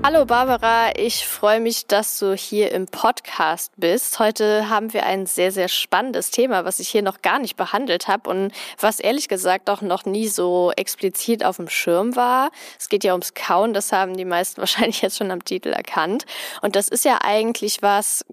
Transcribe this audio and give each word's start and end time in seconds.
Hallo 0.00 0.24
Barbara, 0.24 0.92
ich 0.96 1.26
freue 1.26 1.58
mich, 1.58 1.86
dass 1.86 2.20
du 2.20 2.32
hier 2.32 2.70
im 2.70 2.86
Podcast 2.86 3.72
bist. 3.76 4.20
Heute 4.20 4.70
haben 4.70 4.92
wir 4.92 5.04
ein 5.04 5.26
sehr, 5.26 5.50
sehr 5.50 5.66
spannendes 5.66 6.30
Thema, 6.30 6.64
was 6.64 6.78
ich 6.78 6.88
hier 6.88 7.02
noch 7.02 7.20
gar 7.20 7.40
nicht 7.40 7.56
behandelt 7.56 8.06
habe 8.06 8.30
und 8.30 8.52
was 8.80 9.00
ehrlich 9.00 9.28
gesagt 9.28 9.68
auch 9.68 9.82
noch 9.82 10.04
nie 10.04 10.28
so 10.28 10.72
explizit 10.76 11.44
auf 11.44 11.56
dem 11.56 11.68
Schirm 11.68 12.14
war. 12.14 12.50
Es 12.78 12.88
geht 12.88 13.02
ja 13.02 13.12
ums 13.12 13.34
Kauen, 13.34 13.74
das 13.74 13.90
haben 13.90 14.16
die 14.16 14.24
meisten 14.24 14.60
wahrscheinlich 14.62 15.02
jetzt 15.02 15.18
schon 15.18 15.32
am 15.32 15.44
Titel 15.44 15.70
erkannt. 15.70 16.26
Und 16.62 16.76
das 16.76 16.88
ist 16.88 17.04
ja 17.04 17.18
eigentlich 17.22 17.82
was 17.82 18.24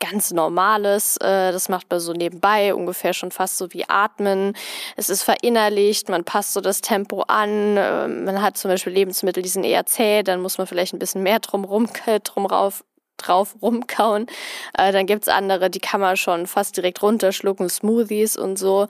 ganz 0.00 0.32
Normales. 0.32 1.16
Äh, 1.18 1.52
das 1.52 1.68
macht 1.68 1.88
man 1.90 2.00
so 2.00 2.12
nebenbei, 2.12 2.74
ungefähr 2.74 3.12
schon 3.12 3.30
fast 3.30 3.58
so 3.58 3.72
wie 3.72 3.88
Atmen. 3.88 4.54
Es 4.96 5.08
ist 5.08 5.22
verinnerlicht, 5.22 6.08
man 6.08 6.24
passt 6.24 6.52
so 6.54 6.60
das 6.60 6.80
Tempo 6.80 7.22
an. 7.28 7.76
Äh, 7.76 8.08
man 8.08 8.42
hat 8.42 8.56
zum 8.56 8.70
Beispiel 8.70 8.92
Lebensmittel, 8.92 9.42
die 9.42 9.48
sind 9.48 9.64
eher 9.64 9.86
zäh, 9.86 10.22
dann 10.22 10.40
muss 10.40 10.58
man 10.58 10.66
vielleicht 10.66 10.92
ein 10.92 10.98
bisschen 10.98 11.22
mehr 11.22 11.38
drum 11.38 11.64
rum, 11.64 11.88
drum 12.24 12.46
rauf, 12.46 12.84
drauf 13.26 13.56
rumkauen. 13.62 14.26
Äh, 14.76 14.92
dann 14.92 15.06
gibt's 15.06 15.28
andere, 15.28 15.70
die 15.70 15.80
kann 15.80 16.00
man 16.00 16.16
schon 16.16 16.46
fast 16.46 16.76
direkt 16.76 17.02
runterschlucken, 17.02 17.68
Smoothies 17.68 18.36
und 18.36 18.58
so. 18.58 18.88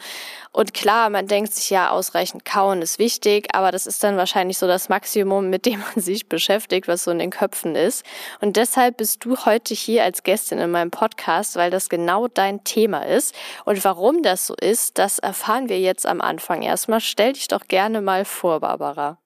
Und 0.53 0.75
klar, 0.75 1.11
man 1.11 1.29
denkt 1.29 1.53
sich 1.53 1.71
ja, 1.71 1.91
ausreichend 1.91 2.45
kauen 2.45 2.83
ist 2.83 2.99
wichtig, 2.99 3.55
aber 3.55 3.71
das 3.71 3.87
ist 3.87 4.03
dann 4.03 4.17
wahrscheinlich 4.17 4.59
so 4.59 4.67
das 4.67 4.89
Maximum, 4.89 5.49
mit 5.49 5.65
dem 5.65 5.81
man 5.81 5.93
sich 6.03 6.29
beschäftigt, 6.29 6.89
was 6.89 7.05
so 7.05 7.11
in 7.11 7.21
den 7.21 7.31
Köpfen 7.31 7.77
ist. 7.77 8.05
Und 8.41 8.57
deshalb 8.57 8.97
bist 8.97 9.25
du 9.25 9.37
heute 9.45 9.75
hier 9.75 10.03
als 10.03 10.23
Gästin 10.23 10.59
in 10.59 10.71
meinem 10.71 10.91
Podcast, 10.91 11.57
weil 11.57 11.71
das 11.71 11.89
genau 11.89 12.27
dein 12.27 12.65
Thema 12.65 13.07
ist. 13.07 13.35
Und 13.65 13.85
warum 13.85 14.23
das 14.23 14.47
so 14.47 14.55
ist, 14.61 14.99
das 14.99 15.19
erfahren 15.19 15.69
wir 15.69 15.81
jetzt 15.81 16.07
am 16.07 16.21
Anfang. 16.21 16.63
Erstmal 16.63 17.01
stell 17.01 17.33
dich 17.33 17.49
doch 17.49 17.69
gerne 17.69 18.01
mal 18.01 18.25
vor, 18.25 18.61
Barbara. 18.61 19.19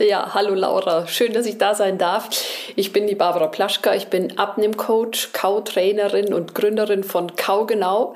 Ja, 0.00 0.32
hallo 0.32 0.54
Laura, 0.54 1.08
schön, 1.08 1.32
dass 1.32 1.44
ich 1.44 1.58
da 1.58 1.74
sein 1.74 1.98
darf. 1.98 2.30
Ich 2.76 2.92
bin 2.92 3.08
die 3.08 3.16
Barbara 3.16 3.48
Plaschka, 3.48 3.96
ich 3.96 4.06
bin 4.06 4.38
Abnehmcoach, 4.38 5.30
Kautrainerin 5.32 6.32
und 6.32 6.54
Gründerin 6.54 7.02
von 7.02 7.34
Kaugenau, 7.34 8.14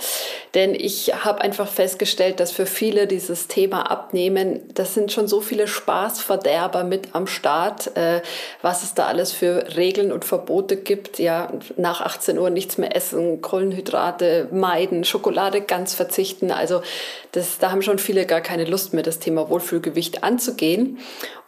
denn 0.55 0.77
ich 0.77 1.13
habe 1.25 1.41
einfach 1.41 1.67
festgestellt, 1.67 2.39
dass 2.39 2.53
für 2.53 2.67
viele 2.67 3.09
dieses 3.09 3.49
Thema 3.49 3.91
Abnehmen, 3.91 4.61
das 4.75 4.95
sind 4.95 5.11
schon 5.11 5.27
so 5.27 5.41
viele 5.41 5.67
Spaßverderber 5.67 6.85
mit 6.85 7.17
am 7.17 7.27
Start, 7.27 7.97
äh, 7.97 8.21
was 8.61 8.85
es 8.85 8.95
da 8.95 9.07
alles 9.07 9.33
für 9.33 9.77
Regeln 9.77 10.13
und 10.13 10.25
Verbote 10.25 10.77
gibt. 10.77 11.19
Ja, 11.19 11.51
nach 11.77 12.01
18 12.01 12.39
Uhr 12.39 12.51
nichts 12.51 12.79
mehr 12.79 12.95
essen, 12.95 13.43
Kohlenhydrate 13.43 14.47
meiden, 14.53 15.03
Schokolade 15.03 15.63
ganz 15.63 15.95
verzichten. 15.95 16.53
Also 16.53 16.81
das, 17.33 17.59
da 17.59 17.73
haben 17.73 17.83
schon 17.83 17.99
viele 17.99 18.25
gar 18.25 18.41
keine 18.41 18.67
Lust 18.67 18.95
mehr, 18.95 19.03
das 19.03 19.19
Thema 19.19 19.49
Wohlfühlgewicht 19.49 20.23
anzugehen. 20.23 21.01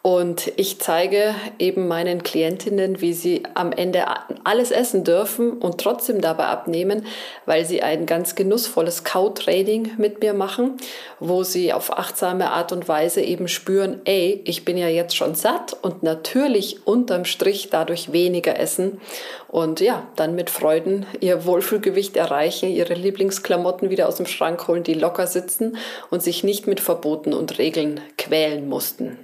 Und 0.06 0.52
ich 0.56 0.80
zeige 0.80 1.34
eben 1.58 1.88
meinen 1.88 2.22
Klientinnen, 2.22 3.00
wie 3.00 3.14
sie 3.14 3.42
am 3.55 3.72
Ende 3.72 4.05
alles 4.44 4.70
essen 4.70 5.02
dürfen 5.02 5.52
und 5.52 5.80
trotzdem 5.80 6.20
dabei 6.20 6.44
abnehmen, 6.44 7.06
weil 7.46 7.64
sie 7.64 7.80
ein 7.80 8.05
ganz 8.05 8.34
genussvolles 8.34 9.05
Kautraining 9.05 9.92
mit 9.96 10.20
mir 10.20 10.34
machen, 10.34 10.77
wo 11.20 11.42
sie 11.42 11.73
auf 11.73 11.96
achtsame 11.96 12.51
Art 12.51 12.70
und 12.70 12.86
Weise 12.86 13.23
eben 13.23 13.48
spüren, 13.48 14.02
ey, 14.05 14.42
ich 14.45 14.67
bin 14.67 14.77
ja 14.77 14.89
jetzt 14.89 15.17
schon 15.17 15.34
satt 15.34 15.74
und 15.80 16.02
natürlich 16.02 16.86
unterm 16.86 17.24
Strich 17.24 17.70
dadurch 17.70 18.12
weniger 18.12 18.61
essen 18.61 19.01
und 19.48 19.80
ja, 19.80 20.07
dann 20.17 20.34
mit 20.34 20.51
Freuden 20.51 21.07
ihr 21.20 21.46
Wohlfühlgewicht 21.46 22.18
erreichen, 22.18 22.68
ihre 22.68 22.92
Lieblingsklamotten 22.92 23.89
wieder 23.89 24.07
aus 24.07 24.17
dem 24.17 24.27
Schrank 24.27 24.68
holen, 24.68 24.83
die 24.83 24.92
locker 24.92 25.27
sitzen 25.27 25.78
und 26.11 26.23
sich 26.23 26.45
nicht 26.45 26.67
mit 26.67 26.80
Verboten 26.80 27.33
und 27.33 27.57
Regeln 27.57 28.02
quälen 28.18 28.68
mussten. 28.68 29.23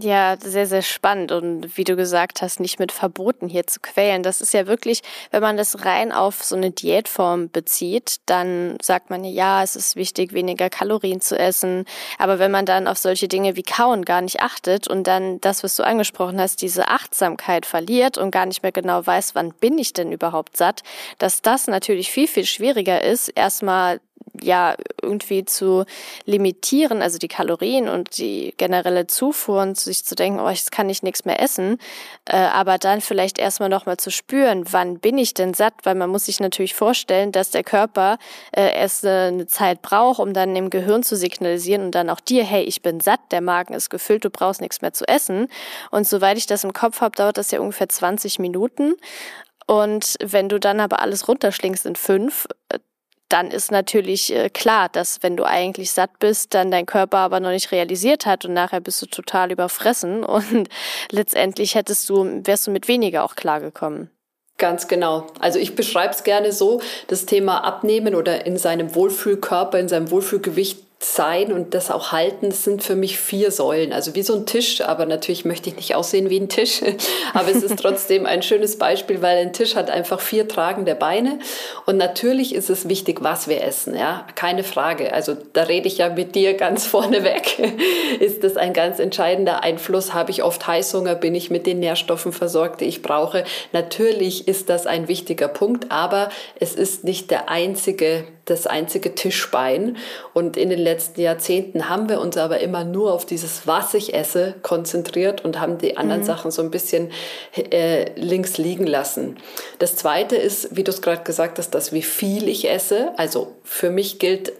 Ja, 0.00 0.36
sehr, 0.38 0.66
sehr 0.68 0.82
spannend. 0.82 1.32
Und 1.32 1.76
wie 1.76 1.82
du 1.82 1.96
gesagt 1.96 2.40
hast, 2.40 2.60
nicht 2.60 2.78
mit 2.78 2.92
Verboten 2.92 3.48
hier 3.48 3.66
zu 3.66 3.80
quälen. 3.80 4.22
Das 4.22 4.40
ist 4.40 4.54
ja 4.54 4.68
wirklich, 4.68 5.02
wenn 5.32 5.42
man 5.42 5.56
das 5.56 5.84
rein 5.84 6.12
auf 6.12 6.44
so 6.44 6.54
eine 6.54 6.70
Diätform 6.70 7.50
bezieht, 7.50 8.18
dann 8.26 8.76
sagt 8.80 9.10
man 9.10 9.24
ja, 9.24 9.62
es 9.62 9.74
ist 9.74 9.96
wichtig, 9.96 10.32
weniger 10.34 10.70
Kalorien 10.70 11.20
zu 11.20 11.36
essen. 11.36 11.84
Aber 12.16 12.38
wenn 12.38 12.52
man 12.52 12.64
dann 12.64 12.86
auf 12.86 12.98
solche 12.98 13.26
Dinge 13.26 13.56
wie 13.56 13.64
Kauen 13.64 14.04
gar 14.04 14.20
nicht 14.20 14.40
achtet 14.40 14.86
und 14.86 15.08
dann 15.08 15.40
das, 15.40 15.64
was 15.64 15.74
du 15.74 15.82
angesprochen 15.82 16.40
hast, 16.40 16.62
diese 16.62 16.88
Achtsamkeit 16.88 17.66
verliert 17.66 18.18
und 18.18 18.30
gar 18.30 18.46
nicht 18.46 18.62
mehr 18.62 18.72
genau 18.72 19.04
weiß, 19.04 19.34
wann 19.34 19.52
bin 19.52 19.78
ich 19.78 19.94
denn 19.94 20.12
überhaupt 20.12 20.56
satt, 20.56 20.84
dass 21.18 21.42
das 21.42 21.66
natürlich 21.66 22.12
viel, 22.12 22.28
viel 22.28 22.46
schwieriger 22.46 23.02
ist, 23.02 23.30
erstmal 23.30 24.00
ja 24.42 24.74
irgendwie 25.02 25.44
zu 25.44 25.84
limitieren, 26.24 27.02
also 27.02 27.18
die 27.18 27.28
Kalorien 27.28 27.88
und 27.88 28.18
die 28.18 28.54
generelle 28.56 29.06
Zufuhr 29.06 29.62
und 29.62 29.78
sich 29.78 30.04
zu 30.04 30.14
denken, 30.14 30.40
oh, 30.40 30.48
jetzt 30.48 30.72
kann 30.72 30.88
ich 30.88 31.02
nichts 31.02 31.24
mehr 31.24 31.40
essen, 31.40 31.78
äh, 32.26 32.36
aber 32.36 32.78
dann 32.78 33.00
vielleicht 33.00 33.38
erstmal 33.38 33.68
nochmal 33.68 33.96
zu 33.96 34.10
spüren, 34.10 34.64
wann 34.70 34.98
bin 34.98 35.18
ich 35.18 35.34
denn 35.34 35.54
satt, 35.54 35.74
weil 35.84 35.94
man 35.94 36.10
muss 36.10 36.26
sich 36.26 36.40
natürlich 36.40 36.74
vorstellen, 36.74 37.32
dass 37.32 37.50
der 37.50 37.64
Körper 37.64 38.18
äh, 38.52 38.74
erst 38.74 39.04
eine 39.04 39.46
Zeit 39.46 39.82
braucht, 39.82 40.20
um 40.20 40.32
dann 40.32 40.54
im 40.56 40.70
Gehirn 40.70 41.02
zu 41.02 41.16
signalisieren 41.16 41.82
und 41.82 41.94
dann 41.94 42.10
auch 42.10 42.20
dir, 42.20 42.44
hey, 42.44 42.64
ich 42.64 42.82
bin 42.82 43.00
satt, 43.00 43.20
der 43.30 43.40
Magen 43.40 43.74
ist 43.74 43.90
gefüllt, 43.90 44.24
du 44.24 44.30
brauchst 44.30 44.60
nichts 44.60 44.80
mehr 44.80 44.92
zu 44.92 45.06
essen. 45.06 45.48
Und 45.90 46.06
soweit 46.06 46.38
ich 46.38 46.46
das 46.46 46.64
im 46.64 46.72
Kopf 46.72 47.00
habe, 47.00 47.16
dauert 47.16 47.38
das 47.38 47.50
ja 47.50 47.60
ungefähr 47.60 47.88
20 47.88 48.38
Minuten. 48.38 48.94
Und 49.66 50.16
wenn 50.22 50.48
du 50.48 50.58
dann 50.58 50.80
aber 50.80 51.00
alles 51.00 51.28
runterschlingst 51.28 51.84
in 51.84 51.94
fünf, 51.94 52.46
äh, 52.70 52.78
dann 53.28 53.50
ist 53.50 53.70
natürlich 53.70 54.34
äh, 54.34 54.48
klar, 54.48 54.88
dass 54.88 55.22
wenn 55.22 55.36
du 55.36 55.44
eigentlich 55.44 55.90
satt 55.90 56.18
bist, 56.18 56.54
dann 56.54 56.70
dein 56.70 56.86
Körper 56.86 57.18
aber 57.18 57.40
noch 57.40 57.50
nicht 57.50 57.72
realisiert 57.72 58.26
hat 58.26 58.44
und 58.44 58.54
nachher 58.54 58.80
bist 58.80 59.00
du 59.02 59.06
total 59.06 59.52
überfressen 59.52 60.24
und 60.24 60.68
letztendlich 61.10 61.74
hättest 61.74 62.08
du, 62.08 62.40
wärst 62.44 62.66
du 62.66 62.70
mit 62.70 62.88
weniger 62.88 63.24
auch 63.24 63.36
klargekommen. 63.36 64.10
Ganz 64.56 64.88
genau. 64.88 65.28
Also 65.38 65.60
ich 65.60 65.76
beschreibe 65.76 66.12
es 66.12 66.24
gerne 66.24 66.52
so, 66.52 66.80
das 67.06 67.26
Thema 67.26 67.62
Abnehmen 67.62 68.16
oder 68.16 68.44
in 68.44 68.56
seinem 68.56 68.94
Wohlfühlkörper, 68.96 69.78
in 69.78 69.88
seinem 69.88 70.10
Wohlfühlgewicht 70.10 70.87
sein 71.00 71.52
und 71.52 71.74
das 71.74 71.92
auch 71.92 72.10
halten, 72.10 72.50
das 72.50 72.64
sind 72.64 72.82
für 72.82 72.96
mich 72.96 73.18
vier 73.18 73.52
Säulen. 73.52 73.92
Also 73.92 74.16
wie 74.16 74.22
so 74.22 74.34
ein 74.34 74.46
Tisch, 74.46 74.80
aber 74.80 75.06
natürlich 75.06 75.44
möchte 75.44 75.70
ich 75.70 75.76
nicht 75.76 75.94
aussehen 75.94 76.28
wie 76.28 76.40
ein 76.40 76.48
Tisch. 76.48 76.80
aber 77.34 77.50
es 77.50 77.62
ist 77.62 77.78
trotzdem 77.78 78.26
ein 78.26 78.42
schönes 78.42 78.78
Beispiel, 78.78 79.22
weil 79.22 79.38
ein 79.38 79.52
Tisch 79.52 79.76
hat 79.76 79.90
einfach 79.90 80.18
vier 80.18 80.48
tragende 80.48 80.96
Beine. 80.96 81.38
Und 81.86 81.98
natürlich 81.98 82.52
ist 82.52 82.68
es 82.68 82.88
wichtig, 82.88 83.18
was 83.22 83.46
wir 83.46 83.62
essen. 83.62 83.94
Ja, 83.94 84.26
keine 84.34 84.64
Frage. 84.64 85.12
Also 85.12 85.36
da 85.52 85.64
rede 85.64 85.86
ich 85.86 85.98
ja 85.98 86.08
mit 86.08 86.34
dir 86.34 86.54
ganz 86.54 86.84
vorneweg. 86.86 87.58
ist 88.20 88.42
das 88.42 88.56
ein 88.56 88.72
ganz 88.72 88.98
entscheidender 88.98 89.62
Einfluss? 89.62 90.14
Habe 90.14 90.32
ich 90.32 90.42
oft 90.42 90.66
Heißhunger? 90.66 91.14
Bin 91.14 91.36
ich 91.36 91.48
mit 91.48 91.66
den 91.66 91.78
Nährstoffen 91.78 92.32
versorgt, 92.32 92.80
die 92.80 92.86
ich 92.86 93.02
brauche? 93.02 93.44
Natürlich 93.72 94.48
ist 94.48 94.68
das 94.68 94.88
ein 94.88 95.06
wichtiger 95.06 95.46
Punkt, 95.46 95.92
aber 95.92 96.30
es 96.58 96.74
ist 96.74 97.04
nicht 97.04 97.30
der 97.30 97.48
einzige 97.48 98.24
das 98.50 98.66
einzige 98.66 99.14
Tischbein. 99.14 99.96
Und 100.34 100.56
in 100.56 100.70
den 100.70 100.78
letzten 100.78 101.20
Jahrzehnten 101.20 101.88
haben 101.88 102.08
wir 102.08 102.20
uns 102.20 102.36
aber 102.36 102.60
immer 102.60 102.84
nur 102.84 103.12
auf 103.12 103.26
dieses, 103.26 103.66
was 103.66 103.94
ich 103.94 104.14
esse, 104.14 104.54
konzentriert 104.62 105.44
und 105.44 105.60
haben 105.60 105.78
die 105.78 105.96
anderen 105.96 106.22
mhm. 106.22 106.26
Sachen 106.26 106.50
so 106.50 106.62
ein 106.62 106.70
bisschen 106.70 107.10
äh, 107.54 108.10
links 108.14 108.58
liegen 108.58 108.86
lassen. 108.86 109.36
Das 109.78 109.96
Zweite 109.96 110.36
ist, 110.36 110.76
wie 110.76 110.84
du 110.84 110.90
es 110.90 111.02
gerade 111.02 111.22
gesagt 111.22 111.58
hast, 111.58 111.70
dass 111.70 111.92
wie 111.92 112.02
viel 112.02 112.48
ich 112.48 112.68
esse. 112.68 113.12
Also 113.16 113.56
für 113.64 113.90
mich 113.90 114.18
gilt 114.18 114.52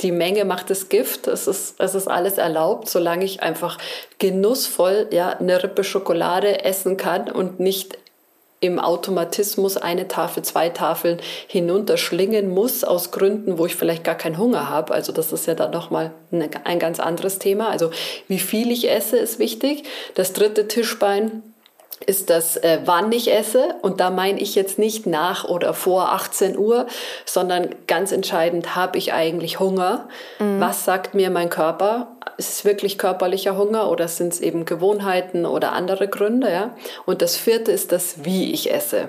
die 0.00 0.12
Menge 0.12 0.44
macht 0.44 0.70
das 0.70 0.88
Gift. 0.88 1.26
Es 1.26 1.46
ist, 1.46 1.80
es 1.80 1.94
ist 1.94 2.06
alles 2.06 2.38
erlaubt, 2.38 2.88
solange 2.88 3.24
ich 3.24 3.42
einfach 3.42 3.78
genussvoll 4.18 5.08
ja, 5.10 5.30
eine 5.30 5.62
Rippe 5.62 5.82
Schokolade 5.82 6.64
essen 6.64 6.96
kann 6.96 7.30
und 7.30 7.58
nicht 7.58 7.98
im 8.60 8.78
Automatismus 8.78 9.76
eine 9.76 10.08
Tafel, 10.08 10.42
zwei 10.42 10.68
Tafeln 10.68 11.20
hinunterschlingen 11.46 12.48
muss, 12.48 12.82
aus 12.82 13.10
Gründen, 13.10 13.58
wo 13.58 13.66
ich 13.66 13.76
vielleicht 13.76 14.04
gar 14.04 14.16
keinen 14.16 14.38
Hunger 14.38 14.68
habe. 14.68 14.92
Also 14.92 15.12
das 15.12 15.32
ist 15.32 15.46
ja 15.46 15.54
dann 15.54 15.70
nochmal 15.70 16.12
ein 16.64 16.78
ganz 16.78 16.98
anderes 16.98 17.38
Thema. 17.38 17.68
Also 17.70 17.90
wie 18.26 18.40
viel 18.40 18.72
ich 18.72 18.90
esse, 18.90 19.16
ist 19.16 19.38
wichtig. 19.38 19.84
Das 20.14 20.32
dritte 20.32 20.66
Tischbein 20.66 21.42
ist 22.06 22.30
das, 22.30 22.56
äh, 22.56 22.80
wann 22.84 23.10
ich 23.12 23.32
esse. 23.32 23.74
Und 23.82 24.00
da 24.00 24.10
meine 24.10 24.40
ich 24.40 24.54
jetzt 24.54 24.78
nicht 24.78 25.06
nach 25.06 25.44
oder 25.44 25.74
vor 25.74 26.12
18 26.12 26.56
Uhr, 26.56 26.86
sondern 27.24 27.70
ganz 27.86 28.12
entscheidend, 28.12 28.76
habe 28.76 28.98
ich 28.98 29.12
eigentlich 29.12 29.60
Hunger? 29.60 30.08
Mhm. 30.38 30.60
Was 30.60 30.84
sagt 30.84 31.14
mir 31.14 31.30
mein 31.30 31.50
Körper? 31.50 32.16
Ist 32.36 32.50
es 32.50 32.64
wirklich 32.64 32.98
körperlicher 32.98 33.56
Hunger 33.56 33.90
oder 33.90 34.08
sind 34.08 34.32
es 34.32 34.40
eben 34.40 34.64
Gewohnheiten 34.64 35.44
oder 35.46 35.72
andere 35.72 36.08
Gründe? 36.08 36.50
Ja? 36.50 36.76
Und 37.04 37.22
das 37.22 37.36
vierte 37.36 37.72
ist 37.72 37.92
das, 37.92 38.24
wie 38.24 38.52
ich 38.52 38.72
esse 38.72 39.08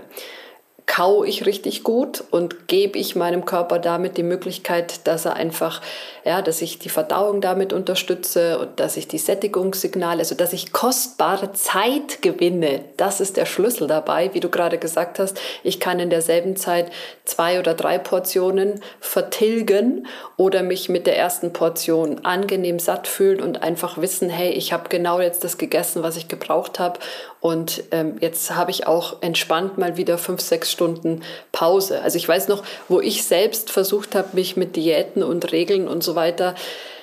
kau 0.89 1.23
ich 1.23 1.45
richtig 1.45 1.83
gut 1.83 2.23
und 2.31 2.67
gebe 2.67 2.97
ich 2.97 3.15
meinem 3.15 3.45
Körper 3.45 3.77
damit 3.77 4.17
die 4.17 4.23
Möglichkeit, 4.23 5.05
dass 5.05 5.25
er 5.25 5.35
einfach, 5.35 5.81
ja, 6.25 6.41
dass 6.41 6.63
ich 6.63 6.79
die 6.79 6.89
Verdauung 6.89 7.41
damit 7.41 7.73
unterstütze 7.73 8.57
und 8.57 8.79
dass 8.79 8.97
ich 8.97 9.07
die 9.07 9.19
Sättigungssignale, 9.19 10.19
also 10.19 10.33
dass 10.33 10.51
ich 10.51 10.73
kostbare 10.73 11.53
Zeit 11.53 12.23
gewinne. 12.23 12.81
Das 12.97 13.21
ist 13.21 13.37
der 13.37 13.45
Schlüssel 13.45 13.87
dabei, 13.87 14.33
wie 14.33 14.39
du 14.39 14.49
gerade 14.49 14.79
gesagt 14.79 15.19
hast. 15.19 15.39
Ich 15.63 15.79
kann 15.79 15.99
in 15.99 16.09
derselben 16.09 16.55
Zeit 16.55 16.91
zwei 17.23 17.59
oder 17.59 17.75
drei 17.75 17.99
Portionen 17.99 18.81
vertilgen 18.99 20.07
oder 20.37 20.63
mich 20.63 20.89
mit 20.89 21.05
der 21.05 21.19
ersten 21.19 21.53
Portion 21.53 22.25
angenehm 22.25 22.79
satt 22.79 23.07
fühlen 23.07 23.41
und 23.41 23.61
einfach 23.61 23.99
wissen, 23.99 24.27
hey, 24.27 24.49
ich 24.49 24.73
habe 24.73 24.89
genau 24.89 25.19
jetzt 25.19 25.43
das 25.43 25.59
gegessen, 25.59 26.01
was 26.01 26.17
ich 26.17 26.27
gebraucht 26.27 26.79
habe 26.79 26.99
und 27.41 27.83
ähm, 27.91 28.17
jetzt 28.19 28.53
habe 28.55 28.71
ich 28.71 28.85
auch 28.87 29.21
entspannt 29.21 29.77
mal 29.77 29.95
wieder 29.95 30.17
fünf, 30.17 30.41
sechs 30.41 30.71
Stunden 30.71 31.21
Pause. 31.51 32.01
Also 32.01 32.17
ich 32.17 32.27
weiß 32.27 32.49
noch, 32.49 32.63
wo 32.89 32.99
ich 32.99 33.23
selbst 33.23 33.71
versucht 33.71 34.15
habe, 34.15 34.29
mich 34.33 34.57
mit 34.57 34.75
Diäten 34.75 35.23
und 35.23 35.51
Regeln 35.51 35.87
und 35.87 36.03
so 36.03 36.15
weiter 36.15 36.55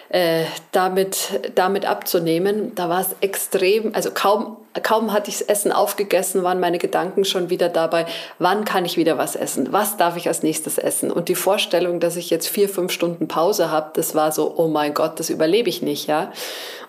äh, 0.08 0.44
damit, 0.72 1.40
damit 1.54 1.86
abzunehmen. 1.86 2.74
Da 2.74 2.88
war 2.88 3.00
es 3.00 3.16
extrem, 3.20 3.94
also 3.94 4.10
kaum, 4.12 4.58
kaum 4.82 5.12
hatte 5.12 5.30
ich 5.30 5.38
das 5.38 5.48
Essen 5.48 5.72
aufgegessen, 5.72 6.42
waren 6.42 6.60
meine 6.60 6.78
Gedanken 6.78 7.24
schon 7.24 7.50
wieder 7.50 7.68
dabei, 7.68 8.06
wann 8.38 8.64
kann 8.64 8.84
ich 8.84 8.96
wieder 8.96 9.18
was 9.18 9.36
essen? 9.36 9.72
Was 9.72 9.96
darf 9.96 10.16
ich 10.16 10.28
als 10.28 10.42
nächstes 10.42 10.78
essen? 10.78 11.10
Und 11.10 11.28
die 11.28 11.34
Vorstellung, 11.34 11.98
dass 11.98 12.16
ich 12.16 12.30
jetzt 12.30 12.48
vier, 12.48 12.68
fünf 12.68 12.92
Stunden 12.92 13.26
Pause 13.26 13.70
habe, 13.70 13.90
das 13.94 14.14
war 14.14 14.32
so, 14.32 14.54
oh 14.56 14.68
mein 14.68 14.94
Gott, 14.94 15.18
das 15.18 15.30
überlebe 15.30 15.68
ich 15.70 15.82
nicht, 15.82 16.06
ja. 16.06 16.30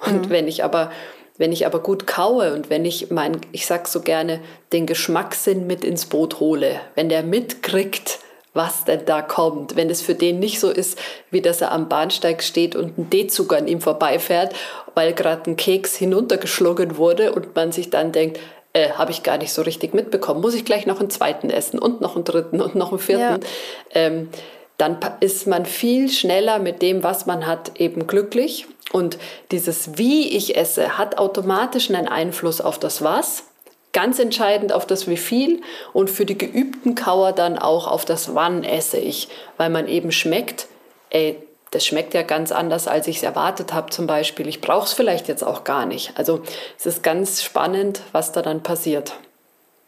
Und 0.05 0.27
mhm. 0.27 0.29
wenn 0.29 0.47
ich 0.47 0.63
aber 0.63 0.91
wenn 1.37 1.51
ich 1.51 1.65
aber 1.65 1.79
gut 1.79 2.07
kaue 2.07 2.53
und 2.53 2.69
wenn 2.69 2.85
ich 2.85 3.11
mein, 3.11 3.41
ich 3.51 3.65
sag 3.65 3.87
so 3.87 4.01
gerne, 4.01 4.39
den 4.73 4.85
Geschmackssinn 4.85 5.67
mit 5.67 5.83
ins 5.83 6.05
Boot 6.05 6.39
hole, 6.39 6.79
wenn 6.95 7.09
der 7.09 7.23
mitkriegt, 7.23 8.19
was 8.53 8.85
denn 8.85 9.05
da 9.05 9.21
kommt, 9.21 9.75
wenn 9.75 9.89
es 9.89 10.01
für 10.01 10.15
den 10.15 10.39
nicht 10.39 10.59
so 10.59 10.69
ist, 10.69 10.97
wie 11.29 11.41
dass 11.41 11.61
er 11.61 11.71
am 11.71 11.89
Bahnsteig 11.89 12.43
steht 12.43 12.75
und 12.75 12.97
ein 12.97 13.09
D-Zug 13.09 13.53
an 13.53 13.67
ihm 13.67 13.81
vorbeifährt, 13.81 14.53
weil 14.95 15.13
gerade 15.13 15.51
ein 15.51 15.57
Keks 15.57 15.95
hinuntergeschlungen 15.95 16.97
wurde 16.97 17.33
und 17.33 17.55
man 17.55 17.71
sich 17.71 17.91
dann 17.91 18.11
denkt, 18.11 18.39
äh, 18.73 18.89
habe 18.91 19.11
ich 19.11 19.23
gar 19.23 19.37
nicht 19.37 19.53
so 19.53 19.61
richtig 19.61 19.93
mitbekommen, 19.93 20.41
muss 20.41 20.55
ich 20.55 20.65
gleich 20.65 20.85
noch 20.85 20.99
einen 20.99 21.09
zweiten 21.09 21.49
essen 21.49 21.79
und 21.79 22.01
noch 22.01 22.15
einen 22.15 22.25
dritten 22.25 22.59
und 22.59 22.75
noch 22.75 22.89
einen 22.89 22.99
vierten. 22.99 23.41
Ja. 23.41 23.49
Ähm, 23.93 24.29
dann 24.77 24.97
ist 25.19 25.47
man 25.47 25.65
viel 25.65 26.09
schneller 26.09 26.59
mit 26.59 26.81
dem, 26.81 27.03
was 27.03 27.25
man 27.25 27.47
hat, 27.47 27.79
eben 27.79 28.07
glücklich. 28.07 28.67
Und 28.91 29.17
dieses 29.51 29.97
Wie 29.97 30.29
ich 30.29 30.55
esse 30.55 30.97
hat 30.97 31.17
automatisch 31.17 31.89
einen 31.89 32.07
Einfluss 32.07 32.61
auf 32.61 32.79
das 32.79 33.01
Was, 33.01 33.43
ganz 33.91 34.19
entscheidend 34.19 34.71
auf 34.71 34.85
das 34.85 35.07
Wie 35.07 35.17
viel 35.17 35.61
und 35.93 36.09
für 36.09 36.25
die 36.25 36.37
geübten 36.37 36.93
Kauer 36.95 37.31
dann 37.31 37.57
auch 37.57 37.87
auf 37.87 38.05
das 38.05 38.35
Wann 38.35 38.63
esse 38.63 38.97
ich, 38.97 39.29
weil 39.57 39.69
man 39.69 39.87
eben 39.87 40.11
schmeckt, 40.11 40.67
ey, 41.09 41.37
das 41.71 41.85
schmeckt 41.85 42.13
ja 42.13 42.21
ganz 42.21 42.51
anders, 42.51 42.87
als 42.87 43.07
ich 43.07 43.17
es 43.17 43.23
erwartet 43.23 43.73
habe 43.73 43.89
zum 43.89 44.07
Beispiel. 44.07 44.47
Ich 44.47 44.61
brauche 44.61 44.85
es 44.85 44.93
vielleicht 44.93 45.27
jetzt 45.27 45.43
auch 45.43 45.63
gar 45.63 45.85
nicht. 45.85 46.13
Also 46.15 46.41
es 46.77 46.85
ist 46.85 47.03
ganz 47.03 47.43
spannend, 47.43 48.01
was 48.13 48.31
da 48.31 48.41
dann 48.41 48.63
passiert. 48.63 49.13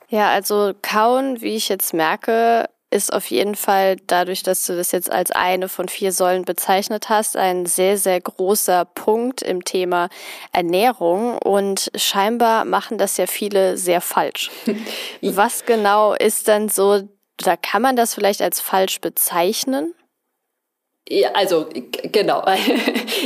Ja, 0.09 0.30
also 0.30 0.74
kauen, 0.81 1.41
wie 1.41 1.56
ich 1.56 1.69
jetzt 1.69 1.94
merke, 1.94 2.68
ist 2.91 3.13
auf 3.13 3.30
jeden 3.30 3.56
Fall 3.56 3.97
dadurch, 4.07 4.44
dass 4.44 4.65
du 4.65 4.75
das 4.75 4.91
jetzt 4.91 5.12
als 5.12 5.31
eine 5.31 5.69
von 5.69 5.88
vier 5.88 6.12
Säulen 6.12 6.44
bezeichnet 6.44 7.09
hast, 7.09 7.38
ein 7.38 7.65
sehr, 7.65 7.97
sehr 7.97 8.19
großer 8.19 8.86
Punkt 8.86 9.41
im 9.41 9.63
Thema 9.63 10.09
Ernährung. 10.51 11.38
Und 11.38 11.91
scheinbar 11.95 12.65
machen 12.65 12.97
das 12.97 13.18
ja 13.18 13.27
viele 13.27 13.77
sehr 13.77 14.01
falsch. 14.01 14.50
Was 15.21 15.65
genau 15.65 16.13
ist 16.13 16.47
dann 16.47 16.69
so, 16.69 17.07
da 17.38 17.56
kann 17.56 17.81
man 17.81 17.95
das 17.95 18.13
vielleicht 18.13 18.41
als 18.41 18.59
falsch 18.59 19.01
bezeichnen? 19.01 19.94
Ja, 21.11 21.31
also 21.33 21.65
genau. 22.11 22.45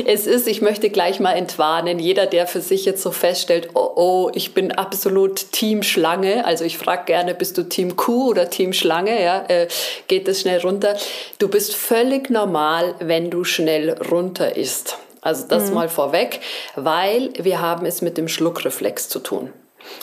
Es 0.05 0.25
ist, 0.25 0.47
ich 0.47 0.61
möchte 0.61 0.89
gleich 0.89 1.19
mal 1.19 1.33
entwarnen, 1.33 1.99
jeder, 1.99 2.25
der 2.25 2.47
für 2.47 2.61
sich 2.61 2.83
jetzt 2.85 3.03
so 3.03 3.11
feststellt, 3.11 3.69
oh, 3.75 3.91
oh, 3.95 4.31
ich 4.33 4.53
bin 4.53 4.71
absolut 4.71 5.51
Team 5.51 5.83
Schlange, 5.83 6.45
also 6.45 6.65
ich 6.65 6.79
frage 6.79 7.05
gerne, 7.05 7.35
bist 7.35 7.57
du 7.57 7.63
Team 7.63 7.95
Kuh 7.95 8.29
oder 8.31 8.49
Team 8.49 8.73
Schlange, 8.73 9.21
ja, 9.21 9.45
äh, 9.49 9.67
geht 10.07 10.27
das 10.27 10.41
schnell 10.41 10.61
runter. 10.61 10.95
Du 11.37 11.47
bist 11.47 11.75
völlig 11.75 12.29
normal, 12.31 12.95
wenn 12.99 13.29
du 13.29 13.43
schnell 13.43 13.91
runter 14.09 14.55
isst. 14.55 14.97
Also 15.21 15.47
das 15.47 15.67
mhm. 15.67 15.75
mal 15.75 15.89
vorweg, 15.89 16.39
weil 16.75 17.31
wir 17.37 17.61
haben 17.61 17.85
es 17.85 18.01
mit 18.01 18.17
dem 18.17 18.27
Schluckreflex 18.27 19.09
zu 19.09 19.19
tun. 19.19 19.53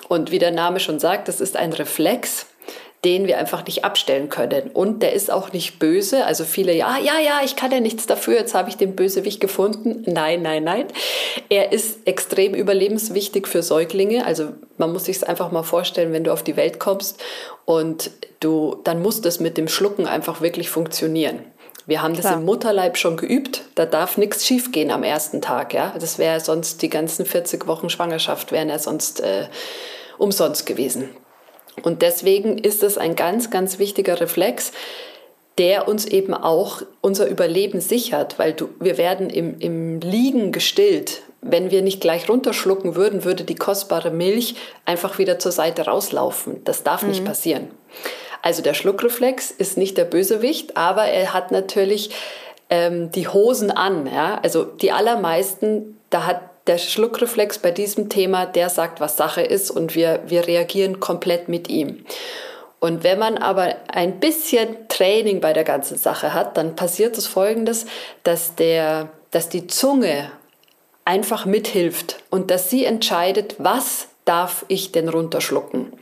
Und 0.08 0.30
wie 0.30 0.38
der 0.38 0.52
Name 0.52 0.78
schon 0.78 1.00
sagt, 1.00 1.26
das 1.26 1.40
ist 1.40 1.56
ein 1.56 1.72
Reflex, 1.72 2.46
den 3.04 3.26
wir 3.26 3.38
einfach 3.38 3.64
nicht 3.64 3.84
abstellen 3.84 4.28
können. 4.28 4.70
Und 4.74 5.02
der 5.02 5.14
ist 5.14 5.30
auch 5.30 5.52
nicht 5.52 5.78
böse. 5.78 6.26
Also 6.26 6.44
viele, 6.44 6.74
ja, 6.74 6.98
ja, 6.98 7.18
ja, 7.18 7.40
ich 7.42 7.56
kann 7.56 7.70
ja 7.72 7.80
nichts 7.80 8.06
dafür, 8.06 8.34
jetzt 8.34 8.54
habe 8.54 8.68
ich 8.68 8.76
den 8.76 8.94
Bösewicht 8.94 9.40
gefunden. 9.40 10.02
Nein, 10.06 10.42
nein, 10.42 10.64
nein. 10.64 10.86
Er 11.48 11.72
ist 11.72 12.06
extrem 12.06 12.54
überlebenswichtig 12.54 13.48
für 13.48 13.62
Säuglinge. 13.62 14.26
Also 14.26 14.48
man 14.76 14.92
muss 14.92 15.06
sich 15.06 15.16
es 15.16 15.22
einfach 15.22 15.50
mal 15.50 15.62
vorstellen, 15.62 16.12
wenn 16.12 16.24
du 16.24 16.32
auf 16.32 16.42
die 16.42 16.56
Welt 16.56 16.78
kommst 16.78 17.18
und 17.64 18.10
du, 18.40 18.76
dann 18.84 19.00
muss 19.00 19.22
das 19.22 19.40
mit 19.40 19.56
dem 19.56 19.68
Schlucken 19.68 20.06
einfach 20.06 20.42
wirklich 20.42 20.68
funktionieren. 20.68 21.40
Wir 21.86 22.02
haben 22.02 22.12
Klar. 22.12 22.32
das 22.32 22.40
im 22.40 22.44
Mutterleib 22.44 22.98
schon 22.98 23.16
geübt. 23.16 23.62
Da 23.76 23.86
darf 23.86 24.18
nichts 24.18 24.46
schiefgehen 24.46 24.90
am 24.90 25.02
ersten 25.02 25.40
Tag. 25.40 25.72
Ja, 25.72 25.94
das 25.98 26.18
wäre 26.18 26.38
sonst 26.38 26.82
die 26.82 26.90
ganzen 26.90 27.24
40 27.24 27.66
Wochen 27.66 27.88
Schwangerschaft 27.88 28.52
wären 28.52 28.68
ja 28.68 28.78
sonst 28.78 29.20
äh, 29.20 29.46
umsonst 30.18 30.66
gewesen. 30.66 31.08
Und 31.82 32.02
deswegen 32.02 32.58
ist 32.58 32.82
es 32.82 32.98
ein 32.98 33.16
ganz, 33.16 33.50
ganz 33.50 33.78
wichtiger 33.78 34.20
Reflex, 34.20 34.72
der 35.58 35.88
uns 35.88 36.06
eben 36.06 36.32
auch 36.34 36.82
unser 37.00 37.26
Überleben 37.26 37.80
sichert, 37.80 38.38
weil 38.38 38.52
du, 38.52 38.70
wir 38.80 38.96
werden 38.98 39.28
im, 39.28 39.58
im 39.58 40.00
Liegen 40.00 40.52
gestillt. 40.52 41.22
Wenn 41.42 41.70
wir 41.70 41.82
nicht 41.82 42.00
gleich 42.00 42.28
runterschlucken 42.28 42.96
würden, 42.96 43.24
würde 43.24 43.44
die 43.44 43.54
kostbare 43.54 44.10
Milch 44.10 44.54
einfach 44.84 45.18
wieder 45.18 45.38
zur 45.38 45.52
Seite 45.52 45.86
rauslaufen. 45.86 46.62
Das 46.64 46.82
darf 46.82 47.02
mhm. 47.02 47.10
nicht 47.10 47.24
passieren. 47.24 47.70
Also 48.42 48.62
der 48.62 48.74
Schluckreflex 48.74 49.50
ist 49.50 49.76
nicht 49.76 49.98
der 49.98 50.04
Bösewicht, 50.04 50.76
aber 50.76 51.04
er 51.04 51.34
hat 51.34 51.50
natürlich 51.50 52.10
ähm, 52.70 53.10
die 53.10 53.28
Hosen 53.28 53.70
an. 53.70 54.06
Ja? 54.06 54.38
Also 54.42 54.64
die 54.64 54.92
allermeisten, 54.92 55.98
da 56.08 56.26
hat 56.26 56.49
der 56.66 56.78
Schluckreflex 56.78 57.58
bei 57.58 57.70
diesem 57.70 58.08
Thema, 58.08 58.46
der 58.46 58.68
sagt, 58.68 59.00
was 59.00 59.16
Sache 59.16 59.42
ist 59.42 59.70
und 59.70 59.94
wir, 59.94 60.20
wir 60.26 60.46
reagieren 60.46 61.00
komplett 61.00 61.48
mit 61.48 61.68
ihm. 61.68 62.04
Und 62.80 63.04
wenn 63.04 63.18
man 63.18 63.36
aber 63.36 63.74
ein 63.88 64.20
bisschen 64.20 64.88
Training 64.88 65.40
bei 65.40 65.52
der 65.52 65.64
ganzen 65.64 65.98
Sache 65.98 66.32
hat, 66.32 66.56
dann 66.56 66.76
passiert 66.76 67.16
das 67.16 67.26
Folgendes, 67.26 67.86
dass, 68.22 68.54
der, 68.54 69.10
dass 69.30 69.50
die 69.50 69.66
Zunge 69.66 70.30
einfach 71.04 71.44
mithilft 71.44 72.22
und 72.30 72.50
dass 72.50 72.70
sie 72.70 72.84
entscheidet, 72.84 73.56
was 73.58 74.08
darf 74.24 74.64
ich 74.68 74.92
denn 74.92 75.08
runterschlucken. 75.08 75.92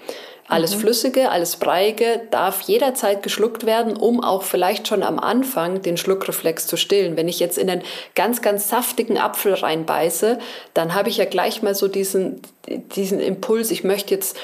Alles 0.48 0.74
mhm. 0.74 0.80
Flüssige, 0.80 1.30
alles 1.30 1.56
Breiige 1.56 2.22
darf 2.30 2.62
jederzeit 2.62 3.22
geschluckt 3.22 3.66
werden, 3.66 3.96
um 3.96 4.24
auch 4.24 4.42
vielleicht 4.42 4.88
schon 4.88 5.02
am 5.02 5.18
Anfang 5.18 5.82
den 5.82 5.98
Schluckreflex 5.98 6.66
zu 6.66 6.76
stillen. 6.76 7.16
Wenn 7.16 7.28
ich 7.28 7.38
jetzt 7.38 7.58
in 7.58 7.68
einen 7.68 7.82
ganz, 8.14 8.40
ganz 8.40 8.68
saftigen 8.68 9.18
Apfel 9.18 9.54
reinbeiße, 9.54 10.38
dann 10.72 10.94
habe 10.94 11.10
ich 11.10 11.18
ja 11.18 11.26
gleich 11.26 11.62
mal 11.62 11.74
so 11.74 11.86
diesen, 11.86 12.40
diesen 12.66 13.20
Impuls, 13.20 13.70
ich 13.70 13.84
möchte 13.84 14.14
jetzt 14.14 14.38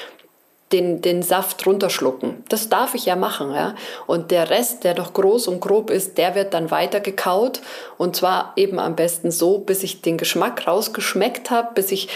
den, 0.71 1.01
den 1.01 1.21
Saft 1.21 1.65
runterschlucken. 1.65 2.43
Das 2.49 2.69
darf 2.69 2.95
ich 2.95 3.05
ja 3.05 3.15
machen, 3.15 3.53
ja. 3.53 3.75
Und 4.07 4.31
der 4.31 4.49
Rest, 4.49 4.83
der 4.83 4.95
noch 4.95 5.13
groß 5.13 5.47
und 5.47 5.59
grob 5.59 5.89
ist, 5.89 6.17
der 6.17 6.35
wird 6.35 6.53
dann 6.53 6.71
weiter 6.71 6.99
gekaut. 6.99 7.61
Und 7.97 8.15
zwar 8.15 8.53
eben 8.55 8.79
am 8.79 8.95
besten 8.95 9.31
so, 9.31 9.59
bis 9.59 9.83
ich 9.83 10.01
den 10.01 10.17
Geschmack 10.17 10.67
rausgeschmeckt 10.67 11.49
habe, 11.51 11.69
bis 11.75 11.91
ich, 11.91 12.09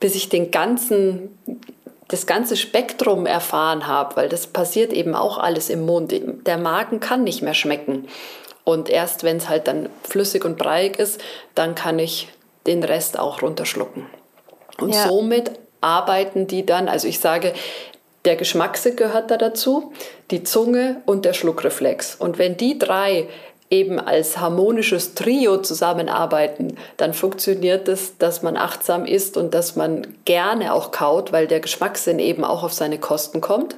bis 0.00 0.16
ich 0.16 0.28
den 0.28 0.50
ganzen 0.50 1.38
das 2.14 2.26
ganze 2.26 2.56
Spektrum 2.56 3.26
erfahren 3.26 3.86
habe, 3.86 4.16
weil 4.16 4.28
das 4.28 4.46
passiert 4.46 4.92
eben 4.92 5.14
auch 5.14 5.38
alles 5.38 5.68
im 5.68 5.84
Mund. 5.84 6.14
Der 6.46 6.58
Magen 6.58 7.00
kann 7.00 7.24
nicht 7.24 7.42
mehr 7.42 7.54
schmecken. 7.54 8.08
Und 8.62 8.88
erst 8.88 9.24
wenn 9.24 9.38
es 9.38 9.48
halt 9.48 9.66
dann 9.66 9.88
flüssig 10.02 10.44
und 10.44 10.56
breiig 10.56 10.98
ist, 10.98 11.20
dann 11.54 11.74
kann 11.74 11.98
ich 11.98 12.28
den 12.66 12.82
Rest 12.84 13.18
auch 13.18 13.42
runterschlucken. 13.42 14.06
Und 14.80 14.94
ja. 14.94 15.08
somit 15.08 15.50
arbeiten 15.80 16.46
die 16.46 16.64
dann, 16.64 16.88
also 16.88 17.08
ich 17.08 17.18
sage, 17.18 17.52
der 18.24 18.36
Geschmackssinn 18.36 18.96
gehört 18.96 19.30
da 19.30 19.36
dazu, 19.36 19.92
die 20.30 20.44
Zunge 20.44 21.02
und 21.04 21.24
der 21.24 21.34
Schluckreflex. 21.34 22.14
Und 22.14 22.38
wenn 22.38 22.56
die 22.56 22.78
drei 22.78 23.28
eben 23.74 23.98
als 23.98 24.38
harmonisches 24.38 25.14
Trio 25.14 25.58
zusammenarbeiten, 25.58 26.76
dann 26.96 27.12
funktioniert 27.12 27.88
es, 27.88 28.16
dass 28.18 28.42
man 28.42 28.56
achtsam 28.56 29.04
ist 29.04 29.36
und 29.36 29.52
dass 29.52 29.76
man 29.76 30.06
gerne 30.24 30.72
auch 30.72 30.92
kaut, 30.92 31.32
weil 31.32 31.46
der 31.46 31.60
Geschmackssinn 31.60 32.18
eben 32.18 32.44
auch 32.44 32.62
auf 32.62 32.72
seine 32.72 32.98
Kosten 32.98 33.40
kommt. 33.40 33.76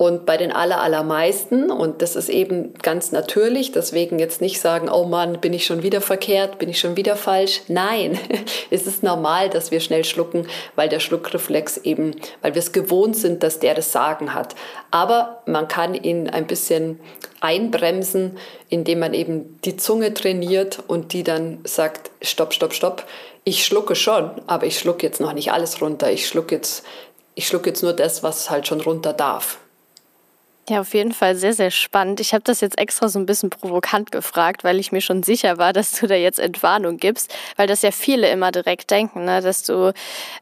Und 0.00 0.24
bei 0.24 0.38
den 0.38 0.50
allermeisten, 0.50 1.70
und 1.70 2.00
das 2.00 2.16
ist 2.16 2.30
eben 2.30 2.72
ganz 2.80 3.12
natürlich, 3.12 3.70
deswegen 3.70 4.18
jetzt 4.18 4.40
nicht 4.40 4.58
sagen, 4.58 4.88
oh 4.88 5.04
Mann, 5.04 5.42
bin 5.42 5.52
ich 5.52 5.66
schon 5.66 5.82
wieder 5.82 6.00
verkehrt, 6.00 6.58
bin 6.58 6.70
ich 6.70 6.80
schon 6.80 6.96
wieder 6.96 7.16
falsch. 7.16 7.60
Nein, 7.68 8.18
es 8.70 8.86
ist 8.86 9.02
normal, 9.02 9.50
dass 9.50 9.70
wir 9.70 9.80
schnell 9.80 10.04
schlucken, 10.04 10.46
weil 10.74 10.88
der 10.88 11.00
Schluckreflex 11.00 11.76
eben, 11.84 12.16
weil 12.40 12.54
wir 12.54 12.60
es 12.60 12.72
gewohnt 12.72 13.14
sind, 13.14 13.42
dass 13.42 13.58
der 13.58 13.74
das 13.74 13.92
Sagen 13.92 14.32
hat. 14.32 14.54
Aber 14.90 15.42
man 15.44 15.68
kann 15.68 15.92
ihn 15.92 16.30
ein 16.30 16.46
bisschen 16.46 16.98
einbremsen, 17.42 18.38
indem 18.70 19.00
man 19.00 19.12
eben 19.12 19.60
die 19.66 19.76
Zunge 19.76 20.14
trainiert 20.14 20.82
und 20.86 21.12
die 21.12 21.24
dann 21.24 21.58
sagt, 21.64 22.10
stopp, 22.22 22.54
stopp, 22.54 22.72
stopp. 22.72 23.04
Ich 23.44 23.66
schlucke 23.66 23.94
schon, 23.94 24.30
aber 24.46 24.64
ich 24.64 24.78
schlucke 24.78 25.06
jetzt 25.06 25.20
noch 25.20 25.34
nicht 25.34 25.52
alles 25.52 25.82
runter. 25.82 26.10
Ich 26.10 26.26
schlucke 26.26 26.54
jetzt, 26.54 26.86
ich 27.34 27.46
schlucke 27.46 27.68
jetzt 27.68 27.82
nur 27.82 27.92
das, 27.92 28.22
was 28.22 28.48
halt 28.48 28.66
schon 28.66 28.80
runter 28.80 29.12
darf. 29.12 29.58
Ja, 30.70 30.82
auf 30.82 30.94
jeden 30.94 31.10
Fall 31.10 31.34
sehr, 31.34 31.52
sehr 31.52 31.72
spannend. 31.72 32.20
Ich 32.20 32.32
habe 32.32 32.44
das 32.44 32.60
jetzt 32.60 32.78
extra 32.78 33.08
so 33.08 33.18
ein 33.18 33.26
bisschen 33.26 33.50
provokant 33.50 34.12
gefragt, 34.12 34.62
weil 34.62 34.78
ich 34.78 34.92
mir 34.92 35.00
schon 35.00 35.24
sicher 35.24 35.58
war, 35.58 35.72
dass 35.72 35.90
du 35.90 36.06
da 36.06 36.14
jetzt 36.14 36.38
Entwarnung 36.38 36.96
gibst, 36.98 37.34
weil 37.56 37.66
das 37.66 37.82
ja 37.82 37.90
viele 37.90 38.30
immer 38.30 38.52
direkt 38.52 38.88
denken, 38.92 39.24
ne? 39.24 39.40
dass 39.40 39.64
du 39.64 39.92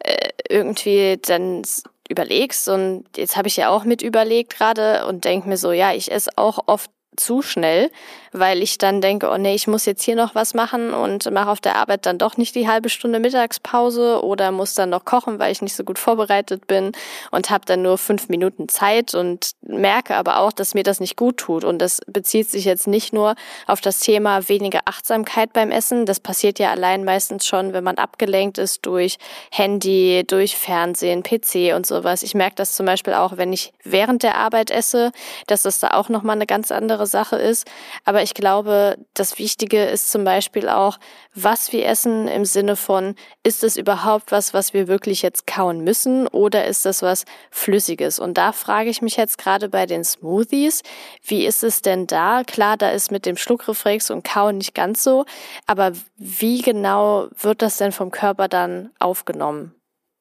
äh, 0.00 0.28
irgendwie 0.50 1.18
dann 1.22 1.62
überlegst 2.10 2.68
und 2.68 3.06
jetzt 3.16 3.38
habe 3.38 3.48
ich 3.48 3.56
ja 3.56 3.70
auch 3.70 3.84
mit 3.84 4.02
überlegt 4.02 4.54
gerade 4.54 5.06
und 5.06 5.24
denke 5.24 5.48
mir 5.48 5.56
so, 5.56 5.72
ja, 5.72 5.94
ich 5.94 6.12
esse 6.12 6.30
auch 6.36 6.58
oft 6.66 6.90
zu 7.18 7.42
schnell, 7.42 7.90
weil 8.32 8.62
ich 8.62 8.78
dann 8.78 9.00
denke, 9.00 9.30
oh 9.30 9.36
nee, 9.36 9.54
ich 9.54 9.66
muss 9.66 9.86
jetzt 9.86 10.02
hier 10.02 10.16
noch 10.16 10.34
was 10.34 10.54
machen 10.54 10.92
und 10.92 11.30
mache 11.30 11.50
auf 11.50 11.60
der 11.60 11.76
Arbeit 11.76 12.06
dann 12.06 12.18
doch 12.18 12.36
nicht 12.36 12.54
die 12.54 12.68
halbe 12.68 12.88
Stunde 12.88 13.20
Mittagspause 13.20 14.22
oder 14.22 14.52
muss 14.52 14.74
dann 14.74 14.90
noch 14.90 15.04
kochen, 15.04 15.38
weil 15.38 15.52
ich 15.52 15.62
nicht 15.62 15.74
so 15.74 15.84
gut 15.84 15.98
vorbereitet 15.98 16.66
bin 16.66 16.92
und 17.30 17.50
habe 17.50 17.64
dann 17.66 17.82
nur 17.82 17.98
fünf 17.98 18.28
Minuten 18.28 18.68
Zeit 18.68 19.14
und 19.14 19.52
merke 19.62 20.14
aber 20.14 20.38
auch, 20.40 20.52
dass 20.52 20.74
mir 20.74 20.82
das 20.82 21.00
nicht 21.00 21.16
gut 21.16 21.38
tut. 21.38 21.64
Und 21.64 21.78
das 21.78 22.00
bezieht 22.06 22.50
sich 22.50 22.64
jetzt 22.64 22.86
nicht 22.86 23.12
nur 23.12 23.34
auf 23.66 23.80
das 23.80 24.00
Thema 24.00 24.48
weniger 24.48 24.80
Achtsamkeit 24.84 25.52
beim 25.52 25.70
Essen. 25.70 26.06
Das 26.06 26.20
passiert 26.20 26.58
ja 26.58 26.70
allein 26.70 27.04
meistens 27.04 27.46
schon, 27.46 27.72
wenn 27.72 27.84
man 27.84 27.98
abgelenkt 27.98 28.58
ist 28.58 28.86
durch 28.86 29.18
Handy, 29.50 30.24
durch 30.26 30.56
Fernsehen, 30.56 31.22
PC 31.22 31.74
und 31.74 31.86
sowas. 31.86 32.22
Ich 32.22 32.34
merke 32.34 32.56
das 32.56 32.74
zum 32.74 32.86
Beispiel 32.86 33.14
auch, 33.14 33.36
wenn 33.36 33.52
ich 33.52 33.72
während 33.84 34.22
der 34.22 34.36
Arbeit 34.36 34.70
esse, 34.70 35.12
dass 35.46 35.62
das 35.62 35.78
da 35.78 35.88
auch 35.90 36.08
nochmal 36.08 36.36
eine 36.36 36.46
ganz 36.46 36.70
andere 36.70 37.06
Sache 37.08 37.36
ist. 37.36 37.66
Aber 38.04 38.22
ich 38.22 38.34
glaube, 38.34 38.96
das 39.14 39.38
Wichtige 39.38 39.84
ist 39.84 40.10
zum 40.10 40.24
Beispiel 40.24 40.68
auch, 40.68 40.98
was 41.34 41.72
wir 41.72 41.86
essen 41.86 42.28
im 42.28 42.44
Sinne 42.44 42.76
von, 42.76 43.14
ist 43.42 43.64
es 43.64 43.76
überhaupt 43.76 44.30
was, 44.30 44.54
was 44.54 44.72
wir 44.72 44.86
wirklich 44.86 45.22
jetzt 45.22 45.46
kauen 45.46 45.82
müssen 45.82 46.26
oder 46.28 46.66
ist 46.66 46.84
das 46.84 47.02
was 47.02 47.24
Flüssiges? 47.50 48.18
Und 48.18 48.38
da 48.38 48.52
frage 48.52 48.90
ich 48.90 49.02
mich 49.02 49.16
jetzt 49.16 49.38
gerade 49.38 49.68
bei 49.68 49.86
den 49.86 50.04
Smoothies, 50.04 50.82
wie 51.22 51.46
ist 51.46 51.64
es 51.64 51.82
denn 51.82 52.06
da? 52.06 52.44
Klar, 52.44 52.76
da 52.76 52.90
ist 52.90 53.10
mit 53.10 53.26
dem 53.26 53.36
Schluckreflex 53.36 54.10
und 54.10 54.22
Kauen 54.24 54.58
nicht 54.58 54.74
ganz 54.74 55.02
so, 55.02 55.24
aber 55.66 55.92
wie 56.16 56.62
genau 56.62 57.28
wird 57.36 57.62
das 57.62 57.78
denn 57.78 57.92
vom 57.92 58.10
Körper 58.10 58.48
dann 58.48 58.90
aufgenommen? 58.98 59.77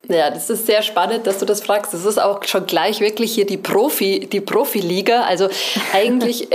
Ja, 0.10 0.30
das 0.30 0.50
ist 0.50 0.68
sehr 0.68 0.84
spannend, 0.84 1.28
dass 1.28 1.40
du 1.40 1.46
das 1.46 1.62
fragst. 1.62 1.94
Das 1.94 2.06
ist 2.06 2.18
auch 2.18 2.44
schon 2.46 2.66
gleich 2.66 3.02
wirklich 3.02 3.34
hier 3.34 3.46
die 3.46 3.58
Profi, 3.58 4.28
die 4.32 4.40
Profiliga. 4.40 5.24
Also 5.24 5.50
eigentlich 5.94 6.48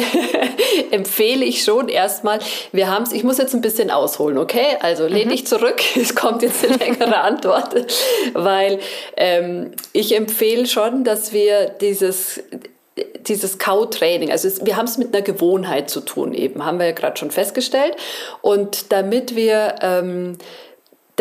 empfehle 0.91 1.45
ich 1.45 1.63
schon 1.63 1.89
erstmal, 1.89 2.39
wir 2.73 2.89
haben 2.89 3.03
es, 3.03 3.13
ich 3.13 3.25
muss 3.25 3.39
jetzt 3.39 3.55
ein 3.55 3.61
bisschen 3.61 3.91
ausholen, 3.91 4.39
okay? 4.39 4.79
Also 4.81 5.07
lehn 5.07 5.27
mhm. 5.27 5.33
dich 5.33 5.47
zurück, 5.47 5.83
es 5.97 6.15
kommt 6.15 6.43
jetzt 6.43 6.65
eine 6.65 6.77
längere 6.77 7.19
Antwort, 7.19 7.75
weil 8.33 8.79
ähm, 9.17 9.73
ich 9.93 10.17
empfehle 10.17 10.67
schon, 10.67 11.05
dass 11.05 11.33
wir 11.33 11.69
dieses 11.69 12.41
dieses 13.27 13.59
Kautraining, 13.59 14.31
also 14.31 14.49
es, 14.49 14.67
wir 14.67 14.77
haben 14.77 14.85
es 14.85 14.99
mit 14.99 15.15
einer 15.15 15.23
Gewohnheit 15.23 15.89
zu 15.89 16.01
tun 16.01 16.35
eben, 16.35 16.67
haben 16.67 16.79
wir 16.79 16.87
ja 16.87 16.93
gerade 16.93 17.17
schon 17.17 17.31
festgestellt. 17.31 17.97
Und 18.43 18.93
damit 18.93 19.35
wir 19.35 19.77
ähm, 19.81 20.37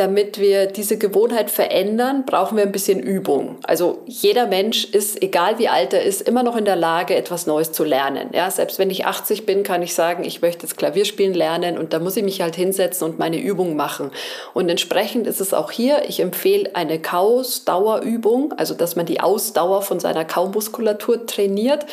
damit 0.01 0.39
wir 0.39 0.65
diese 0.65 0.97
Gewohnheit 0.97 1.51
verändern, 1.51 2.25
brauchen 2.25 2.57
wir 2.57 2.63
ein 2.63 2.71
bisschen 2.71 2.99
Übung. 2.99 3.57
Also 3.61 3.99
jeder 4.07 4.47
Mensch 4.47 4.85
ist, 4.85 5.21
egal 5.21 5.59
wie 5.59 5.67
alt 5.67 5.93
er 5.93 6.01
ist, 6.01 6.23
immer 6.23 6.41
noch 6.41 6.57
in 6.57 6.65
der 6.65 6.75
Lage, 6.75 7.15
etwas 7.15 7.45
Neues 7.45 7.71
zu 7.71 7.83
lernen. 7.83 8.31
Ja, 8.33 8.49
selbst 8.49 8.79
wenn 8.79 8.89
ich 8.89 9.05
80 9.05 9.45
bin, 9.45 9.61
kann 9.61 9.83
ich 9.83 9.93
sagen, 9.93 10.23
ich 10.23 10.41
möchte 10.41 10.65
jetzt 10.65 10.75
Klavierspielen 10.75 11.35
lernen 11.35 11.77
und 11.77 11.93
da 11.93 11.99
muss 11.99 12.17
ich 12.17 12.23
mich 12.23 12.41
halt 12.41 12.55
hinsetzen 12.55 13.07
und 13.07 13.19
meine 13.19 13.39
Übung 13.39 13.75
machen. 13.75 14.09
Und 14.55 14.69
entsprechend 14.69 15.27
ist 15.27 15.39
es 15.39 15.53
auch 15.53 15.69
hier, 15.69 16.01
ich 16.07 16.19
empfehle 16.19 16.75
eine 16.75 16.99
Kausdauerübung, 16.99 18.53
also 18.53 18.73
dass 18.73 18.95
man 18.95 19.05
die 19.05 19.19
Ausdauer 19.19 19.83
von 19.83 19.99
seiner 19.99 20.25
Kaumuskulatur 20.25 21.27
trainiert 21.27 21.85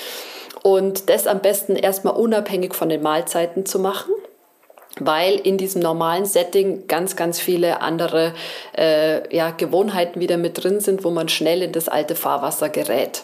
und 0.63 1.11
das 1.11 1.27
am 1.27 1.41
besten 1.41 1.77
erstmal 1.77 2.15
unabhängig 2.15 2.75
von 2.75 2.89
den 2.89 3.03
Mahlzeiten 3.03 3.67
zu 3.67 3.79
machen 3.79 4.15
weil 5.01 5.35
in 5.35 5.59
diesem 5.59 5.83
normalen 5.83 6.25
Setting 6.25 6.87
ganz, 6.87 7.17
ganz 7.17 7.41
viele 7.41 7.81
andere 7.81 8.35
äh, 8.77 9.35
ja, 9.35 9.51
Gewohnheiten 9.51 10.21
wieder 10.21 10.37
mit 10.37 10.63
drin 10.63 10.81
sind, 10.81 11.05
wo 11.05 11.11
man 11.11 11.29
schnell 11.29 11.63
in 11.63 11.73
das 11.73 11.89
alte 11.89 12.15
Fahrwasser 12.15 12.69
gerät. 12.69 13.23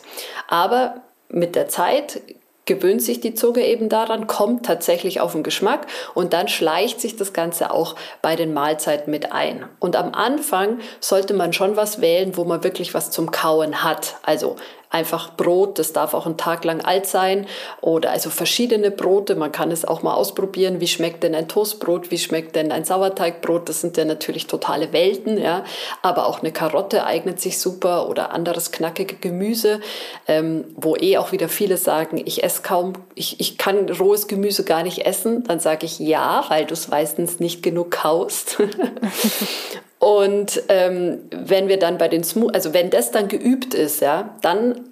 Aber 0.49 1.03
mit 1.29 1.57
der 1.57 1.69
Zeit 1.69 2.21
gewöhnt 2.67 3.03
sich 3.03 3.21
die 3.21 3.35
Zunge 3.35 3.67
eben 3.67 3.89
daran, 3.89 4.27
kommt 4.27 4.67
tatsächlich 4.67 5.21
auf 5.21 5.33
den 5.33 5.43
Geschmack 5.43 5.87
und 6.15 6.33
dann 6.33 6.49
schleicht 6.49 7.01
sich 7.01 7.17
das 7.17 7.33
Ganze 7.33 7.71
auch 7.71 7.95
bei 8.23 8.37
den 8.37 8.55
Mahlzeiten 8.55 9.11
mit 9.11 9.33
ein. 9.33 9.67
Und 9.81 9.97
am 9.97 10.15
Anfang 10.15 10.79
sollte 11.01 11.35
man 11.35 11.53
schon 11.53 11.77
was 11.77 12.01
wählen, 12.01 12.37
wo 12.37 12.45
man 12.45 12.65
wirklich 12.65 12.95
was 12.95 13.11
zum 13.11 13.31
Kauen 13.31 13.85
hat. 13.85 14.17
Also 14.23 14.57
einfach 14.95 15.37
Brot, 15.37 15.79
das 15.79 15.93
darf 15.93 16.15
auch 16.15 16.25
einen 16.25 16.37
Tag 16.37 16.65
lang 16.65 16.81
alt 16.81 17.07
sein 17.07 17.47
oder 17.81 18.13
also 18.13 18.31
verschiedene 18.31 18.91
Brote. 18.91 19.35
Man 19.35 19.53
kann 19.53 19.71
es 19.73 19.85
auch 19.85 20.03
mal 20.03 20.15
ausprobieren, 20.15 20.81
wie 20.81 20.87
schmeckt 20.87 21.25
denn 21.25 21.35
ein 21.35 21.49
Toastbrot, 21.49 22.11
wie 22.13 22.19
schmeckt 22.19 22.55
denn 22.55 22.71
ein 22.71 22.85
Sauerteigbrot. 22.85 23.69
Das 23.69 23.81
sind 23.81 23.97
ja 23.97 24.05
natürlich 24.05 24.47
totale 24.47 24.93
Welten, 24.93 25.37
ja. 25.37 25.65
Aber 26.01 26.27
auch 26.27 26.41
eine 26.41 26.53
Karotte 26.53 27.05
eignet 27.05 27.41
sich 27.41 27.59
super 27.59 28.09
oder 28.09 28.33
anderes 28.33 28.71
knackige 28.71 29.17
Gemüse, 29.17 29.81
ähm, 30.29 30.65
wo 30.77 30.97
eh 30.97 31.19
auch 31.19 31.33
wieder 31.33 31.49
viele 31.49 31.77
sagen, 31.77 32.23
ich 32.25 32.45
esse 32.45 32.63
kaum, 32.63 32.93
ich, 33.17 33.41
ich 33.41 33.59
kann 33.59 33.89
rohes 33.89 34.29
Gemüse 34.29 34.65
gar 34.65 34.85
nicht 34.85 35.05
essen. 35.05 35.43
Dann 35.45 35.59
sage 35.59 35.87
ich 35.87 35.99
ja, 35.99 36.45
weil 36.49 36.67
du 36.67 36.73
es 36.73 36.89
meistens 36.89 37.41
nicht 37.41 37.63
genug 37.63 37.91
kaust. 37.91 38.59
Und 40.05 40.65
ähm, 40.69 41.21
wenn 41.31 41.67
wir 41.69 41.79
dann 41.79 41.97
bei 41.97 42.09
den 42.09 42.25
Smooth, 42.25 42.55
also 42.55 42.75
wenn 42.75 42.91
das 42.91 43.11
dann 43.11 43.27
geübt 43.27 43.73
ist, 43.73 44.03
ja, 44.03 44.37
dann 44.43 44.91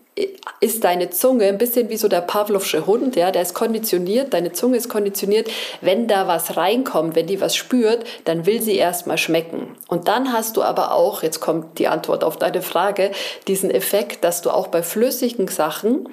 ist 0.61 0.85
deine 0.85 1.11
Zunge 1.11 1.45
ein 1.49 1.59
bisschen 1.59 1.91
wie 1.91 1.99
so 1.99 2.09
der 2.09 2.23
Pavlovsche 2.23 2.87
Hund, 2.87 3.15
ja, 3.15 3.31
der 3.31 3.43
ist 3.43 3.53
konditioniert, 3.53 4.33
deine 4.33 4.53
Zunge 4.53 4.79
ist 4.79 4.89
konditioniert, 4.89 5.51
wenn 5.83 6.09
da 6.09 6.29
was 6.29 6.57
reinkommt, 6.57 7.15
wenn 7.15 7.27
die 7.27 7.43
was 7.43 7.55
spürt, 7.55 8.05
dann 8.25 8.47
will 8.47 8.63
sie 8.63 8.77
erstmal 8.77 9.19
schmecken. 9.19 9.77
Und 9.87 10.09
dann 10.09 10.33
hast 10.33 10.57
du 10.57 10.63
aber 10.63 10.95
auch, 10.95 11.23
jetzt 11.23 11.41
kommt 11.41 11.79
die 11.79 11.89
Antwort 11.89 12.25
auf 12.25 12.39
deine 12.39 12.63
Frage, 12.63 13.11
diesen 13.49 13.71
Effekt, 13.71 14.25
dass 14.25 14.41
du 14.41 14.49
auch 14.49 14.69
bei 14.69 14.83
flüssigen 14.83 15.47
Sachen 15.47 16.09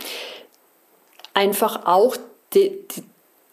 einfach 1.33 1.85
auch 1.85 2.17
die, 2.53 2.85
die, 2.91 3.03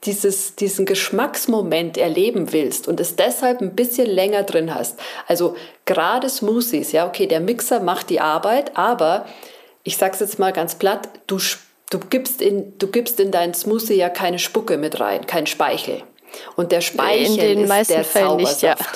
dieses, 0.07 0.55
diesen 0.55 0.87
Geschmacksmoment 0.87 1.99
erleben 1.99 2.53
willst 2.53 2.89
und 2.89 3.01
es 3.01 3.17
deshalb 3.17 3.61
ein 3.61 3.75
bisschen 3.75 4.07
länger 4.07 4.45
drin 4.45 4.75
hast. 4.75 4.99
Also 5.27 5.57
gerade 5.85 6.29
Smoothies, 6.29 6.93
ja, 6.93 7.07
okay, 7.07 7.27
der 7.27 7.41
Mixer 7.41 7.81
macht 7.81 8.11
die 8.11 8.21
Arbeit, 8.21 8.77
aber 8.77 9.27
ich 9.83 9.97
sag's 9.97 10.21
jetzt 10.21 10.39
mal 10.39 10.53
ganz 10.53 10.77
platt, 10.77 11.09
du, 11.27 11.39
du, 11.91 11.99
gibst 11.99 12.41
in, 12.41 12.79
du 12.79 12.89
gibst 12.89 13.21
in 13.21 13.31
deinen 13.31 13.55
Smoothie 13.55 13.95
ja 13.95 14.09
keine 14.09 14.39
Spucke 14.39 14.79
mit 14.79 15.01
rein, 15.01 15.27
kein 15.27 15.47
Speichel. 15.47 16.03
Und 16.57 16.73
der 16.73 16.81
Speichel 16.81 17.39
in 17.39 17.67
den 17.69 17.71
ist 17.71 17.91
der 17.91 18.05
Fällen. 18.05 18.37
Nicht, 18.37 18.63
ja. 18.63 18.77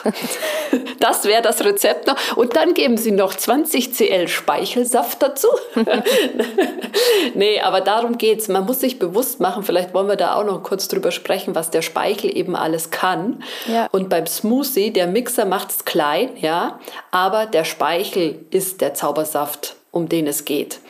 Das 1.00 1.24
wäre 1.24 1.40
das 1.40 1.64
Rezept 1.64 2.06
noch. 2.06 2.36
Und 2.36 2.56
dann 2.56 2.74
geben 2.74 2.98
Sie 2.98 3.10
noch 3.10 3.34
20 3.34 3.94
cl 3.94 4.28
Speichelsaft 4.28 5.22
dazu. 5.22 5.48
nee, 7.34 7.58
aber 7.60 7.80
darum 7.80 8.18
geht's. 8.18 8.48
Man 8.48 8.66
muss 8.66 8.80
sich 8.80 8.98
bewusst 8.98 9.40
machen, 9.40 9.62
vielleicht 9.62 9.94
wollen 9.94 10.08
wir 10.08 10.16
da 10.16 10.34
auch 10.34 10.44
noch 10.44 10.62
kurz 10.62 10.88
drüber 10.88 11.10
sprechen, 11.10 11.54
was 11.54 11.70
der 11.70 11.82
Speichel 11.82 12.36
eben 12.36 12.54
alles 12.54 12.90
kann. 12.90 13.42
Ja. 13.66 13.88
Und 13.92 14.10
beim 14.10 14.26
Smoothie, 14.26 14.92
der 14.92 15.06
Mixer 15.06 15.46
macht 15.46 15.70
es 15.70 15.84
klein, 15.86 16.30
ja, 16.36 16.78
aber 17.10 17.46
der 17.46 17.64
Speichel 17.64 18.44
ist 18.50 18.82
der 18.82 18.94
Zaubersaft, 18.94 19.76
um 19.90 20.08
den 20.08 20.26
es 20.26 20.44
geht. 20.44 20.80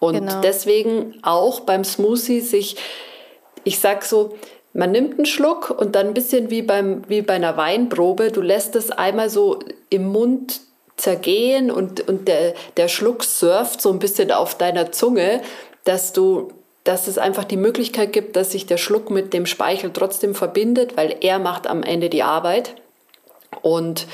Und 0.00 0.14
genau. 0.14 0.40
deswegen 0.40 1.18
auch 1.22 1.60
beim 1.60 1.84
Smoothie 1.84 2.40
sich, 2.40 2.76
ich 3.64 3.78
sag 3.78 4.04
so, 4.04 4.36
man 4.72 4.92
nimmt 4.92 5.14
einen 5.14 5.26
Schluck 5.26 5.70
und 5.70 5.94
dann 5.94 6.08
ein 6.08 6.14
bisschen 6.14 6.50
wie, 6.50 6.62
beim, 6.62 7.02
wie 7.08 7.22
bei 7.22 7.34
einer 7.34 7.56
Weinprobe, 7.56 8.30
du 8.30 8.40
lässt 8.40 8.76
es 8.76 8.90
einmal 8.90 9.28
so 9.28 9.58
im 9.88 10.06
Mund 10.06 10.60
zergehen 10.96 11.70
und, 11.70 12.06
und 12.08 12.28
der, 12.28 12.54
der 12.76 12.88
Schluck 12.88 13.24
surft 13.24 13.80
so 13.80 13.90
ein 13.90 13.98
bisschen 13.98 14.30
auf 14.30 14.56
deiner 14.56 14.92
Zunge, 14.92 15.40
dass 15.84 16.12
du 16.12 16.52
dass 16.84 17.08
es 17.08 17.18
einfach 17.18 17.44
die 17.44 17.58
Möglichkeit 17.58 18.12
gibt, 18.12 18.36
dass 18.36 18.52
sich 18.52 18.64
der 18.64 18.78
Schluck 18.78 19.10
mit 19.10 19.34
dem 19.34 19.44
Speichel 19.44 19.92
trotzdem 19.92 20.34
verbindet, 20.34 20.96
weil 20.96 21.14
er 21.20 21.38
macht 21.38 21.66
am 21.66 21.82
Ende 21.82 22.08
die 22.08 22.22
Arbeit. 22.22 22.74
Und 23.60 24.06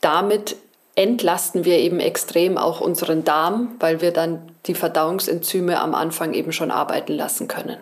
damit 0.00 0.56
entlasten 0.94 1.64
wir 1.64 1.78
eben 1.78 1.98
extrem 1.98 2.58
auch 2.58 2.80
unseren 2.80 3.24
Darm, 3.24 3.74
weil 3.80 4.00
wir 4.00 4.12
dann 4.12 4.52
die 4.66 4.74
Verdauungsenzyme 4.74 5.80
am 5.80 5.94
Anfang 5.94 6.32
eben 6.32 6.52
schon 6.52 6.70
arbeiten 6.70 7.12
lassen 7.12 7.48
können. 7.48 7.76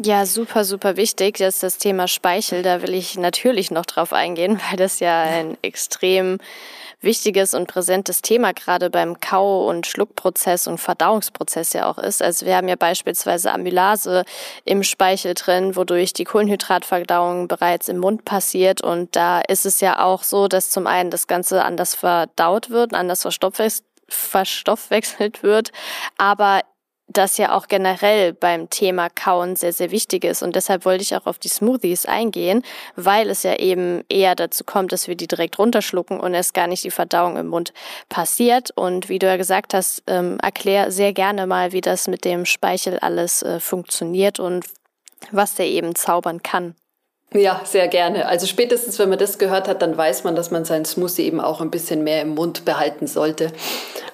Ja, 0.00 0.26
super, 0.26 0.64
super 0.64 0.96
wichtig. 0.96 1.38
Das 1.38 1.54
ist 1.54 1.62
das 1.64 1.78
Thema 1.78 2.06
Speichel. 2.06 2.62
Da 2.62 2.82
will 2.82 2.94
ich 2.94 3.18
natürlich 3.18 3.72
noch 3.72 3.84
drauf 3.84 4.12
eingehen, 4.12 4.60
weil 4.70 4.76
das 4.76 5.00
ja 5.00 5.22
ein 5.22 5.58
extrem 5.62 6.38
wichtiges 7.00 7.54
und 7.54 7.66
präsentes 7.66 8.22
Thema 8.22 8.52
gerade 8.52 8.90
beim 8.90 9.18
Kau- 9.18 9.68
und 9.68 9.88
Schluckprozess 9.88 10.68
und 10.68 10.78
Verdauungsprozess 10.78 11.72
ja 11.72 11.90
auch 11.90 11.98
ist. 11.98 12.22
Also 12.22 12.46
wir 12.46 12.56
haben 12.56 12.68
ja 12.68 12.76
beispielsweise 12.76 13.52
Amylase 13.52 14.24
im 14.64 14.84
Speichel 14.84 15.34
drin, 15.34 15.74
wodurch 15.74 16.12
die 16.12 16.24
Kohlenhydratverdauung 16.24 17.48
bereits 17.48 17.88
im 17.88 17.98
Mund 17.98 18.24
passiert. 18.24 18.80
Und 18.80 19.16
da 19.16 19.40
ist 19.40 19.66
es 19.66 19.80
ja 19.80 20.04
auch 20.04 20.22
so, 20.22 20.46
dass 20.46 20.70
zum 20.70 20.86
einen 20.86 21.10
das 21.10 21.26
Ganze 21.26 21.64
anders 21.64 21.96
verdaut 21.96 22.70
wird, 22.70 22.94
anders 22.94 23.22
verstoffwechselt 23.22 25.42
wird, 25.42 25.72
aber 26.18 26.60
das 27.08 27.38
ja 27.38 27.56
auch 27.56 27.68
generell 27.68 28.32
beim 28.34 28.68
Thema 28.70 29.08
Kauen 29.08 29.56
sehr, 29.56 29.72
sehr 29.72 29.90
wichtig 29.90 30.24
ist. 30.24 30.42
Und 30.42 30.54
deshalb 30.56 30.84
wollte 30.84 31.02
ich 31.02 31.16
auch 31.16 31.26
auf 31.26 31.38
die 31.38 31.48
Smoothies 31.48 32.06
eingehen, 32.06 32.62
weil 32.96 33.30
es 33.30 33.42
ja 33.42 33.56
eben 33.56 34.04
eher 34.08 34.34
dazu 34.34 34.64
kommt, 34.64 34.92
dass 34.92 35.08
wir 35.08 35.16
die 35.16 35.26
direkt 35.26 35.58
runterschlucken 35.58 36.20
und 36.20 36.34
es 36.34 36.52
gar 36.52 36.66
nicht 36.66 36.84
die 36.84 36.90
Verdauung 36.90 37.36
im 37.36 37.48
Mund 37.48 37.72
passiert. 38.08 38.70
Und 38.72 39.08
wie 39.08 39.18
du 39.18 39.26
ja 39.26 39.36
gesagt 39.36 39.74
hast, 39.74 40.02
ähm, 40.06 40.38
erklär 40.40 40.90
sehr 40.92 41.12
gerne 41.12 41.46
mal, 41.46 41.72
wie 41.72 41.80
das 41.80 42.08
mit 42.08 42.24
dem 42.24 42.44
Speichel 42.44 42.98
alles 42.98 43.42
äh, 43.42 43.58
funktioniert 43.58 44.38
und 44.38 44.66
was 45.32 45.54
der 45.54 45.66
eben 45.66 45.94
zaubern 45.94 46.42
kann. 46.42 46.74
Ja, 47.34 47.60
sehr 47.64 47.88
gerne. 47.88 48.26
Also 48.26 48.46
spätestens, 48.46 48.98
wenn 48.98 49.10
man 49.10 49.18
das 49.18 49.36
gehört 49.36 49.68
hat, 49.68 49.82
dann 49.82 49.96
weiß 49.96 50.24
man, 50.24 50.34
dass 50.34 50.50
man 50.50 50.64
seinen 50.64 50.86
Smoothie 50.86 51.26
eben 51.26 51.40
auch 51.40 51.60
ein 51.60 51.70
bisschen 51.70 52.02
mehr 52.02 52.22
im 52.22 52.30
Mund 52.30 52.64
behalten 52.64 53.06
sollte. 53.06 53.52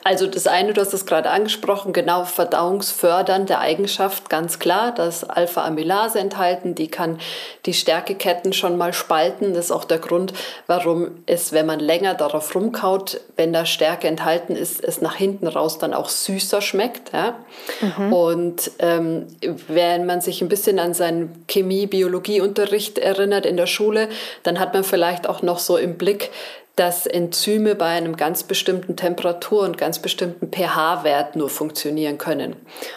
Also 0.06 0.26
das 0.26 0.47
eine, 0.47 0.75
du 0.75 0.83
hast 0.83 0.92
es 0.92 1.06
gerade 1.06 1.30
angesprochen, 1.30 1.94
genau 1.94 2.25
verdauungsfördernde 2.25 3.59
Eigenschaft, 3.59 4.28
ganz 4.28 4.59
klar. 4.59 4.92
Da 4.94 5.06
ist 5.06 5.25
Alpha-Amylase 5.25 6.18
enthalten, 6.18 6.75
die 6.75 6.88
kann 6.88 7.18
die 7.64 7.73
Stärkeketten 7.73 8.52
schon 8.52 8.76
mal 8.76 8.92
spalten. 8.92 9.54
Das 9.54 9.66
ist 9.66 9.71
auch 9.71 9.87
der 9.87 9.99
Grund, 9.99 10.35
warum 10.66 11.12
es, 11.25 11.52
wenn 11.52 11.64
man 11.64 11.80
länger 11.80 12.12
darauf 12.12 12.54
rumkaut, 12.54 13.18
wenn 13.37 13.54
da 13.54 13.64
Stärke 13.64 14.06
enthalten 14.06 14.56
ist, 14.56 14.85
es 14.85 15.00
nach 15.00 15.14
hinten 15.14 15.47
raus 15.47 15.78
dann 15.78 15.94
auch 15.94 16.11
süßer 16.11 16.61
schmeckt. 16.61 17.14
Ja? 17.14 17.37
Mhm. 17.80 18.12
Und 18.12 18.71
ähm, 18.80 19.26
wenn 19.68 20.04
man 20.04 20.21
sich 20.21 20.42
ein 20.42 20.50
bisschen 20.50 20.78
an 20.78 20.92
seinen 20.92 21.47
Chemie-Biologie-Unterricht 21.49 22.99
erinnert 23.04 23.46
in 23.46 23.56
der 23.56 23.66
Schule, 23.66 24.08
dann 24.42 24.58
hat 24.58 24.75
man 24.75 24.82
vielleicht 24.82 25.28
auch 25.28 25.42
noch 25.42 25.58
so 25.58 25.76
im 25.76 25.96
Blick, 25.96 26.30
dass 26.76 27.06
Enzyme 27.06 27.76
bei 27.76 27.87
einem 27.87 28.16
ganz 28.16 28.42
bestimmten 28.42 28.96
Temperatur- 28.96 29.62
und 29.62 29.78
ganz 29.78 30.00
bestimmten 30.00 30.50
pH-Wert 30.50 31.37
nur 31.37 31.49
funktionieren 31.49 32.18
können. 32.18 32.56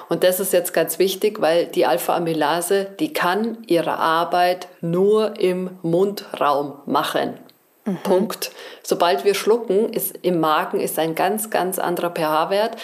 Und 0.10 0.24
das 0.24 0.40
ist 0.40 0.52
jetzt 0.52 0.74
ganz 0.74 0.98
wichtig, 0.98 1.42
weil 1.42 1.68
die 1.68 1.86
Alpha-Amylase, 1.86 2.88
die 3.00 3.14
kann 3.14 3.60
ihre 3.68 3.98
Arbeit 3.98 4.68
nur 4.82 5.40
im 5.40 5.78
Mundraum 5.84 6.74
machen. 6.88 7.38
Mhm. 7.86 7.98
Punkt. 8.04 8.52
Sobald 8.82 9.26
wir 9.26 9.36
schlucken, 9.36 9.94
ist 9.94 10.18
im 10.24 10.40
Magen 10.40 10.80
ist 10.80 10.98
ein 10.98 11.14
ganz, 11.14 11.52
ganz 11.52 11.78
anderer 11.78 12.12
pH-Wert. 12.12 12.78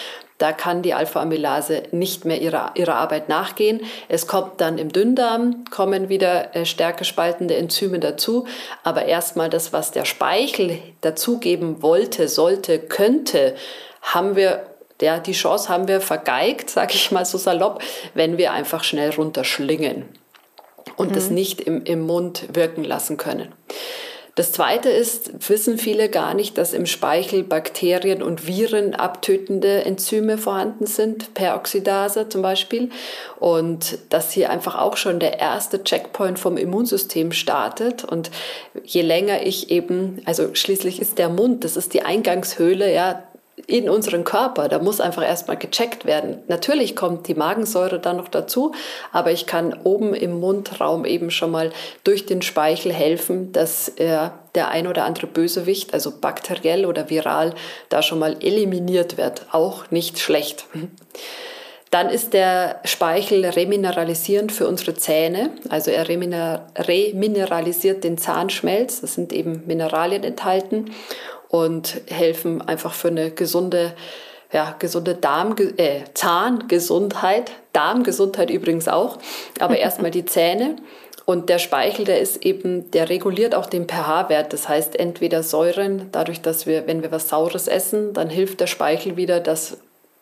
Da 0.43 0.51
kann 0.51 0.81
die 0.81 0.93
Alpha-Amylase 0.93 1.83
nicht 1.91 2.25
mehr 2.25 2.41
ihrer, 2.41 2.71
ihrer 2.75 2.95
Arbeit 2.95 3.29
nachgehen. 3.29 3.79
Es 4.09 4.27
kommt 4.27 4.59
dann 4.59 4.77
im 4.77 4.91
Dünndarm, 4.91 5.63
kommen 5.71 6.09
wieder 6.09 6.53
äh, 6.53 6.65
stärkespaltende 6.65 7.55
Enzyme 7.55 7.99
dazu. 7.99 8.45
Aber 8.83 9.05
erstmal 9.05 9.49
das, 9.49 9.71
was 9.71 9.91
der 9.91 10.03
Speichel 10.03 10.79
dazugeben 10.99 11.81
wollte, 11.81 12.27
sollte, 12.27 12.79
könnte, 12.79 13.55
haben 14.01 14.35
wir 14.35 14.65
ja, 15.01 15.19
die 15.19 15.31
Chance 15.31 15.69
haben 15.69 15.87
wir 15.87 16.01
vergeigt, 16.01 16.69
sage 16.69 16.95
ich 16.95 17.09
mal 17.09 17.23
so 17.23 17.37
salopp, 17.37 17.81
wenn 18.13 18.37
wir 18.37 18.51
einfach 18.51 18.83
schnell 18.83 19.11
runterschlingen 19.11 20.09
und 20.97 21.11
mhm. 21.11 21.15
das 21.15 21.29
nicht 21.29 21.61
im, 21.61 21.85
im 21.85 22.01
Mund 22.01 22.49
wirken 22.53 22.83
lassen 22.83 23.15
können. 23.15 23.53
Das 24.35 24.51
Zweite 24.51 24.89
ist, 24.89 25.47
wissen 25.47 25.77
viele 25.77 26.09
gar 26.09 26.33
nicht, 26.33 26.57
dass 26.57 26.73
im 26.73 26.87
Speichel 26.87 27.43
Bakterien 27.43 28.23
und 28.23 28.47
Viren 28.47 28.95
abtötende 28.95 29.85
Enzyme 29.85 30.39
vorhanden 30.39 30.87
sind, 30.87 31.35
Peroxidase 31.35 32.29
zum 32.29 32.41
Beispiel. 32.41 32.89
Und 33.39 33.99
dass 34.09 34.31
hier 34.31 34.49
einfach 34.49 34.75
auch 34.79 34.97
schon 34.97 35.19
der 35.19 35.39
erste 35.39 35.83
Checkpoint 35.83 36.39
vom 36.39 36.57
Immunsystem 36.57 37.31
startet. 37.31 38.03
Und 38.03 38.31
je 38.83 39.03
länger 39.03 39.45
ich 39.45 39.69
eben, 39.69 40.23
also 40.25 40.55
schließlich 40.55 40.99
ist 40.99 41.19
der 41.19 41.29
Mund, 41.29 41.63
das 41.63 41.77
ist 41.77 41.93
die 41.93 42.01
Eingangshöhle, 42.01 42.91
ja, 42.91 43.21
in 43.67 43.89
unseren 43.89 44.23
Körper. 44.23 44.67
Da 44.67 44.79
muss 44.79 44.99
einfach 44.99 45.23
erstmal 45.23 45.57
gecheckt 45.57 46.05
werden. 46.05 46.39
Natürlich 46.47 46.95
kommt 46.95 47.27
die 47.27 47.35
Magensäure 47.35 47.99
dann 47.99 48.17
noch 48.17 48.27
dazu, 48.27 48.73
aber 49.11 49.31
ich 49.31 49.45
kann 49.45 49.73
oben 49.83 50.13
im 50.13 50.39
Mundraum 50.39 51.05
eben 51.05 51.29
schon 51.29 51.51
mal 51.51 51.71
durch 52.03 52.25
den 52.25 52.41
Speichel 52.41 52.91
helfen, 52.91 53.51
dass 53.51 53.89
äh, 53.89 54.29
der 54.55 54.69
ein 54.69 54.87
oder 54.87 55.05
andere 55.05 55.27
Bösewicht, 55.27 55.93
also 55.93 56.11
bakteriell 56.19 56.85
oder 56.85 57.09
viral, 57.09 57.53
da 57.89 58.01
schon 58.01 58.19
mal 58.19 58.37
eliminiert 58.39 59.17
wird. 59.17 59.45
Auch 59.51 59.89
nicht 59.91 60.19
schlecht. 60.19 60.65
Dann 61.91 62.09
ist 62.09 62.33
der 62.33 62.79
Speichel 62.85 63.45
remineralisierend 63.45 64.51
für 64.51 64.67
unsere 64.67 64.95
Zähne. 64.95 65.51
Also 65.69 65.91
er 65.91 66.07
remineralisiert 66.07 68.03
den 68.03 68.17
Zahnschmelz. 68.17 69.01
Das 69.01 69.13
sind 69.13 69.31
eben 69.31 69.63
Mineralien 69.67 70.23
enthalten 70.23 70.89
und 71.53 72.01
helfen 72.07 72.63
einfach 72.63 72.93
für 72.93 73.09
eine 73.09 73.29
gesunde, 73.29 73.93
ja, 74.51 74.75
gesunde 74.79 75.13
Darm, 75.13 75.55
äh, 75.77 75.99
Zahngesundheit, 76.15 77.51
Darmgesundheit 77.73 78.49
übrigens 78.49 78.87
auch, 78.87 79.19
aber 79.59 79.77
erstmal 79.77 80.09
die 80.09 80.25
Zähne. 80.25 80.77
Und 81.25 81.49
der 81.49 81.59
Speichel, 81.59 82.05
der 82.05 82.19
ist 82.19 82.43
eben, 82.43 82.89
der 82.89 83.07
reguliert 83.09 83.53
auch 83.53 83.67
den 83.67 83.87
pH-Wert. 83.87 84.51
Das 84.51 84.67
heißt, 84.67 84.99
entweder 84.99 85.43
Säuren, 85.43 86.09
dadurch, 86.11 86.41
dass 86.41 86.65
wir, 86.65 86.87
wenn 86.87 87.03
wir 87.03 87.11
was 87.11 87.29
Saures 87.29 87.67
essen, 87.67 88.13
dann 88.13 88.31
hilft 88.31 88.59
der 88.59 88.67
Speichel 88.67 89.15
wieder, 89.15 89.39
dass 89.39 89.77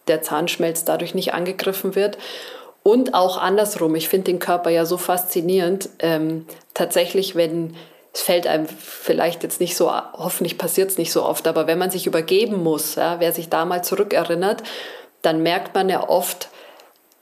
der 0.09 0.21
Zahnschmelz 0.21 0.83
dadurch 0.83 1.15
nicht 1.15 1.33
angegriffen 1.33 1.95
wird. 1.95 2.17
Und 2.83 3.13
auch 3.13 3.37
andersrum. 3.37 3.95
Ich 3.95 4.09
finde 4.09 4.25
den 4.25 4.39
Körper 4.39 4.69
ja 4.69 4.83
so 4.83 4.97
faszinierend. 4.97 5.87
Ähm, 5.99 6.45
tatsächlich, 6.73 7.35
wenn 7.35 7.73
es 8.13 8.21
fällt 8.21 8.45
einem 8.45 8.67
vielleicht 8.67 9.43
jetzt 9.43 9.61
nicht 9.61 9.75
so, 9.75 9.91
hoffentlich 10.13 10.57
passiert 10.57 10.91
es 10.91 10.97
nicht 10.97 11.11
so 11.11 11.23
oft, 11.23 11.47
aber 11.47 11.67
wenn 11.67 11.77
man 11.77 11.91
sich 11.91 12.07
übergeben 12.07 12.61
muss, 12.61 12.95
ja, 12.95 13.19
wer 13.19 13.31
sich 13.31 13.49
da 13.49 13.63
mal 13.65 13.83
zurückerinnert, 13.83 14.63
dann 15.21 15.41
merkt 15.43 15.75
man 15.75 15.87
ja 15.87 16.07
oft, 16.07 16.49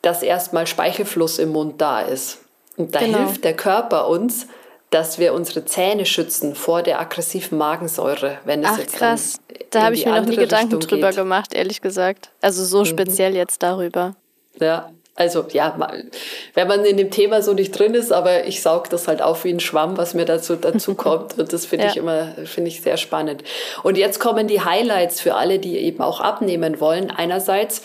dass 0.02 0.24
erstmal 0.24 0.66
Speichelfluss 0.66 1.38
im 1.38 1.50
Mund 1.50 1.80
da 1.82 2.02
ist. 2.02 2.40
Und 2.78 2.96
da 2.96 3.00
genau. 3.00 3.20
hilft 3.20 3.44
der 3.44 3.56
Körper 3.56 4.08
uns, 4.08 4.48
dass 4.90 5.20
wir 5.20 5.34
unsere 5.34 5.66
Zähne 5.66 6.06
schützen 6.06 6.56
vor 6.56 6.82
der 6.82 7.00
aggressiven 7.00 7.58
Magensäure, 7.58 8.40
wenn 8.46 8.64
es 8.64 8.70
Ach, 8.72 8.78
jetzt 8.80 8.96
krass. 8.96 9.40
Da 9.70 9.84
habe 9.84 9.96
ich 9.96 10.06
mir 10.06 10.20
noch 10.20 10.28
nie 10.28 10.38
Gedanken 10.38 10.76
Richtung 10.76 10.90
drüber 10.90 11.10
geht. 11.10 11.18
gemacht, 11.18 11.54
ehrlich 11.54 11.82
gesagt. 11.82 12.32
Also 12.42 12.64
so 12.64 12.80
mhm. 12.80 12.86
speziell 12.86 13.36
jetzt 13.36 13.62
darüber. 13.62 14.16
Ja, 14.60 14.90
also 15.20 15.46
ja, 15.52 15.78
wenn 16.54 16.68
man 16.70 16.86
in 16.86 16.96
dem 16.96 17.12
Thema 17.12 17.42
so 17.42 17.54
nicht 17.54 17.78
drin 17.78 17.94
ist, 17.94 18.14
aber 18.14 18.46
ich 18.46 18.62
saug 18.62 18.90
das 18.90 19.10
halt 19.10 19.22
auf 19.22 19.44
wie 19.44 19.52
ein 19.52 19.60
Schwamm, 19.60 19.98
was 19.98 20.14
mir 20.14 20.24
dazu, 20.24 20.56
dazu 20.56 20.96
kommt. 20.96 21.38
Und 21.38 21.52
das 21.52 21.66
finde 21.66 21.86
ja. 21.86 21.92
ich 21.92 21.98
immer, 21.98 22.36
finde 22.46 22.70
ich 22.70 22.82
sehr 22.82 22.96
spannend. 22.96 23.44
Und 23.84 23.98
jetzt 23.98 24.20
kommen 24.20 24.48
die 24.48 24.62
Highlights 24.62 25.20
für 25.20 25.36
alle, 25.36 25.60
die 25.60 25.78
eben 25.78 26.02
auch 26.02 26.22
abnehmen 26.22 26.80
wollen. 26.80 27.12
Einerseits 27.12 27.82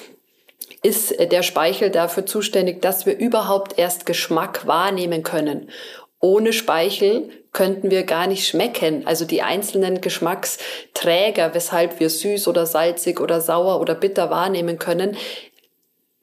ist 0.85 1.19
der 1.19 1.43
Speichel 1.43 1.91
dafür 1.91 2.25
zuständig, 2.25 2.81
dass 2.81 3.05
wir 3.05 3.19
überhaupt 3.19 3.81
erst 3.81 4.07
Geschmack 4.07 4.69
wahrnehmen 4.69 5.25
können. 5.25 5.71
Ohne 6.21 6.53
Speichel 6.53 7.31
könnten 7.53 7.91
wir 7.91 8.05
gar 8.05 8.29
nicht 8.29 8.47
schmecken. 8.47 9.09
Also 9.09 9.25
die 9.25 9.43
einzelnen 9.43 10.01
Geschmacksträger, 10.01 11.53
weshalb 11.53 11.99
wir 11.99 12.11
süß 12.11 12.47
oder 12.47 12.65
salzig 12.65 13.21
oder 13.21 13.41
sauer 13.41 13.81
oder 13.81 13.97
bitter 13.97 14.31
wahrnehmen 14.31 14.79
können, 14.79 15.17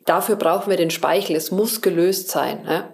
dafür 0.05 0.35
brauchen 0.35 0.69
wir 0.69 0.77
den 0.77 0.91
Speichel. 0.91 1.35
Es 1.35 1.51
muss 1.51 1.81
gelöst 1.81 2.29
sein. 2.29 2.63
Ne? 2.63 2.89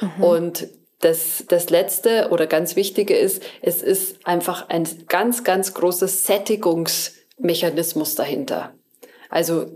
Mhm. 0.00 0.24
Und 0.24 0.68
das, 1.00 1.44
das 1.48 1.70
Letzte 1.70 2.28
oder 2.30 2.46
ganz 2.46 2.76
Wichtige 2.76 3.16
ist, 3.16 3.42
es 3.62 3.82
ist 3.82 4.26
einfach 4.26 4.68
ein 4.68 4.86
ganz, 5.08 5.44
ganz 5.44 5.74
großes 5.74 6.26
Sättigungsmechanismus 6.26 8.14
dahinter. 8.14 8.74
Also 9.30 9.66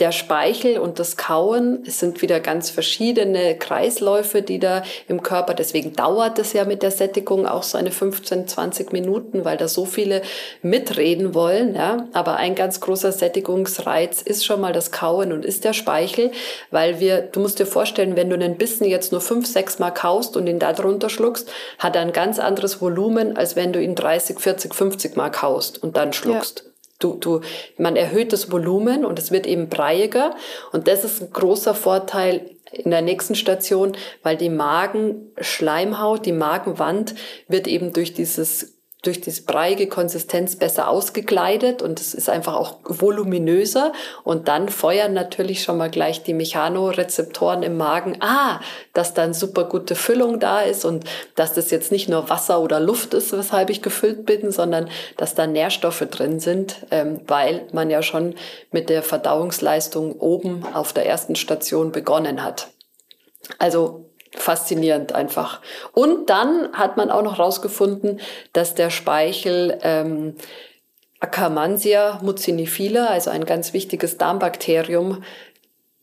der 0.00 0.12
Speichel 0.12 0.78
und 0.78 0.98
das 0.98 1.16
Kauen 1.16 1.80
es 1.86 1.98
sind 1.98 2.22
wieder 2.22 2.40
ganz 2.40 2.70
verschiedene 2.70 3.56
Kreisläufe, 3.56 4.42
die 4.42 4.58
da 4.58 4.82
im 5.08 5.22
Körper, 5.22 5.54
deswegen 5.54 5.94
dauert 5.94 6.38
es 6.38 6.52
ja 6.52 6.64
mit 6.64 6.82
der 6.82 6.90
Sättigung 6.90 7.46
auch 7.46 7.62
so 7.62 7.78
eine 7.78 7.90
15, 7.90 8.48
20 8.48 8.92
Minuten, 8.92 9.44
weil 9.44 9.56
da 9.56 9.68
so 9.68 9.84
viele 9.84 10.22
mitreden 10.62 11.34
wollen, 11.34 11.74
ja. 11.74 12.08
Aber 12.12 12.36
ein 12.36 12.54
ganz 12.54 12.80
großer 12.80 13.12
Sättigungsreiz 13.12 14.22
ist 14.22 14.44
schon 14.44 14.60
mal 14.60 14.72
das 14.72 14.92
Kauen 14.92 15.32
und 15.32 15.44
ist 15.44 15.64
der 15.64 15.72
Speichel, 15.72 16.30
weil 16.70 17.00
wir, 17.00 17.22
du 17.22 17.40
musst 17.40 17.58
dir 17.58 17.66
vorstellen, 17.66 18.16
wenn 18.16 18.30
du 18.30 18.36
einen 18.36 18.56
Bissen 18.56 18.86
jetzt 18.86 19.12
nur 19.12 19.20
fünf, 19.20 19.46
sechs 19.46 19.78
Mal 19.78 19.90
kaust 19.90 20.36
und 20.36 20.46
ihn 20.46 20.58
da 20.58 20.72
drunter 20.72 21.10
schluckst, 21.10 21.50
hat 21.78 21.96
er 21.96 22.02
ein 22.02 22.12
ganz 22.12 22.38
anderes 22.38 22.80
Volumen, 22.80 23.36
als 23.36 23.56
wenn 23.56 23.72
du 23.72 23.82
ihn 23.82 23.94
30, 23.94 24.38
40, 24.38 24.74
50 24.74 25.16
Mal 25.16 25.30
kaust 25.30 25.82
und 25.82 25.96
dann 25.96 26.12
schluckst. 26.12 26.62
Ja. 26.64 26.69
Du, 27.00 27.14
du, 27.14 27.40
man 27.76 27.96
erhöht 27.96 28.32
das 28.32 28.52
Volumen 28.52 29.04
und 29.04 29.18
es 29.18 29.32
wird 29.32 29.46
eben 29.46 29.68
breiiger. 29.68 30.36
Und 30.72 30.86
das 30.86 31.04
ist 31.04 31.20
ein 31.20 31.32
großer 31.32 31.74
Vorteil 31.74 32.50
in 32.72 32.90
der 32.90 33.02
nächsten 33.02 33.34
Station, 33.34 33.96
weil 34.22 34.36
die 34.36 34.48
Magenschleimhaut, 34.48 36.24
die 36.24 36.32
Magenwand 36.32 37.14
wird 37.48 37.66
eben 37.66 37.92
durch 37.92 38.14
dieses 38.14 38.79
durch 39.02 39.20
diese 39.20 39.42
breiige 39.42 39.88
Konsistenz 39.88 40.56
besser 40.56 40.88
ausgekleidet 40.88 41.80
und 41.80 42.00
es 42.00 42.12
ist 42.12 42.28
einfach 42.28 42.54
auch 42.54 42.78
voluminöser 42.84 43.92
und 44.24 44.48
dann 44.48 44.68
feuern 44.68 45.14
natürlich 45.14 45.62
schon 45.62 45.78
mal 45.78 45.90
gleich 45.90 46.22
die 46.22 46.34
Mechanorezeptoren 46.34 47.62
im 47.62 47.76
Magen, 47.76 48.18
ah, 48.20 48.60
dass 48.92 49.14
da 49.14 49.22
eine 49.22 49.34
super 49.34 49.64
gute 49.64 49.94
Füllung 49.94 50.38
da 50.38 50.60
ist 50.60 50.84
und 50.84 51.04
dass 51.34 51.54
das 51.54 51.70
jetzt 51.70 51.92
nicht 51.92 52.08
nur 52.08 52.28
Wasser 52.28 52.60
oder 52.60 52.78
Luft 52.78 53.14
ist, 53.14 53.32
weshalb 53.32 53.70
ich 53.70 53.80
gefüllt 53.80 54.26
bin, 54.26 54.52
sondern 54.52 54.90
dass 55.16 55.34
da 55.34 55.46
Nährstoffe 55.46 56.06
drin 56.10 56.38
sind, 56.38 56.86
ähm, 56.90 57.20
weil 57.26 57.66
man 57.72 57.88
ja 57.88 58.02
schon 58.02 58.34
mit 58.70 58.90
der 58.90 59.02
Verdauungsleistung 59.02 60.12
oben 60.20 60.64
auf 60.74 60.92
der 60.92 61.06
ersten 61.06 61.36
Station 61.36 61.92
begonnen 61.92 62.44
hat. 62.44 62.68
Also 63.58 64.09
faszinierend 64.36 65.14
einfach. 65.14 65.60
Und 65.92 66.30
dann 66.30 66.72
hat 66.72 66.96
man 66.96 67.10
auch 67.10 67.22
noch 67.22 67.38
rausgefunden, 67.38 68.20
dass 68.52 68.74
der 68.74 68.90
Speichel 68.90 69.78
ähm, 69.82 70.36
Akkermansia 71.20 72.20
mucinifila, 72.22 73.06
also 73.06 73.30
ein 73.30 73.44
ganz 73.44 73.72
wichtiges 73.72 74.18
Darmbakterium, 74.18 75.22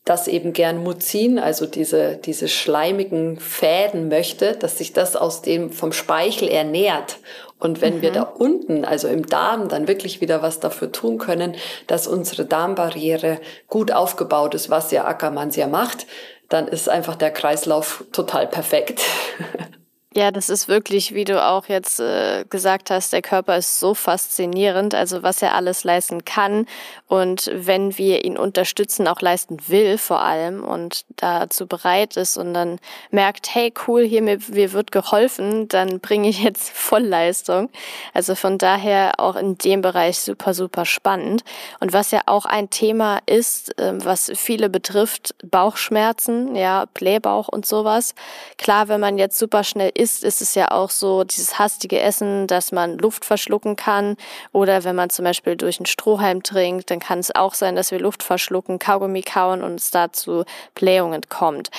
das 0.05 0.27
eben 0.27 0.53
gern 0.53 0.83
Muzin, 0.83 1.37
also 1.37 1.65
diese, 1.65 2.15
diese 2.15 2.47
schleimigen 2.47 3.39
Fäden 3.39 4.07
möchte, 4.07 4.53
dass 4.53 4.77
sich 4.77 4.93
das 4.93 5.15
aus 5.15 5.41
dem 5.41 5.71
vom 5.71 5.91
Speichel 5.91 6.47
ernährt. 6.47 7.17
Und 7.59 7.81
wenn 7.81 7.97
mhm. 7.97 8.01
wir 8.03 8.11
da 8.11 8.21
unten, 8.21 8.85
also 8.85 9.07
im 9.07 9.25
Darm, 9.25 9.67
dann 9.67 9.87
wirklich 9.87 10.21
wieder 10.21 10.41
was 10.41 10.59
dafür 10.59 10.91
tun 10.91 11.17
können, 11.17 11.55
dass 11.87 12.07
unsere 12.07 12.45
Darmbarriere 12.45 13.39
gut 13.67 13.91
aufgebaut 13.91 14.53
ist, 14.53 14.69
was 14.69 14.91
ja 14.91 15.05
Akkermansia 15.05 15.67
macht, 15.67 16.05
dann 16.49 16.67
ist 16.67 16.89
einfach 16.89 17.15
der 17.15 17.31
Kreislauf 17.31 18.05
total 18.11 18.47
perfekt. 18.47 19.01
Ja, 20.15 20.31
das 20.31 20.49
ist 20.49 20.69
wirklich, 20.69 21.13
wie 21.13 21.25
du 21.25 21.43
auch 21.45 21.67
jetzt 21.67 21.99
äh, 21.99 22.45
gesagt 22.49 22.89
hast, 22.89 23.11
der 23.11 23.21
Körper 23.21 23.57
ist 23.57 23.79
so 23.79 23.93
faszinierend, 23.93 24.95
also 24.95 25.21
was 25.21 25.41
er 25.41 25.53
alles 25.53 25.83
leisten 25.83 26.23
kann 26.23 26.65
und 27.07 27.51
wenn 27.53 27.97
wir 27.97 28.23
ihn 28.23 28.37
unterstützen, 28.37 29.07
auch 29.07 29.21
leisten 29.21 29.57
will 29.67 29.97
vor 29.97 30.21
allem 30.21 30.63
und 30.63 31.05
dazu 31.17 31.67
bereit 31.67 32.15
ist 32.15 32.37
und 32.37 32.53
dann 32.53 32.79
merkt, 33.11 33.53
hey 33.53 33.73
cool, 33.85 34.03
hier 34.03 34.21
mir, 34.21 34.39
mir 34.47 34.71
wird 34.71 34.93
geholfen, 34.93 35.67
dann 35.67 35.99
bringe 35.99 36.29
ich 36.29 36.41
jetzt 36.41 36.69
Vollleistung. 36.73 37.69
Also 38.13 38.35
von 38.35 38.57
daher 38.57 39.19
auch 39.19 39.35
in 39.35 39.57
dem 39.57 39.81
Bereich 39.81 40.19
super, 40.19 40.53
super 40.53 40.85
spannend. 40.85 41.43
Und 41.81 41.91
was 41.91 42.11
ja 42.11 42.21
auch 42.25 42.45
ein 42.45 42.69
Thema 42.69 43.19
ist, 43.25 43.77
äh, 43.77 43.93
was 44.03 44.31
viele 44.35 44.69
betrifft, 44.69 45.35
Bauchschmerzen, 45.43 46.55
ja, 46.55 46.85
Blähbauch 46.93 47.49
und 47.49 47.65
sowas. 47.65 48.15
Klar, 48.57 48.87
wenn 48.87 49.01
man 49.01 49.17
jetzt 49.17 49.37
super 49.37 49.63
schnell 49.63 49.91
isst, 49.97 50.23
ist 50.23 50.41
es 50.41 50.55
ja 50.55 50.71
auch 50.71 50.89
so 50.89 51.23
dieses 51.23 51.59
hastige 51.59 51.99
Essen, 51.99 52.47
dass 52.47 52.71
man 52.71 52.97
Luft 52.97 53.25
verschlucken 53.25 53.75
kann. 53.75 54.15
Oder 54.51 54.83
wenn 54.83 54.95
man 54.95 55.09
zum 55.09 55.25
Beispiel 55.25 55.55
durch 55.55 55.79
einen 55.79 55.85
Strohhalm 55.85 56.43
trinkt, 56.43 56.91
dann 56.91 56.99
kann 56.99 57.19
es 57.19 57.35
auch 57.35 57.53
sein, 57.53 57.75
dass 57.75 57.91
wir 57.91 57.99
Luft 57.99 58.23
verschlucken, 58.23 58.79
Kaugummi 58.79 59.21
kauen 59.21 59.63
und 59.63 59.75
es 59.75 59.91
dazu 59.91 60.43
Blähungen 60.75 61.21
kommt. 61.29 61.69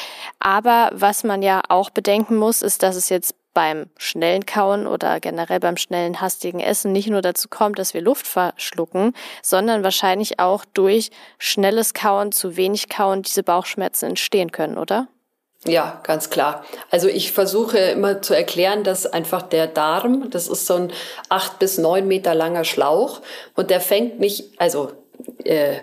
Aber 0.41 0.91
was 0.93 1.25
man 1.25 1.43
ja 1.43 1.63
auch 1.69 1.91
bedenken 1.91 2.37
muss, 2.37 2.63
ist, 2.63 2.83
dass 2.83 2.97
es 2.97 3.09
jetzt 3.09 3.35
beim 3.59 3.87
schnellen 3.97 4.47
Kauen 4.47 4.87
oder 4.87 5.19
generell 5.19 5.59
beim 5.59 5.77
schnellen, 5.77 6.21
hastigen 6.21 6.61
Essen 6.61 6.93
nicht 6.93 7.09
nur 7.09 7.23
dazu 7.23 7.49
kommt, 7.49 7.79
dass 7.81 7.93
wir 7.93 8.01
Luft 8.01 8.29
verschlucken, 8.29 9.15
sondern 9.43 9.83
wahrscheinlich 9.83 10.39
auch 10.39 10.65
durch 10.75 11.11
schnelles 11.39 11.93
Kauen, 11.93 12.31
zu 12.31 12.57
wenig 12.57 12.89
Kauen 12.89 13.23
diese 13.23 13.43
Bauchschmerzen 13.43 14.11
entstehen 14.11 14.53
können, 14.53 14.79
oder? 14.79 15.09
Ja, 15.67 16.01
ganz 16.05 16.31
klar. 16.31 16.65
Also 16.91 17.09
ich 17.09 17.33
versuche 17.33 17.79
immer 17.79 18.23
zu 18.23 18.35
erklären, 18.35 18.85
dass 18.85 19.07
einfach 19.07 19.43
der 19.43 19.67
Darm, 19.67 20.31
das 20.31 20.47
ist 20.47 20.67
so 20.67 20.75
ein 20.75 20.93
acht 21.29 21.59
bis 21.59 21.79
neun 21.79 22.07
Meter 22.07 22.35
langer 22.35 22.65
Schlauch 22.65 23.21
und 23.57 23.71
der 23.71 23.81
fängt 23.81 24.21
nicht, 24.21 24.53
also 24.59 24.93
äh, 25.45 25.79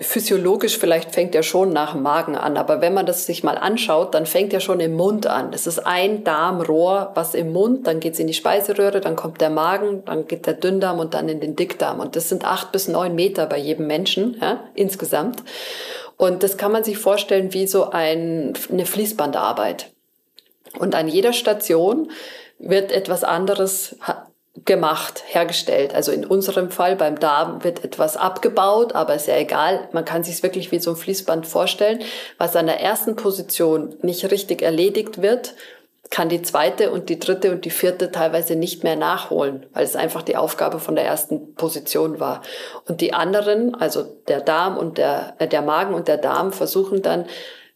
physiologisch 0.00 0.78
vielleicht 0.78 1.12
fängt 1.12 1.34
er 1.34 1.42
schon 1.42 1.70
nach 1.70 1.92
dem 1.92 2.02
Magen 2.02 2.36
an, 2.36 2.56
aber 2.56 2.80
wenn 2.80 2.94
man 2.94 3.06
das 3.06 3.26
sich 3.26 3.42
mal 3.42 3.58
anschaut, 3.58 4.14
dann 4.14 4.26
fängt 4.26 4.52
er 4.52 4.60
schon 4.60 4.78
im 4.78 4.94
Mund 4.94 5.26
an. 5.26 5.50
Das 5.50 5.66
ist 5.66 5.80
ein 5.80 6.22
Darmrohr, 6.22 7.10
was 7.14 7.34
im 7.34 7.52
Mund, 7.52 7.86
dann 7.86 7.98
geht's 7.98 8.20
in 8.20 8.28
die 8.28 8.34
Speiseröhre, 8.34 9.00
dann 9.00 9.16
kommt 9.16 9.40
der 9.40 9.50
Magen, 9.50 10.04
dann 10.04 10.28
geht 10.28 10.46
der 10.46 10.54
Dünndarm 10.54 11.00
und 11.00 11.14
dann 11.14 11.28
in 11.28 11.40
den 11.40 11.56
Dickdarm. 11.56 11.98
Und 11.98 12.14
das 12.14 12.28
sind 12.28 12.44
acht 12.44 12.70
bis 12.70 12.86
neun 12.86 13.14
Meter 13.16 13.46
bei 13.46 13.58
jedem 13.58 13.88
Menschen 13.88 14.36
ja, 14.40 14.60
insgesamt. 14.74 15.42
Und 16.18 16.42
das 16.42 16.58
kann 16.58 16.72
man 16.72 16.84
sich 16.84 16.98
vorstellen 16.98 17.54
wie 17.54 17.66
so 17.66 17.90
ein, 17.90 18.52
eine 18.70 18.84
Fließbandarbeit. 18.84 19.90
Und 20.78 20.94
an 20.94 21.08
jeder 21.08 21.32
Station 21.32 22.10
wird 22.58 22.92
etwas 22.92 23.24
anderes 23.24 23.96
gemacht, 24.64 25.22
hergestellt. 25.26 25.94
Also 25.94 26.10
in 26.10 26.24
unserem 26.26 26.72
Fall 26.72 26.96
beim 26.96 27.20
Darm 27.20 27.62
wird 27.62 27.84
etwas 27.84 28.16
abgebaut, 28.16 28.94
aber 28.94 29.14
ist 29.14 29.28
ja 29.28 29.36
egal. 29.36 29.88
Man 29.92 30.04
kann 30.04 30.24
sich 30.24 30.34
es 30.34 30.42
wirklich 30.42 30.72
wie 30.72 30.80
so 30.80 30.90
ein 30.90 30.96
Fließband 30.96 31.46
vorstellen. 31.46 32.00
Was 32.36 32.56
an 32.56 32.66
der 32.66 32.80
ersten 32.80 33.14
Position 33.14 33.94
nicht 34.02 34.28
richtig 34.30 34.60
erledigt 34.60 35.22
wird, 35.22 35.54
kann 36.10 36.28
die 36.28 36.42
zweite 36.42 36.90
und 36.90 37.08
die 37.08 37.18
dritte 37.18 37.50
und 37.50 37.64
die 37.64 37.70
vierte 37.70 38.10
teilweise 38.10 38.56
nicht 38.56 38.82
mehr 38.82 38.96
nachholen, 38.96 39.66
weil 39.72 39.84
es 39.84 39.96
einfach 39.96 40.22
die 40.22 40.36
Aufgabe 40.36 40.80
von 40.80 40.94
der 40.94 41.04
ersten 41.04 41.54
Position 41.54 42.18
war. 42.18 42.42
Und 42.86 43.00
die 43.00 43.12
anderen, 43.12 43.74
also 43.74 44.04
der 44.26 44.40
Darm 44.40 44.76
und 44.78 44.98
der, 44.98 45.34
äh, 45.38 45.46
der 45.46 45.62
Magen 45.62 45.94
und 45.94 46.08
der 46.08 46.16
Darm 46.16 46.52
versuchen 46.52 47.02
dann 47.02 47.26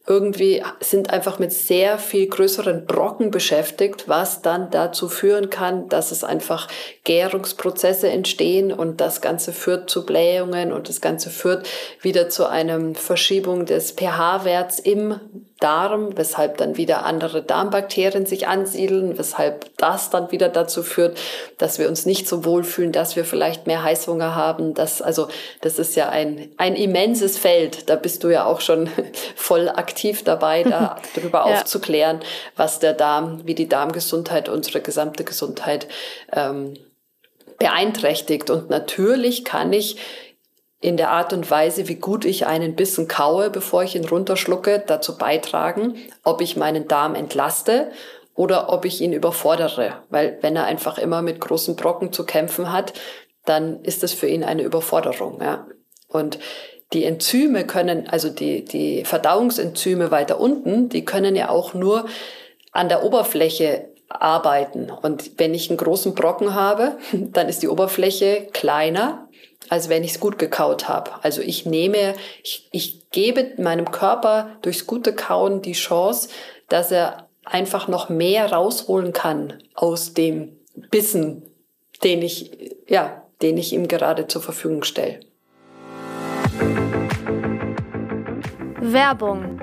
irgendwie 0.05 0.61
sind 0.81 1.11
einfach 1.11 1.39
mit 1.39 1.53
sehr 1.53 1.97
viel 1.97 2.27
größeren 2.27 2.85
Brocken 2.85 3.31
beschäftigt, 3.31 4.09
was 4.09 4.41
dann 4.41 4.69
dazu 4.69 5.07
führen 5.07 5.49
kann, 5.49 5.87
dass 5.87 6.11
es 6.11 6.25
einfach 6.25 6.67
Gärungsprozesse 7.03 8.09
entstehen 8.09 8.71
und 8.71 9.01
das 9.01 9.19
Ganze 9.19 9.51
führt 9.51 9.89
zu 9.89 10.05
Blähungen 10.05 10.71
und 10.71 10.87
das 10.87 11.01
Ganze 11.01 11.29
führt 11.29 11.67
wieder 12.01 12.29
zu 12.29 12.47
einer 12.47 12.95
Verschiebung 12.95 13.65
des 13.65 13.91
pH-Werts 13.91 14.79
im 14.79 15.19
Darm, 15.59 16.17
weshalb 16.17 16.57
dann 16.57 16.75
wieder 16.75 17.05
andere 17.05 17.41
Darmbakterien 17.41 18.25
sich 18.25 18.47
ansiedeln, 18.47 19.17
weshalb 19.17 19.77
das 19.77 20.09
dann 20.09 20.31
wieder 20.31 20.49
dazu 20.49 20.83
führt, 20.83 21.17
dass 21.57 21.79
wir 21.79 21.87
uns 21.87 22.05
nicht 22.05 22.27
so 22.27 22.43
wohlfühlen, 22.43 22.91
dass 22.91 23.15
wir 23.15 23.23
vielleicht 23.23 23.65
mehr 23.65 23.83
Heißhunger 23.83 24.35
haben. 24.35 24.73
Das, 24.73 25.01
also, 25.01 25.29
das 25.61 25.79
ist 25.79 25.95
ja 25.95 26.09
ein, 26.09 26.49
ein 26.57 26.75
immenses 26.75 27.37
Feld. 27.37 27.89
Da 27.89 27.95
bist 27.95 28.25
du 28.25 28.29
ja 28.29 28.45
auch 28.45 28.59
schon 28.59 28.89
voll 29.35 29.69
aktiv 29.69 30.23
dabei, 30.23 30.63
da 30.63 30.97
darüber 31.15 31.45
ja. 31.47 31.55
aufzuklären, 31.61 32.19
was 32.57 32.79
der 32.79 32.93
Darm, 32.93 33.41
wie 33.45 33.55
die 33.55 33.69
Darmgesundheit, 33.69 34.49
unsere 34.49 34.81
gesamte 34.81 35.23
Gesundheit 35.23 35.87
ähm, 36.33 36.75
beeinträchtigt. 37.57 38.49
Und 38.49 38.69
natürlich 38.69 39.45
kann 39.45 39.73
ich 39.73 39.97
in 40.79 40.97
der 40.97 41.11
Art 41.11 41.31
und 41.31 41.49
Weise, 41.49 41.87
wie 41.87 41.95
gut 41.95 42.25
ich 42.25 42.45
einen 42.45 42.75
Bissen 42.75 43.07
kaue, 43.07 43.49
bevor 43.49 43.83
ich 43.83 43.95
ihn 43.95 44.05
runterschlucke, 44.05 44.83
dazu 44.85 45.17
beitragen, 45.17 45.95
ob 46.23 46.41
ich 46.41 46.57
meinen 46.57 46.89
Darm 46.89 47.15
entlaste 47.15 47.91
oder 48.35 48.71
ob 48.71 48.83
ich 48.83 48.99
ihn 48.99 49.13
überfordere. 49.13 49.93
Weil 50.09 50.37
wenn 50.41 50.57
er 50.57 50.65
einfach 50.65 50.97
immer 50.97 51.21
mit 51.21 51.39
großen 51.39 51.77
Brocken 51.77 52.11
zu 52.11 52.25
kämpfen 52.25 52.73
hat, 52.73 52.93
dann 53.45 53.81
ist 53.83 54.03
das 54.03 54.11
für 54.11 54.27
ihn 54.27 54.43
eine 54.43 54.63
Überforderung. 54.63 55.41
Ja. 55.41 55.67
Und 56.09 56.39
die 56.91 57.05
Enzyme 57.05 57.65
können, 57.65 58.07
also 58.07 58.29
die, 58.29 58.65
die 58.65 59.05
Verdauungsenzyme 59.05 60.11
weiter 60.11 60.39
unten, 60.39 60.89
die 60.89 61.05
können 61.05 61.35
ja 61.35 61.49
auch 61.49 61.73
nur 61.73 62.05
an 62.71 62.89
der 62.89 63.03
Oberfläche 63.03 63.89
arbeiten. 64.09 64.89
Und 64.89 65.39
wenn 65.39 65.53
ich 65.53 65.69
einen 65.69 65.77
großen 65.77 66.15
Brocken 66.15 66.53
habe, 66.53 66.97
dann 67.13 67.49
ist 67.49 67.63
die 67.63 67.69
Oberfläche 67.69 68.47
kleiner 68.53 69.27
als 69.69 69.89
wenn 69.89 70.03
ich 70.03 70.11
es 70.11 70.19
gut 70.19 70.39
gekaut 70.39 70.87
habe. 70.87 71.11
Also 71.21 71.41
ich 71.41 71.65
nehme, 71.65 72.15
ich, 72.43 72.67
ich 72.71 73.09
gebe 73.11 73.53
meinem 73.57 73.91
Körper 73.91 74.57
durchs 74.61 74.87
gute 74.87 75.13
Kauen 75.13 75.61
die 75.61 75.73
Chance, 75.73 76.29
dass 76.69 76.91
er 76.91 77.27
einfach 77.45 77.87
noch 77.87 78.09
mehr 78.09 78.51
rausholen 78.51 79.13
kann 79.13 79.61
aus 79.73 80.13
dem 80.13 80.57
Bissen, 80.91 81.43
den 82.03 82.21
ich, 82.21 82.51
ja, 82.87 83.23
den 83.41 83.57
ich 83.57 83.73
ihm 83.73 83.87
gerade 83.87 84.27
zur 84.27 84.41
Verfügung 84.41 84.83
stelle. 84.83 85.19
Werbung 88.79 89.62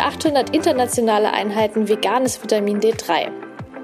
800 0.01 0.49
internationale 0.55 1.31
Einheiten 1.31 1.87
veganes 1.87 2.41
Vitamin 2.41 2.79
D3. 2.79 3.50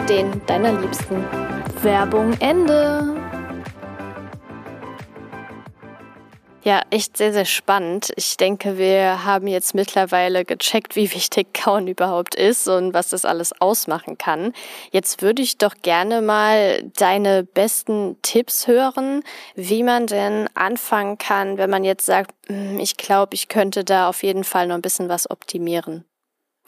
den 0.00 0.40
deiner 0.46 0.72
Liebsten. 0.80 1.24
Werbung 1.82 2.32
Ende. 2.40 3.16
Ja, 6.68 6.82
echt 6.90 7.16
sehr, 7.16 7.32
sehr 7.32 7.46
spannend. 7.46 8.12
Ich 8.16 8.36
denke, 8.36 8.76
wir 8.76 9.24
haben 9.24 9.46
jetzt 9.46 9.74
mittlerweile 9.74 10.44
gecheckt, 10.44 10.96
wie 10.96 11.14
wichtig 11.14 11.54
Kauen 11.54 11.86
überhaupt 11.86 12.34
ist 12.34 12.68
und 12.68 12.92
was 12.92 13.08
das 13.08 13.24
alles 13.24 13.58
ausmachen 13.58 14.18
kann. 14.18 14.52
Jetzt 14.90 15.22
würde 15.22 15.40
ich 15.40 15.56
doch 15.56 15.74
gerne 15.80 16.20
mal 16.20 16.82
deine 16.96 17.44
besten 17.44 18.16
Tipps 18.20 18.66
hören, 18.66 19.22
wie 19.54 19.82
man 19.82 20.08
denn 20.08 20.46
anfangen 20.54 21.16
kann, 21.16 21.56
wenn 21.58 21.70
man 21.70 21.84
jetzt 21.84 22.04
sagt, 22.04 22.34
hm, 22.48 22.78
ich 22.80 22.96
glaube, 22.96 23.34
ich 23.34 23.48
könnte 23.48 23.84
da 23.84 24.08
auf 24.08 24.22
jeden 24.22 24.44
Fall 24.44 24.66
noch 24.66 24.74
ein 24.74 24.82
bisschen 24.82 25.08
was 25.08 25.30
optimieren. 25.30 26.04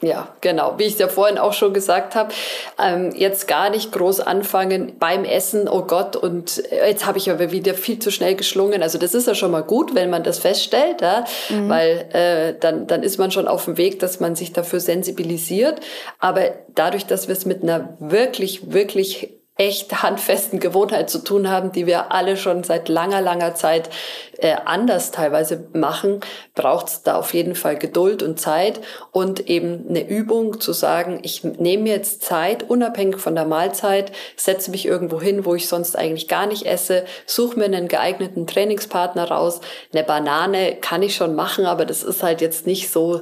Ja, 0.01 0.29
genau. 0.41 0.73
Wie 0.77 0.83
ich 0.83 0.93
es 0.93 0.99
ja 0.99 1.07
vorhin 1.07 1.37
auch 1.37 1.53
schon 1.53 1.73
gesagt 1.73 2.15
habe, 2.15 2.33
ähm, 2.81 3.11
jetzt 3.15 3.47
gar 3.47 3.69
nicht 3.69 3.91
groß 3.91 4.19
anfangen 4.21 4.93
beim 4.97 5.25
Essen, 5.25 5.69
oh 5.69 5.83
Gott, 5.83 6.15
und 6.15 6.63
äh, 6.71 6.89
jetzt 6.89 7.05
habe 7.05 7.19
ich 7.19 7.29
aber 7.29 7.51
wieder 7.51 7.75
viel 7.75 7.99
zu 7.99 8.09
schnell 8.09 8.35
geschlungen. 8.35 8.81
Also 8.81 8.97
das 8.97 9.13
ist 9.13 9.27
ja 9.27 9.35
schon 9.35 9.51
mal 9.51 9.61
gut, 9.61 9.93
wenn 9.93 10.09
man 10.09 10.23
das 10.23 10.39
feststellt, 10.39 11.01
ja? 11.01 11.25
Mhm. 11.49 11.69
weil 11.69 12.09
äh, 12.13 12.59
dann, 12.59 12.87
dann 12.87 13.03
ist 13.03 13.19
man 13.19 13.29
schon 13.29 13.47
auf 13.47 13.65
dem 13.65 13.77
Weg, 13.77 13.99
dass 13.99 14.19
man 14.19 14.35
sich 14.35 14.53
dafür 14.53 14.79
sensibilisiert. 14.79 15.79
Aber 16.17 16.51
dadurch, 16.73 17.05
dass 17.05 17.27
wir 17.27 17.33
es 17.33 17.45
mit 17.45 17.61
einer 17.61 17.95
wirklich, 17.99 18.73
wirklich 18.73 19.29
echt 19.57 20.01
handfesten 20.01 20.59
Gewohnheit 20.59 21.09
zu 21.09 21.23
tun 21.23 21.49
haben, 21.49 21.71
die 21.71 21.85
wir 21.85 22.11
alle 22.11 22.37
schon 22.37 22.63
seit 22.63 22.89
langer, 22.89 23.21
langer 23.21 23.53
Zeit 23.53 23.89
äh, 24.37 24.55
anders 24.65 25.11
teilweise 25.11 25.67
machen, 25.73 26.21
braucht 26.55 26.87
es 26.87 27.03
da 27.03 27.15
auf 27.17 27.33
jeden 27.33 27.53
Fall 27.53 27.77
Geduld 27.77 28.23
und 28.23 28.39
Zeit 28.39 28.81
und 29.11 29.49
eben 29.49 29.85
eine 29.89 30.07
Übung 30.07 30.59
zu 30.59 30.73
sagen, 30.73 31.19
ich 31.21 31.43
nehme 31.43 31.89
jetzt 31.89 32.23
Zeit, 32.23 32.63
unabhängig 32.63 33.17
von 33.17 33.35
der 33.35 33.45
Mahlzeit, 33.45 34.11
setze 34.35 34.71
mich 34.71 34.85
irgendwo 34.85 35.21
hin, 35.21 35.45
wo 35.45 35.53
ich 35.53 35.67
sonst 35.67 35.95
eigentlich 35.95 36.27
gar 36.27 36.47
nicht 36.47 36.65
esse, 36.65 37.05
suche 37.25 37.59
mir 37.59 37.65
einen 37.65 37.87
geeigneten 37.87 38.47
Trainingspartner 38.47 39.29
raus. 39.29 39.61
Eine 39.93 40.03
Banane 40.03 40.77
kann 40.77 41.03
ich 41.03 41.15
schon 41.15 41.35
machen, 41.35 41.65
aber 41.65 41.85
das 41.85 42.03
ist 42.03 42.23
halt 42.23 42.41
jetzt 42.41 42.65
nicht 42.65 42.89
so 42.89 43.21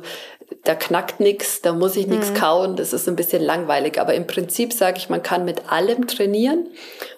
da 0.64 0.76
knackt 0.76 1.20
nichts, 1.20 1.62
da 1.62 1.74
muss 1.74 1.96
ich 1.96 2.08
nichts 2.08 2.32
mhm. 2.32 2.36
kauen, 2.36 2.76
das 2.76 2.94
ist 2.94 3.08
ein 3.08 3.16
bisschen 3.16 3.42
langweilig. 3.42 4.00
Aber 4.00 4.14
im 4.14 4.28
Prinzip 4.28 4.74
sage 4.74 4.98
ich, 4.98 5.10
man 5.10 5.24
kann 5.24 5.46
mit 5.46 5.72
allem 5.72 6.08
trainieren 6.08 6.68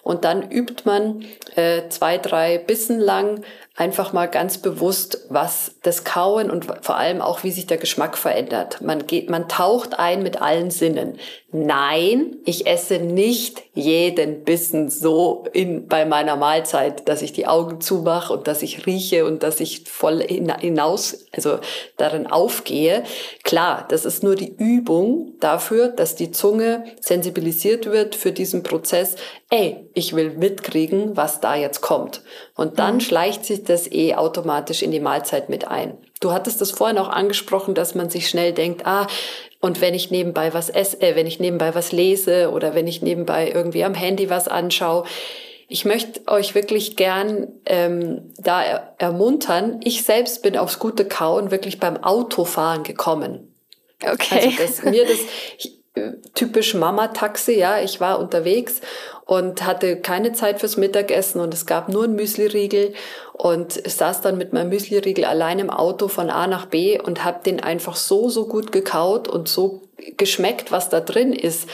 und 0.02 0.24
dann 0.24 0.50
übt 0.50 0.82
man 0.84 1.24
äh, 1.54 1.88
zwei, 1.88 2.18
drei 2.18 2.58
Bissen 2.58 2.98
lang 2.98 3.42
einfach 3.74 4.12
mal 4.12 4.26
ganz 4.26 4.58
bewusst, 4.58 5.26
was 5.30 5.76
das 5.82 6.04
Kauen 6.04 6.50
und 6.50 6.66
vor 6.82 6.96
allem 6.96 7.22
auch, 7.22 7.42
wie 7.42 7.50
sich 7.50 7.66
der 7.66 7.78
Geschmack 7.78 8.18
verändert. 8.18 8.82
Man 8.82 9.06
geht, 9.06 9.30
man 9.30 9.48
taucht 9.48 9.98
ein 9.98 10.22
mit 10.22 10.42
allen 10.42 10.70
Sinnen. 10.70 11.18
Nein, 11.52 12.36
ich 12.44 12.66
esse 12.66 12.98
nicht 12.98 13.62
jeden 13.72 14.44
Bissen 14.44 14.90
so 14.90 15.44
in, 15.52 15.86
bei 15.86 16.04
meiner 16.04 16.36
Mahlzeit, 16.36 17.08
dass 17.08 17.22
ich 17.22 17.32
die 17.32 17.46
Augen 17.46 17.80
zumache 17.80 18.34
und 18.34 18.46
dass 18.46 18.62
ich 18.62 18.86
rieche 18.86 19.24
und 19.24 19.42
dass 19.42 19.58
ich 19.58 19.88
voll 19.88 20.22
hinaus, 20.22 21.26
also 21.32 21.58
darin 21.96 22.26
aufgehe. 22.26 23.04
Klar, 23.42 23.86
das 23.88 24.04
ist 24.04 24.22
nur 24.22 24.34
die 24.34 24.54
Übung 24.54 25.32
dafür, 25.40 25.88
dass 25.88 26.14
die 26.14 26.30
Zunge 26.30 26.84
sensibilisiert 27.00 27.86
wird 27.86 28.14
für 28.14 28.32
diesen 28.32 28.62
Prozess. 28.62 29.16
Ey, 29.48 29.88
ich 29.94 30.14
will 30.14 30.30
mitkriegen, 30.30 31.16
was 31.16 31.40
da 31.40 31.54
jetzt 31.54 31.80
kommt. 31.80 32.22
Und 32.54 32.78
dann 32.78 32.96
mhm. 32.96 33.00
schleicht 33.00 33.44
sich 33.44 33.64
das 33.64 33.90
eh 33.90 34.14
automatisch 34.14 34.82
in 34.82 34.90
die 34.90 35.00
Mahlzeit 35.00 35.48
mit 35.48 35.68
ein. 35.68 35.96
Du 36.20 36.32
hattest 36.32 36.60
das 36.60 36.70
vorhin 36.70 36.98
auch 36.98 37.08
angesprochen, 37.08 37.74
dass 37.74 37.94
man 37.94 38.10
sich 38.10 38.28
schnell 38.28 38.52
denkt, 38.52 38.86
ah, 38.86 39.06
und 39.60 39.80
wenn 39.80 39.94
ich 39.94 40.10
nebenbei 40.10 40.54
was 40.54 40.70
esse, 40.70 41.00
äh, 41.00 41.16
wenn 41.16 41.26
ich 41.26 41.40
nebenbei 41.40 41.74
was 41.74 41.92
lese 41.92 42.50
oder 42.50 42.74
wenn 42.74 42.86
ich 42.86 43.02
nebenbei 43.02 43.50
irgendwie 43.52 43.84
am 43.84 43.94
Handy 43.94 44.28
was 44.30 44.48
anschaue, 44.48 45.04
ich 45.68 45.84
möchte 45.84 46.20
euch 46.26 46.54
wirklich 46.54 46.96
gern 46.96 47.48
ähm, 47.64 48.32
da 48.38 48.62
er 48.62 48.94
ermuntern. 48.98 49.80
Ich 49.82 50.04
selbst 50.04 50.42
bin 50.42 50.58
aufs 50.58 50.78
gute 50.78 51.06
Kauen 51.06 51.50
wirklich 51.50 51.80
beim 51.80 51.96
Autofahren 52.02 52.82
gekommen. 52.82 53.54
Okay. 54.02 54.54
Also 54.58 54.82
das, 54.82 54.82
mir 54.82 55.06
das 55.06 55.20
typisch 56.34 56.74
Mama-Taxi, 56.74 57.58
ja, 57.58 57.80
ich 57.80 58.00
war 58.00 58.18
unterwegs 58.18 58.80
und 59.32 59.64
hatte 59.64 59.96
keine 59.96 60.34
Zeit 60.34 60.60
fürs 60.60 60.76
Mittagessen 60.76 61.40
und 61.40 61.54
es 61.54 61.64
gab 61.64 61.88
nur 61.88 62.04
einen 62.04 62.16
Müsliriegel. 62.16 62.92
Und 63.32 63.72
saß 63.72 64.20
dann 64.20 64.36
mit 64.36 64.52
meinem 64.52 64.68
Müsliriegel 64.68 65.24
allein 65.24 65.58
im 65.58 65.70
Auto 65.70 66.08
von 66.08 66.28
A 66.28 66.46
nach 66.46 66.66
B 66.66 67.00
und 67.00 67.24
habe 67.24 67.42
den 67.42 67.58
einfach 67.58 67.96
so, 67.96 68.28
so 68.28 68.46
gut 68.46 68.72
gekaut 68.72 69.28
und 69.28 69.48
so 69.48 69.80
geschmeckt, 70.18 70.70
was 70.70 70.90
da 70.90 71.00
drin 71.00 71.32
ist 71.32 71.66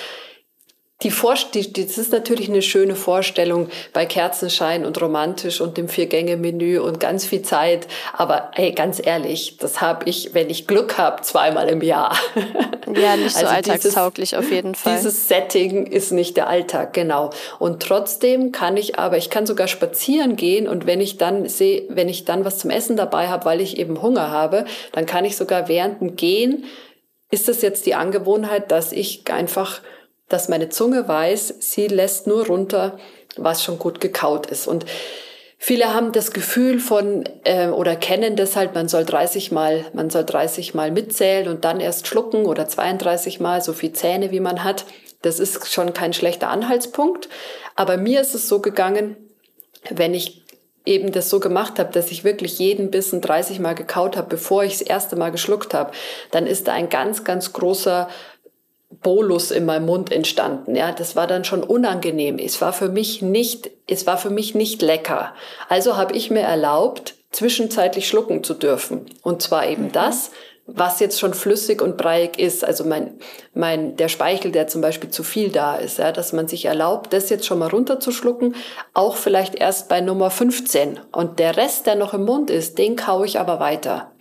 die 1.02 1.12
Vorst 1.12 1.54
die, 1.54 1.72
das 1.72 1.96
ist 1.96 2.10
natürlich 2.10 2.48
eine 2.48 2.60
schöne 2.60 2.96
Vorstellung 2.96 3.68
bei 3.92 4.04
Kerzenschein 4.04 4.84
und 4.84 5.00
romantisch 5.00 5.60
und 5.60 5.76
dem 5.76 5.88
Vier-Gänge-Menü 5.88 6.80
und 6.80 6.98
ganz 6.98 7.24
viel 7.24 7.42
Zeit. 7.42 7.86
Aber 8.12 8.50
hey, 8.54 8.72
ganz 8.72 9.00
ehrlich, 9.04 9.58
das 9.58 9.80
habe 9.80 10.08
ich, 10.08 10.34
wenn 10.34 10.50
ich 10.50 10.66
Glück 10.66 10.98
habe, 10.98 11.22
zweimal 11.22 11.68
im 11.68 11.82
Jahr. 11.82 12.16
Ja, 12.92 13.16
nicht 13.16 13.36
so 13.36 13.38
also 13.46 13.54
alltagstauglich 13.54 14.30
dieses, 14.30 14.44
auf 14.44 14.50
jeden 14.50 14.74
Fall. 14.74 14.96
Dieses 14.96 15.28
Setting 15.28 15.86
ist 15.86 16.10
nicht 16.10 16.36
der 16.36 16.48
Alltag, 16.48 16.94
genau. 16.94 17.30
Und 17.60 17.80
trotzdem 17.80 18.50
kann 18.50 18.76
ich 18.76 18.98
aber, 18.98 19.18
ich 19.18 19.30
kann 19.30 19.46
sogar 19.46 19.68
spazieren 19.68 20.34
gehen 20.34 20.66
und 20.66 20.86
wenn 20.86 21.00
ich 21.00 21.16
dann 21.16 21.48
sehe, 21.48 21.84
wenn 21.90 22.08
ich 22.08 22.24
dann 22.24 22.44
was 22.44 22.58
zum 22.58 22.70
Essen 22.70 22.96
dabei 22.96 23.28
habe, 23.28 23.44
weil 23.44 23.60
ich 23.60 23.78
eben 23.78 24.02
Hunger 24.02 24.32
habe, 24.32 24.64
dann 24.90 25.06
kann 25.06 25.24
ich 25.24 25.36
sogar 25.36 25.68
während 25.68 26.00
dem 26.00 26.16
Gehen, 26.16 26.64
ist 27.30 27.46
das 27.46 27.62
jetzt 27.62 27.86
die 27.86 27.94
Angewohnheit, 27.94 28.72
dass 28.72 28.90
ich 28.90 29.30
einfach 29.30 29.80
dass 30.28 30.48
meine 30.48 30.68
Zunge 30.68 31.08
weiß, 31.08 31.54
sie 31.60 31.86
lässt 31.86 32.26
nur 32.26 32.46
runter, 32.46 32.98
was 33.36 33.64
schon 33.64 33.78
gut 33.78 34.00
gekaut 34.00 34.46
ist. 34.46 34.66
Und 34.66 34.84
viele 35.58 35.94
haben 35.94 36.12
das 36.12 36.32
Gefühl 36.32 36.80
von 36.80 37.24
äh, 37.44 37.68
oder 37.68 37.96
kennen 37.96 38.36
das 38.36 38.56
halt, 38.56 38.74
man 38.74 38.88
soll 38.88 39.04
30 39.04 39.52
mal, 39.52 39.84
man 39.92 40.10
soll 40.10 40.24
30 40.24 40.74
mal 40.74 40.90
mitzählen 40.90 41.48
und 41.48 41.64
dann 41.64 41.80
erst 41.80 42.06
schlucken 42.06 42.44
oder 42.46 42.68
32 42.68 43.40
mal 43.40 43.62
so 43.62 43.72
viel 43.72 43.92
Zähne 43.92 44.30
wie 44.30 44.40
man 44.40 44.64
hat. 44.64 44.84
Das 45.22 45.40
ist 45.40 45.72
schon 45.72 45.94
kein 45.94 46.12
schlechter 46.12 46.48
Anhaltspunkt. 46.48 47.28
Aber 47.74 47.96
mir 47.96 48.20
ist 48.20 48.34
es 48.34 48.48
so 48.48 48.60
gegangen, 48.60 49.16
wenn 49.90 50.14
ich 50.14 50.44
eben 50.84 51.12
das 51.12 51.28
so 51.28 51.38
gemacht 51.38 51.78
habe, 51.78 51.92
dass 51.92 52.10
ich 52.10 52.24
wirklich 52.24 52.58
jeden 52.58 52.90
Bissen 52.90 53.20
30 53.20 53.60
Mal 53.60 53.74
gekaut 53.74 54.16
habe, 54.16 54.28
bevor 54.28 54.64
ich 54.64 54.78
das 54.78 54.82
erste 54.82 55.16
Mal 55.16 55.30
geschluckt 55.30 55.74
habe, 55.74 55.92
dann 56.30 56.46
ist 56.46 56.66
da 56.66 56.72
ein 56.72 56.88
ganz, 56.88 57.24
ganz 57.24 57.52
großer 57.52 58.08
Bolus 58.90 59.50
in 59.50 59.66
meinem 59.66 59.86
Mund 59.86 60.10
entstanden. 60.10 60.74
Ja, 60.74 60.92
das 60.92 61.14
war 61.14 61.26
dann 61.26 61.44
schon 61.44 61.62
unangenehm. 61.62 62.38
Es 62.38 62.60
war 62.60 62.72
für 62.72 62.88
mich 62.88 63.22
nicht, 63.22 63.70
es 63.86 64.06
war 64.06 64.18
für 64.18 64.30
mich 64.30 64.54
nicht 64.54 64.82
lecker. 64.82 65.34
Also 65.68 65.96
habe 65.96 66.16
ich 66.16 66.30
mir 66.30 66.40
erlaubt, 66.40 67.14
zwischenzeitlich 67.30 68.08
schlucken 68.08 68.42
zu 68.42 68.54
dürfen. 68.54 69.06
Und 69.22 69.42
zwar 69.42 69.66
eben 69.66 69.84
mhm. 69.84 69.92
das, 69.92 70.30
was 70.66 71.00
jetzt 71.00 71.18
schon 71.18 71.32
flüssig 71.32 71.80
und 71.80 71.96
breiig 71.96 72.38
ist, 72.38 72.62
also 72.62 72.84
mein, 72.84 73.18
mein, 73.54 73.96
der 73.96 74.08
Speichel, 74.08 74.52
der 74.52 74.66
zum 74.66 74.82
Beispiel 74.82 75.08
zu 75.08 75.22
viel 75.22 75.48
da 75.50 75.76
ist, 75.76 75.98
ja, 75.98 76.12
dass 76.12 76.34
man 76.34 76.46
sich 76.46 76.66
erlaubt, 76.66 77.12
das 77.12 77.30
jetzt 77.30 77.46
schon 77.46 77.58
mal 77.58 77.70
runterzuschlucken, 77.70 78.54
auch 78.92 79.16
vielleicht 79.16 79.54
erst 79.54 79.88
bei 79.88 80.02
Nummer 80.02 80.30
15. 80.30 81.00
Und 81.10 81.38
der 81.38 81.56
Rest, 81.56 81.86
der 81.86 81.94
noch 81.94 82.12
im 82.12 82.24
Mund 82.24 82.50
ist, 82.50 82.76
den 82.76 82.96
kaue 82.96 83.24
ich 83.24 83.40
aber 83.40 83.60
weiter. 83.60 84.12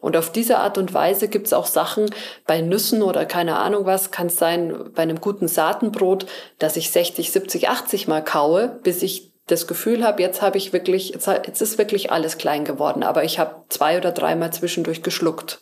Und 0.00 0.16
auf 0.16 0.32
diese 0.32 0.58
Art 0.58 0.78
und 0.78 0.94
Weise 0.94 1.28
gibt's 1.28 1.52
auch 1.52 1.66
Sachen 1.66 2.10
bei 2.46 2.62
Nüssen 2.62 3.02
oder 3.02 3.26
keine 3.26 3.58
Ahnung 3.58 3.84
was, 3.84 4.10
kann 4.10 4.28
es 4.28 4.36
sein, 4.36 4.90
bei 4.94 5.02
einem 5.02 5.20
guten 5.20 5.46
Saatenbrot, 5.46 6.26
dass 6.58 6.76
ich 6.76 6.90
60, 6.90 7.30
70, 7.30 7.68
80 7.68 8.08
mal 8.08 8.24
kaue, 8.24 8.80
bis 8.82 9.02
ich 9.02 9.30
das 9.46 9.66
Gefühl 9.66 10.04
habe, 10.04 10.22
jetzt 10.22 10.42
habe 10.42 10.58
ich 10.58 10.72
wirklich, 10.72 11.10
jetzt 11.10 11.60
ist 11.60 11.78
wirklich 11.78 12.12
alles 12.12 12.38
klein 12.38 12.64
geworden, 12.64 13.02
aber 13.02 13.24
ich 13.24 13.38
habe 13.38 13.56
zwei 13.68 13.98
oder 13.98 14.12
dreimal 14.12 14.52
zwischendurch 14.52 15.02
geschluckt. 15.02 15.60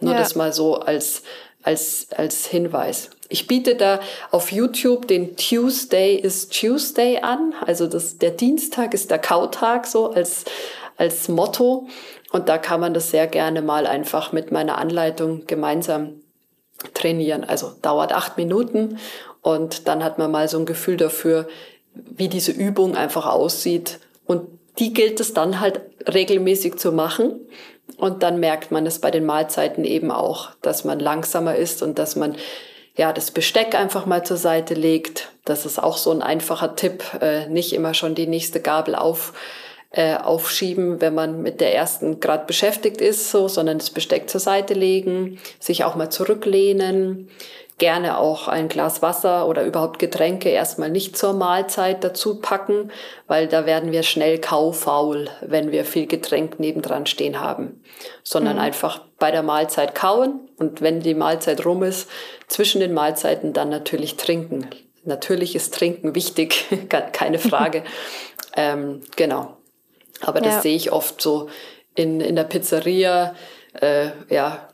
Nur 0.00 0.14
ja. 0.14 0.18
das 0.18 0.34
mal 0.34 0.52
so 0.52 0.76
als, 0.76 1.22
als, 1.62 2.08
als 2.16 2.46
Hinweis. 2.46 3.10
Ich 3.28 3.46
biete 3.46 3.76
da 3.76 4.00
auf 4.30 4.52
YouTube 4.52 5.06
den 5.06 5.36
Tuesday 5.36 6.16
is 6.16 6.48
Tuesday 6.48 7.18
an. 7.18 7.54
Also 7.64 7.86
das, 7.86 8.18
der 8.18 8.32
Dienstag 8.32 8.92
ist 8.92 9.10
der 9.10 9.20
Kautag 9.20 9.86
so 9.86 10.10
als, 10.10 10.44
als 10.96 11.28
Motto. 11.28 11.86
Und 12.32 12.48
da 12.48 12.58
kann 12.58 12.80
man 12.80 12.94
das 12.94 13.10
sehr 13.10 13.26
gerne 13.26 13.62
mal 13.62 13.86
einfach 13.86 14.32
mit 14.32 14.50
meiner 14.50 14.78
Anleitung 14.78 15.46
gemeinsam 15.46 16.22
trainieren. 16.94 17.44
Also 17.44 17.72
dauert 17.82 18.12
acht 18.12 18.36
Minuten 18.38 18.98
und 19.42 19.86
dann 19.86 20.02
hat 20.02 20.18
man 20.18 20.30
mal 20.30 20.48
so 20.48 20.58
ein 20.58 20.66
Gefühl 20.66 20.96
dafür, 20.96 21.46
wie 21.94 22.28
diese 22.28 22.52
Übung 22.52 22.96
einfach 22.96 23.26
aussieht. 23.26 24.00
Und 24.24 24.48
die 24.78 24.94
gilt 24.94 25.20
es 25.20 25.34
dann 25.34 25.60
halt 25.60 25.80
regelmäßig 26.12 26.76
zu 26.76 26.92
machen. 26.92 27.40
Und 27.98 28.22
dann 28.22 28.40
merkt 28.40 28.70
man 28.70 28.86
es 28.86 29.00
bei 29.00 29.10
den 29.10 29.26
Mahlzeiten 29.26 29.84
eben 29.84 30.10
auch, 30.10 30.50
dass 30.62 30.84
man 30.84 30.98
langsamer 30.98 31.56
ist 31.56 31.82
und 31.82 31.98
dass 31.98 32.16
man 32.16 32.36
ja 32.96 33.12
das 33.12 33.30
Besteck 33.30 33.74
einfach 33.74 34.06
mal 34.06 34.24
zur 34.24 34.36
Seite 34.38 34.74
legt. 34.74 35.28
Das 35.44 35.66
ist 35.66 35.82
auch 35.82 35.98
so 35.98 36.10
ein 36.10 36.22
einfacher 36.22 36.76
Tipp, 36.76 37.04
äh, 37.20 37.48
nicht 37.48 37.72
immer 37.74 37.94
schon 37.94 38.14
die 38.14 38.26
nächste 38.26 38.60
Gabel 38.60 38.94
auf 38.94 39.34
äh, 39.92 40.16
aufschieben, 40.16 41.00
wenn 41.00 41.14
man 41.14 41.42
mit 41.42 41.60
der 41.60 41.74
ersten 41.74 42.18
gerade 42.20 42.46
beschäftigt 42.46 43.00
ist, 43.00 43.30
so, 43.30 43.48
sondern 43.48 43.78
das 43.78 43.90
Besteck 43.90 44.30
zur 44.30 44.40
Seite 44.40 44.74
legen, 44.74 45.38
sich 45.60 45.84
auch 45.84 45.96
mal 45.96 46.10
zurücklehnen, 46.10 47.28
gerne 47.78 48.18
auch 48.18 48.48
ein 48.48 48.68
Glas 48.68 49.02
Wasser 49.02 49.48
oder 49.48 49.64
überhaupt 49.64 49.98
Getränke 49.98 50.48
erstmal 50.48 50.88
nicht 50.88 51.16
zur 51.16 51.32
Mahlzeit 51.32 52.04
dazu 52.04 52.40
packen, 52.40 52.90
weil 53.26 53.48
da 53.48 53.66
werden 53.66 53.92
wir 53.92 54.02
schnell 54.02 54.38
kaufaul, 54.38 55.28
wenn 55.40 55.72
wir 55.72 55.84
viel 55.84 56.06
Getränk 56.06 56.60
nebendran 56.60 57.06
stehen 57.06 57.40
haben, 57.40 57.82
sondern 58.22 58.56
mhm. 58.56 58.62
einfach 58.62 59.00
bei 59.18 59.30
der 59.30 59.42
Mahlzeit 59.42 59.94
kauen 59.94 60.48
und 60.58 60.80
wenn 60.80 61.00
die 61.00 61.14
Mahlzeit 61.14 61.66
rum 61.66 61.82
ist, 61.82 62.08
zwischen 62.46 62.80
den 62.80 62.94
Mahlzeiten 62.94 63.52
dann 63.52 63.68
natürlich 63.68 64.16
trinken. 64.16 64.68
Natürlich 65.04 65.56
ist 65.56 65.74
Trinken 65.74 66.14
wichtig, 66.14 66.66
keine 67.12 67.38
Frage. 67.38 67.82
ähm, 68.56 69.00
genau. 69.16 69.56
Aber 70.22 70.40
das 70.40 70.54
ja. 70.54 70.60
sehe 70.62 70.76
ich 70.76 70.92
oft 70.92 71.20
so 71.20 71.48
in, 71.94 72.20
in 72.20 72.36
der 72.36 72.44
Pizzeria, 72.44 73.34
äh, 73.80 74.10
ja, 74.28 74.68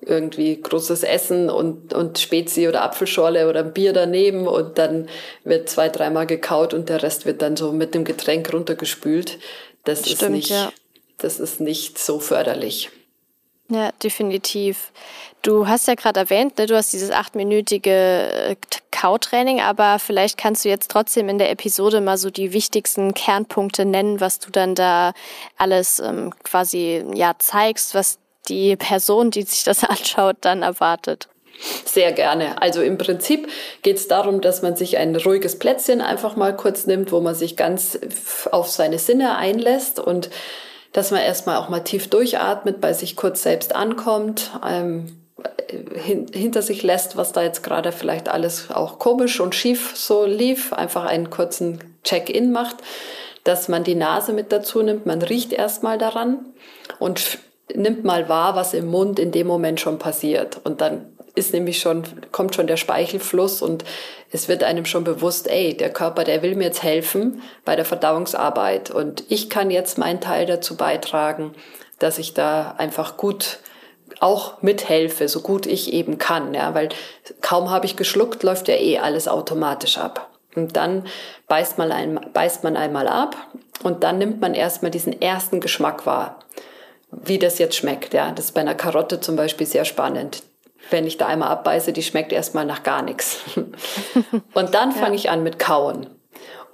irgendwie 0.00 0.60
großes 0.60 1.02
Essen 1.02 1.50
und, 1.50 1.92
und 1.92 2.18
Spezi 2.18 2.68
oder 2.68 2.82
Apfelschorle 2.82 3.48
oder 3.48 3.60
ein 3.60 3.72
Bier 3.72 3.92
daneben 3.92 4.46
und 4.46 4.78
dann 4.78 5.08
wird 5.44 5.68
zwei, 5.68 5.88
dreimal 5.88 6.26
gekaut 6.26 6.72
und 6.72 6.88
der 6.88 7.02
Rest 7.02 7.26
wird 7.26 7.42
dann 7.42 7.56
so 7.56 7.72
mit 7.72 7.94
dem 7.94 8.04
Getränk 8.04 8.52
runtergespült. 8.52 9.38
Das 9.84 10.00
Stimmt, 10.00 10.22
ist 10.22 10.28
nicht, 10.30 10.50
ja. 10.50 10.72
das 11.18 11.40
ist 11.40 11.60
nicht 11.60 11.98
so 11.98 12.20
förderlich. 12.20 12.90
Ja, 13.68 13.92
definitiv. 14.02 14.92
Du 15.42 15.68
hast 15.68 15.86
ja 15.86 15.94
gerade 15.94 16.20
erwähnt, 16.20 16.58
ne, 16.58 16.66
du 16.66 16.76
hast 16.76 16.92
dieses 16.92 17.10
achtminütige 17.10 17.90
äh, 17.90 18.56
Kautraining, 18.90 19.60
aber 19.60 19.98
vielleicht 19.98 20.36
kannst 20.36 20.64
du 20.64 20.68
jetzt 20.68 20.90
trotzdem 20.90 21.28
in 21.28 21.38
der 21.38 21.50
Episode 21.50 22.00
mal 22.00 22.18
so 22.18 22.30
die 22.30 22.52
wichtigsten 22.52 23.14
Kernpunkte 23.14 23.84
nennen, 23.84 24.20
was 24.20 24.40
du 24.40 24.50
dann 24.50 24.74
da 24.74 25.12
alles 25.56 26.00
ähm, 26.00 26.34
quasi 26.42 27.04
ja 27.14 27.34
zeigst, 27.38 27.94
was 27.94 28.18
die 28.48 28.76
Person, 28.76 29.30
die 29.30 29.42
sich 29.42 29.62
das 29.62 29.84
anschaut, 29.88 30.36
dann 30.40 30.62
erwartet. 30.62 31.28
Sehr 31.84 32.12
gerne. 32.12 32.60
Also 32.62 32.82
im 32.82 32.98
Prinzip 32.98 33.48
geht 33.82 33.96
es 33.96 34.08
darum, 34.08 34.40
dass 34.40 34.62
man 34.62 34.76
sich 34.76 34.96
ein 34.96 35.14
ruhiges 35.16 35.58
Plätzchen 35.58 36.00
einfach 36.00 36.36
mal 36.36 36.54
kurz 36.56 36.86
nimmt, 36.86 37.10
wo 37.10 37.20
man 37.20 37.34
sich 37.34 37.56
ganz 37.56 37.98
auf 38.50 38.68
seine 38.68 38.98
Sinne 38.98 39.36
einlässt 39.36 39.98
und 39.98 40.30
dass 40.92 41.10
man 41.10 41.20
erstmal 41.20 41.56
auch 41.56 41.68
mal 41.68 41.80
tief 41.80 42.08
durchatmet, 42.08 42.80
bei 42.80 42.92
sich 42.92 43.16
kurz 43.16 43.42
selbst 43.42 43.74
ankommt, 43.74 44.52
ähm, 44.66 45.18
hin, 45.94 46.26
hinter 46.32 46.62
sich 46.62 46.82
lässt, 46.82 47.16
was 47.16 47.32
da 47.32 47.42
jetzt 47.42 47.62
gerade 47.62 47.92
vielleicht 47.92 48.28
alles 48.28 48.70
auch 48.70 48.98
komisch 48.98 49.40
und 49.40 49.54
schief 49.54 49.92
so 49.96 50.24
lief, 50.24 50.72
einfach 50.72 51.04
einen 51.04 51.30
kurzen 51.30 51.96
Check-in 52.04 52.52
macht, 52.52 52.76
dass 53.44 53.68
man 53.68 53.84
die 53.84 53.94
Nase 53.94 54.32
mit 54.32 54.52
dazu 54.52 54.82
nimmt, 54.82 55.06
man 55.06 55.22
riecht 55.22 55.52
erstmal 55.52 55.98
daran 55.98 56.38
und 56.98 57.38
nimmt 57.74 58.04
mal 58.04 58.28
wahr, 58.28 58.56
was 58.56 58.74
im 58.74 58.86
Mund 58.86 59.18
in 59.18 59.32
dem 59.32 59.46
Moment 59.46 59.80
schon 59.80 59.98
passiert. 59.98 60.60
Und 60.64 60.80
dann 60.80 61.06
ist 61.34 61.52
nämlich 61.52 61.78
schon, 61.78 62.02
kommt 62.32 62.54
schon 62.54 62.66
der 62.66 62.76
Speichelfluss 62.76 63.62
und 63.62 63.84
es 64.30 64.48
wird 64.48 64.64
einem 64.64 64.84
schon 64.84 65.04
bewusst, 65.04 65.48
ey, 65.48 65.76
der 65.76 65.90
Körper, 65.90 66.24
der 66.24 66.42
will 66.42 66.56
mir 66.56 66.64
jetzt 66.64 66.82
helfen 66.82 67.42
bei 67.64 67.76
der 67.76 67.84
Verdauungsarbeit. 67.84 68.90
Und 68.90 69.24
ich 69.28 69.48
kann 69.48 69.70
jetzt 69.70 69.98
meinen 69.98 70.20
Teil 70.20 70.46
dazu 70.46 70.76
beitragen, 70.76 71.52
dass 71.98 72.18
ich 72.18 72.34
da 72.34 72.74
einfach 72.76 73.16
gut 73.16 73.60
auch 74.20 74.62
mithelfe, 74.62 75.28
so 75.28 75.40
gut 75.40 75.66
ich 75.66 75.92
eben 75.92 76.18
kann, 76.18 76.54
ja, 76.54 76.74
weil 76.74 76.88
kaum 77.40 77.70
habe 77.70 77.86
ich 77.86 77.96
geschluckt, 77.96 78.42
läuft 78.42 78.68
ja 78.68 78.74
eh 78.74 78.98
alles 78.98 79.28
automatisch 79.28 79.98
ab. 79.98 80.30
Und 80.54 80.76
dann 80.76 81.06
beißt 81.46 81.78
man, 81.78 81.92
ein, 81.92 82.20
beißt 82.32 82.64
man 82.64 82.76
einmal 82.76 83.06
ab 83.06 83.36
und 83.82 84.02
dann 84.02 84.18
nimmt 84.18 84.40
man 84.40 84.54
erstmal 84.54 84.90
diesen 84.90 85.20
ersten 85.20 85.60
Geschmack 85.60 86.06
wahr, 86.06 86.40
wie 87.10 87.38
das 87.38 87.58
jetzt 87.58 87.76
schmeckt. 87.76 88.14
Ja, 88.14 88.32
das 88.32 88.46
ist 88.46 88.52
bei 88.52 88.60
einer 88.62 88.74
Karotte 88.74 89.20
zum 89.20 89.36
Beispiel 89.36 89.66
sehr 89.66 89.84
spannend 89.84 90.42
wenn 90.90 91.06
ich 91.06 91.18
da 91.18 91.26
einmal 91.26 91.48
abbeiße, 91.50 91.92
die 91.92 92.02
schmeckt 92.02 92.32
erstmal 92.32 92.64
nach 92.64 92.82
gar 92.82 93.02
nichts. 93.02 93.40
Und 94.54 94.74
dann 94.74 94.92
fange 94.92 95.16
ich 95.16 95.30
an 95.30 95.42
mit 95.42 95.58
Kauen. 95.58 96.06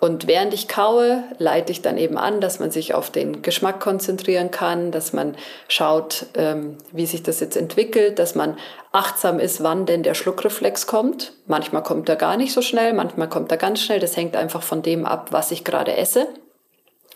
Und 0.04 0.26
während 0.26 0.52
ich 0.52 0.68
kaue, 0.68 1.24
leite 1.38 1.72
ich 1.72 1.80
dann 1.80 1.96
eben 1.96 2.18
an, 2.18 2.42
dass 2.42 2.60
man 2.60 2.70
sich 2.70 2.92
auf 2.92 3.08
den 3.08 3.40
Geschmack 3.40 3.80
konzentrieren 3.80 4.50
kann, 4.50 4.90
dass 4.90 5.14
man 5.14 5.34
schaut, 5.66 6.26
ähm, 6.34 6.76
wie 6.92 7.06
sich 7.06 7.22
das 7.22 7.40
jetzt 7.40 7.56
entwickelt, 7.56 8.18
dass 8.18 8.34
man 8.34 8.58
achtsam 8.92 9.40
ist, 9.40 9.62
wann 9.62 9.86
denn 9.86 10.02
der 10.02 10.12
Schluckreflex 10.12 10.86
kommt. 10.86 11.32
Manchmal 11.46 11.82
kommt 11.82 12.06
er 12.10 12.16
gar 12.16 12.36
nicht 12.36 12.52
so 12.52 12.60
schnell, 12.60 12.92
manchmal 12.92 13.30
kommt 13.30 13.50
er 13.50 13.56
ganz 13.56 13.80
schnell. 13.80 13.98
Das 13.98 14.14
hängt 14.14 14.36
einfach 14.36 14.62
von 14.62 14.82
dem 14.82 15.06
ab, 15.06 15.28
was 15.30 15.50
ich 15.50 15.64
gerade 15.64 15.96
esse 15.96 16.28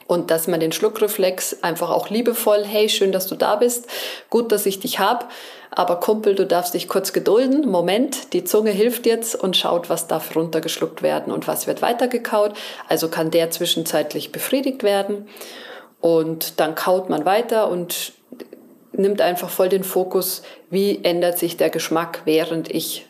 und 0.09 0.33
dass 0.33 0.49
man 0.49 0.59
den 0.59 0.73
Schluckreflex 0.73 1.59
einfach 1.63 1.91
auch 1.91 2.09
liebevoll, 2.09 2.65
hey, 2.65 2.89
schön, 2.89 3.13
dass 3.13 3.29
du 3.29 3.37
da 3.37 3.55
bist, 3.57 3.87
gut, 4.31 4.51
dass 4.51 4.67
ich 4.67 4.81
dich 4.81 4.99
hab, 4.99 5.31
aber 5.71 6.01
Kumpel, 6.01 6.35
du 6.35 6.47
darfst 6.47 6.75
dich 6.75 6.89
kurz 6.89 7.13
gedulden, 7.13 7.69
Moment, 7.69 8.33
die 8.33 8.43
Zunge 8.43 8.71
hilft 8.71 9.07
jetzt 9.07 9.37
und 9.37 9.57
schaut, 9.57 9.91
was 9.91 10.09
darf 10.09 10.35
runtergeschluckt 10.35 11.03
werden 11.03 11.33
und 11.33 11.47
was 11.47 11.67
wird 11.67 11.83
weitergekaut, 11.83 12.55
also 12.89 13.09
kann 13.09 13.31
der 13.31 13.51
zwischenzeitlich 13.51 14.33
befriedigt 14.33 14.83
werden 14.83 15.29
und 16.01 16.59
dann 16.59 16.75
kaut 16.75 17.11
man 17.11 17.27
weiter 17.27 17.71
und 17.71 18.13
nimmt 18.93 19.21
einfach 19.21 19.51
voll 19.51 19.69
den 19.69 19.85
Fokus, 19.85 20.43
wie 20.71 21.05
ändert 21.05 21.39
sich 21.39 21.59
der 21.59 21.69
Geschmack, 21.69 22.23
während 22.25 22.71
ich 22.71 23.08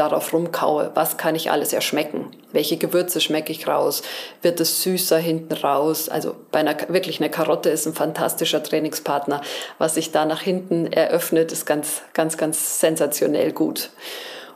darauf 0.00 0.32
rumkaue, 0.32 0.90
was 0.94 1.18
kann 1.18 1.34
ich 1.34 1.50
alles 1.50 1.72
erschmecken? 1.74 2.30
Welche 2.52 2.78
Gewürze 2.78 3.20
schmecke 3.20 3.52
ich 3.52 3.68
raus? 3.68 4.02
Wird 4.40 4.58
es 4.58 4.82
süßer 4.82 5.18
hinten 5.18 5.52
raus? 5.52 6.08
Also 6.08 6.34
bei 6.50 6.60
einer, 6.60 6.74
wirklich 6.88 7.20
eine 7.20 7.30
Karotte 7.30 7.68
ist 7.68 7.86
ein 7.86 7.92
fantastischer 7.92 8.62
Trainingspartner. 8.62 9.42
Was 9.78 9.94
sich 9.94 10.10
da 10.10 10.24
nach 10.24 10.40
hinten 10.40 10.90
eröffnet, 10.90 11.52
ist 11.52 11.66
ganz, 11.66 12.02
ganz, 12.14 12.38
ganz 12.38 12.80
sensationell 12.80 13.52
gut. 13.52 13.90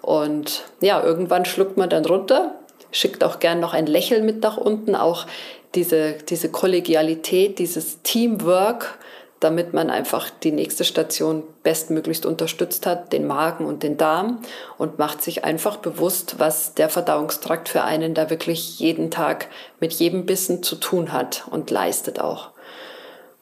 Und 0.01 0.63
ja, 0.81 1.03
irgendwann 1.03 1.45
schluckt 1.45 1.77
man 1.77 1.91
dann 1.91 2.07
runter, 2.07 2.55
schickt 2.91 3.23
auch 3.23 3.39
gern 3.39 3.61
noch 3.61 3.75
ein 3.75 3.87
Lächeln 3.87 4.25
mit 4.25 4.43
nach 4.43 4.57
unten, 4.57 4.95
auch 4.95 5.27
diese, 5.75 6.15
diese 6.15 6.51
Kollegialität, 6.51 7.59
dieses 7.59 8.01
Teamwork, 8.03 8.99
damit 9.45 9.75
man 9.75 9.91
einfach 9.91 10.31
die 10.31 10.53
nächste 10.53 10.85
Station 10.85 11.43
bestmöglichst 11.63 12.25
unterstützt 12.25 12.87
hat, 12.87 13.13
den 13.13 13.27
Magen 13.27 13.67
und 13.67 13.83
den 13.83 13.99
Darm 13.99 14.41
und 14.79 14.99
macht 14.99 15.21
sich 15.21 15.45
einfach 15.45 15.77
bewusst, 15.77 16.37
was 16.39 16.73
der 16.73 16.89
Verdauungstrakt 16.89 17.69
für 17.69 17.83
einen 17.85 18.15
da 18.15 18.31
wirklich 18.31 18.79
jeden 18.79 19.11
Tag 19.11 19.49
mit 19.81 19.93
jedem 19.93 20.25
Bissen 20.25 20.63
zu 20.63 20.77
tun 20.77 21.13
hat 21.13 21.45
und 21.51 21.71
leistet 21.71 22.21
auch. 22.21 22.53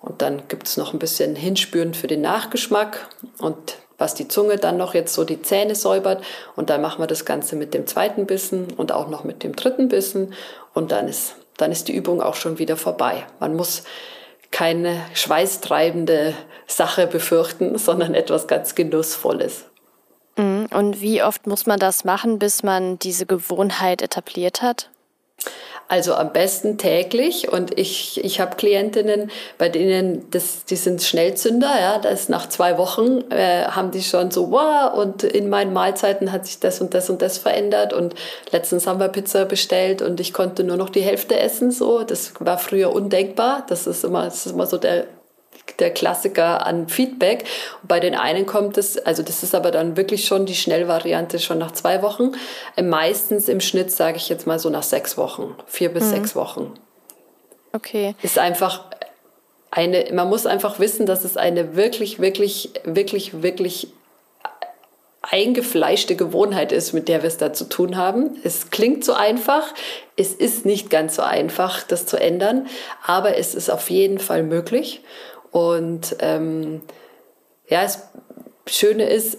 Und 0.01 0.22
dann 0.22 0.43
gibt 0.49 0.66
es 0.66 0.76
noch 0.76 0.93
ein 0.93 0.99
bisschen 0.99 1.37
Hinspüren 1.37 1.95
für 1.95 2.09
den 2.09 2.22
Nachgeschmack 2.22 3.09
und 3.39 3.76
was 3.97 4.14
die 4.16 4.26
Zunge 4.26 4.57
dann 4.57 4.76
noch 4.76 4.95
jetzt 4.95 5.14
so 5.14 5.22
die 5.22 5.41
Zähne 5.41 5.76
säubert. 5.76 6.24
Und 6.57 6.68
dann 6.68 6.83
machen 6.83 7.01
wir 7.01 7.07
das 7.07 7.24
Ganze 7.24 7.55
mit 7.55 7.74
dem 7.74 7.87
zweiten 7.87 8.26
Bissen 8.26 8.72
und 8.76 8.91
auch 8.91 9.09
noch 9.09 9.22
mit 9.22 9.45
dem 9.45 9.55
dritten 9.55 9.87
Bissen. 9.87 10.35
Und 10.74 10.91
dann 10.91 11.07
ist, 11.07 11.37
dann 11.59 11.70
ist 11.70 11.87
die 11.87 11.95
Übung 11.95 12.20
auch 12.20 12.35
schon 12.35 12.59
wieder 12.59 12.76
vorbei. 12.76 13.24
Man 13.39 13.55
muss 13.55 13.85
keine 14.53 15.00
schweißtreibende 15.14 16.34
Sache 16.66 17.07
befürchten, 17.09 17.76
sondern 17.78 18.14
etwas 18.14 18.46
ganz 18.46 18.74
Genussvolles. 18.76 19.64
Mhm. 20.36 20.68
Und 20.70 21.00
wie 21.00 21.22
oft 21.22 21.46
muss 21.46 21.66
man 21.66 21.78
das 21.78 22.05
machen, 22.05 22.38
bis 22.38 22.62
man 22.62 22.98
diese 22.98 23.26
Gewohnheit 23.26 24.03
etabliert 24.03 24.62
hat? 24.62 24.90
Also 25.93 26.14
am 26.14 26.32
besten 26.32 26.78
täglich. 26.78 27.53
Und 27.53 27.78
ich, 27.78 28.24
ich 28.24 28.40
habe 28.40 28.57
Klientinnen, 28.57 29.30
bei 29.59 29.68
denen 29.68 30.26
das, 30.30 30.64
die 30.64 30.76
sind 30.76 31.03
Schnellzünder, 31.03 31.70
ja, 31.78 31.99
das 31.99 32.30
nach 32.30 32.49
zwei 32.49 32.78
Wochen 32.78 33.30
äh, 33.30 33.66
haben 33.66 33.90
die 33.90 34.03
schon 34.03 34.30
so, 34.30 34.51
wow, 34.51 34.95
und 34.95 35.22
in 35.22 35.51
meinen 35.51 35.74
Mahlzeiten 35.74 36.32
hat 36.32 36.47
sich 36.47 36.59
das 36.61 36.80
und 36.80 36.95
das 36.95 37.11
und 37.11 37.20
das 37.20 37.36
verändert. 37.36 37.93
Und 37.93 38.14
letztens 38.53 38.86
haben 38.86 39.01
wir 39.01 39.09
Pizza 39.09 39.45
bestellt 39.45 40.01
und 40.01 40.18
ich 40.18 40.32
konnte 40.32 40.64
nur 40.64 40.78
noch 40.78 40.88
die 40.88 41.03
Hälfte 41.03 41.38
essen. 41.38 41.70
So, 41.70 42.05
das 42.05 42.32
war 42.38 42.57
früher 42.57 42.90
undenkbar. 42.90 43.66
Das 43.68 43.86
ist 43.86 44.03
immer, 44.03 44.24
das 44.24 44.47
ist 44.47 44.53
immer 44.53 44.64
so 44.64 44.78
der 44.78 45.05
der 45.79 45.91
Klassiker 45.91 46.66
an 46.66 46.89
Feedback. 46.89 47.45
Und 47.83 47.89
bei 47.89 48.01
den 48.01 48.14
einen 48.14 48.47
kommt 48.47 48.79
es, 48.79 48.99
also 48.99 49.23
das 49.23 49.43
ist 49.43 49.55
aber 49.55 49.70
dann 49.70 49.97
wirklich 49.97 50.25
schon 50.25 50.47
die 50.47 50.55
Schnellvariante 50.55 51.39
schon 51.39 51.59
nach 51.59 51.73
zwei 51.73 52.03
Wochen. 52.03 52.33
Äh, 52.77 52.83
meistens 52.83 53.49
im 53.49 53.61
Schnitt 53.61 53.91
sage 53.91 54.16
ich 54.16 54.29
jetzt 54.29 54.47
mal 54.47 54.59
so 54.59 54.70
nach 54.70 54.83
sechs 54.83 55.16
Wochen, 55.16 55.57
vier 55.66 55.89
bis 55.91 56.05
mhm. 56.05 56.11
sechs 56.11 56.37
Wochen. 56.37 56.75
Okay. 57.73 58.14
Ist 58.23 58.39
einfach 58.39 58.85
eine, 59.70 60.07
man 60.12 60.29
muss 60.29 60.45
einfach 60.47 60.79
wissen, 60.79 61.07
dass 61.07 61.25
es 61.25 61.37
eine 61.37 61.77
wirklich, 61.77 62.20
wirklich, 62.20 62.70
wirklich, 62.85 63.43
wirklich 63.43 63.89
eingefleischte 65.23 66.16
Gewohnheit 66.16 66.73
ist, 66.73 66.93
mit 66.93 67.09
der 67.09 67.23
wir 67.23 67.29
es 67.29 67.39
da 67.39 67.53
zu 67.53 67.64
tun 67.64 67.97
haben. 67.97 68.39
Es 68.43 68.70
klingt 68.70 69.05
so 69.05 69.14
einfach, 69.14 69.73
es 70.16 70.35
ist 70.35 70.66
nicht 70.66 70.91
ganz 70.91 71.16
so 71.16 71.23
einfach, 71.23 71.85
das 71.85 72.07
zu 72.07 72.18
ändern, 72.18 72.66
aber 73.07 73.39
es 73.39 73.55
ist 73.55 73.70
auf 73.70 73.89
jeden 73.89 74.18
Fall 74.18 74.43
möglich. 74.43 75.01
Und 75.53 76.16
ähm, 76.20 76.80
ja, 77.68 77.82
das 77.82 78.09
Schöne 78.66 79.09
ist, 79.09 79.38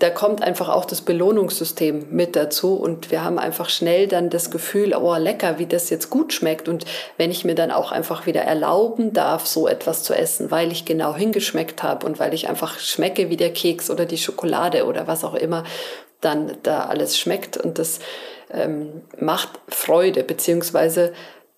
da 0.00 0.10
kommt 0.10 0.42
einfach 0.42 0.68
auch 0.68 0.84
das 0.84 1.02
Belohnungssystem 1.02 2.08
mit 2.10 2.34
dazu. 2.34 2.74
Und 2.74 3.12
wir 3.12 3.22
haben 3.22 3.38
einfach 3.38 3.70
schnell 3.70 4.08
dann 4.08 4.30
das 4.30 4.50
Gefühl, 4.50 4.94
oh 4.94 5.14
lecker, 5.14 5.60
wie 5.60 5.66
das 5.66 5.88
jetzt 5.90 6.10
gut 6.10 6.32
schmeckt. 6.32 6.68
Und 6.68 6.84
wenn 7.16 7.30
ich 7.30 7.44
mir 7.44 7.54
dann 7.54 7.70
auch 7.70 7.92
einfach 7.92 8.26
wieder 8.26 8.40
erlauben 8.40 9.12
darf, 9.12 9.46
so 9.46 9.68
etwas 9.68 10.02
zu 10.02 10.12
essen, 10.12 10.50
weil 10.50 10.72
ich 10.72 10.84
genau 10.84 11.14
hingeschmeckt 11.14 11.84
habe 11.84 12.04
und 12.04 12.18
weil 12.18 12.34
ich 12.34 12.48
einfach 12.48 12.80
schmecke 12.80 13.30
wie 13.30 13.36
der 13.36 13.52
Keks 13.52 13.90
oder 13.90 14.04
die 14.04 14.18
Schokolade 14.18 14.86
oder 14.86 15.06
was 15.06 15.22
auch 15.22 15.34
immer 15.34 15.62
dann 16.20 16.56
da 16.64 16.86
alles 16.86 17.16
schmeckt. 17.16 17.56
Und 17.56 17.78
das 17.78 18.00
ähm, 18.50 19.02
macht 19.20 19.50
Freude, 19.68 20.24
beziehungsweise 20.24 21.12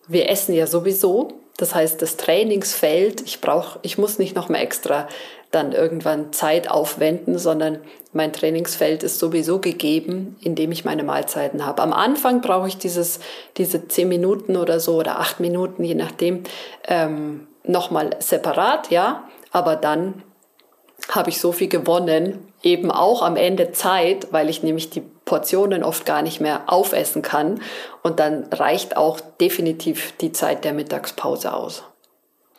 wir 0.07 0.29
essen 0.29 0.55
ja 0.55 0.67
sowieso 0.67 1.33
das 1.57 1.75
heißt, 1.75 2.03
das 2.03 2.17
Trainingsfeld, 2.17 3.23
ich 3.23 3.41
brauche, 3.41 3.79
ich 3.83 3.99
muss 3.99 4.19
nicht 4.19 4.35
noch 4.35 4.49
mal 4.49 4.59
extra 4.59 5.09
dann 5.55 5.73
irgendwann 5.73 6.33
Zeit 6.33 6.69
aufwenden, 6.69 7.39
sondern 7.39 7.79
mein 8.13 8.33
Trainingsfeld 8.33 9.05
ist 9.05 9.21
sowieso 9.21 9.61
gegeben, 9.61 10.37
indem 10.41 10.73
ich 10.73 10.85
meine 10.85 11.05
Mahlzeiten 11.05 11.65
habe. 11.65 11.83
Am 11.83 11.93
Anfang 11.93 12.41
brauche 12.41 12.67
ich 12.67 12.77
dieses, 12.77 13.21
diese 13.57 13.87
zehn 13.87 14.09
Minuten 14.09 14.57
oder 14.57 14.81
so 14.81 14.97
oder 14.97 15.21
acht 15.21 15.39
Minuten, 15.39 15.85
je 15.85 15.95
nachdem, 15.95 16.43
ähm, 16.89 17.47
nochmal 17.63 18.17
separat, 18.19 18.91
ja. 18.91 19.29
Aber 19.53 19.77
dann 19.77 20.23
habe 21.11 21.31
ich 21.31 21.41
so 21.41 21.53
viel 21.53 21.69
gewonnen, 21.69 22.49
eben 22.63 22.91
auch 22.91 23.23
am 23.23 23.37
Ende 23.37 23.73
Zeit, 23.73 24.29
weil 24.33 24.49
ich 24.49 24.63
nämlich 24.63 24.91
die 24.91 25.03
Portionen 25.25 25.83
oft 25.83 26.07
gar 26.07 26.23
nicht 26.23 26.41
mehr 26.41 26.63
aufessen 26.67 27.23
kann. 27.23 27.61
Und 28.03 28.21
dann 28.21 28.45
reicht 28.53 28.97
auch 28.97 29.21
definitiv 29.21 30.17
die 30.19 30.33
Zeit 30.33 30.65
der 30.65 30.73
Mittagspause 30.73 31.55
aus. 31.55 31.85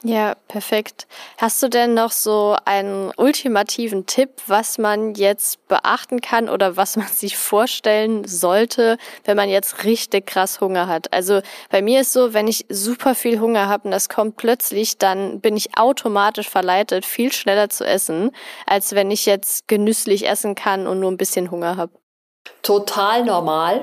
Ja, 0.08 0.36
perfekt. 0.48 1.08
Hast 1.40 1.64
du 1.64 1.68
denn 1.68 1.96
noch 1.96 2.12
so 2.12 2.56
einen 2.66 3.12
ultimativen 3.18 4.06
Tipp, 4.06 4.30
was 4.46 4.78
man 4.78 5.16
jetzt 5.16 5.68
beachten 5.68 6.22
kann 6.22 6.48
oder 6.48 6.78
was 6.78 6.96
man 6.96 7.08
sich 7.12 7.38
vorstellen 7.38 8.24
sollte, 8.28 9.00
wenn 9.24 9.36
man 9.36 9.50
jetzt 9.50 9.84
richtig 9.84 10.28
krass 10.28 10.62
Hunger 10.62 10.88
hat? 10.88 11.12
Also 11.12 11.42
bei 11.72 11.82
mir 11.82 12.02
ist 12.02 12.14
so, 12.14 12.36
wenn 12.36 12.48
ich 12.48 12.68
super 12.70 13.16
viel 13.16 13.40
Hunger 13.40 13.68
habe 13.68 13.86
und 13.86 13.92
das 13.92 14.08
kommt 14.08 14.38
plötzlich, 14.38 15.00
dann 15.00 15.40
bin 15.42 15.58
ich 15.58 15.76
automatisch 15.76 16.50
verleitet, 16.50 17.04
viel 17.04 17.32
schneller 17.32 17.70
zu 17.70 17.84
essen, 17.84 18.30
als 18.68 18.94
wenn 18.94 19.10
ich 19.10 19.26
jetzt 19.26 19.68
genüsslich 19.68 20.28
essen 20.28 20.54
kann 20.54 20.86
und 20.86 21.00
nur 21.00 21.10
ein 21.10 21.18
bisschen 21.18 21.50
Hunger 21.50 21.78
habe 21.78 21.94
total 22.66 23.24
normal. 23.24 23.82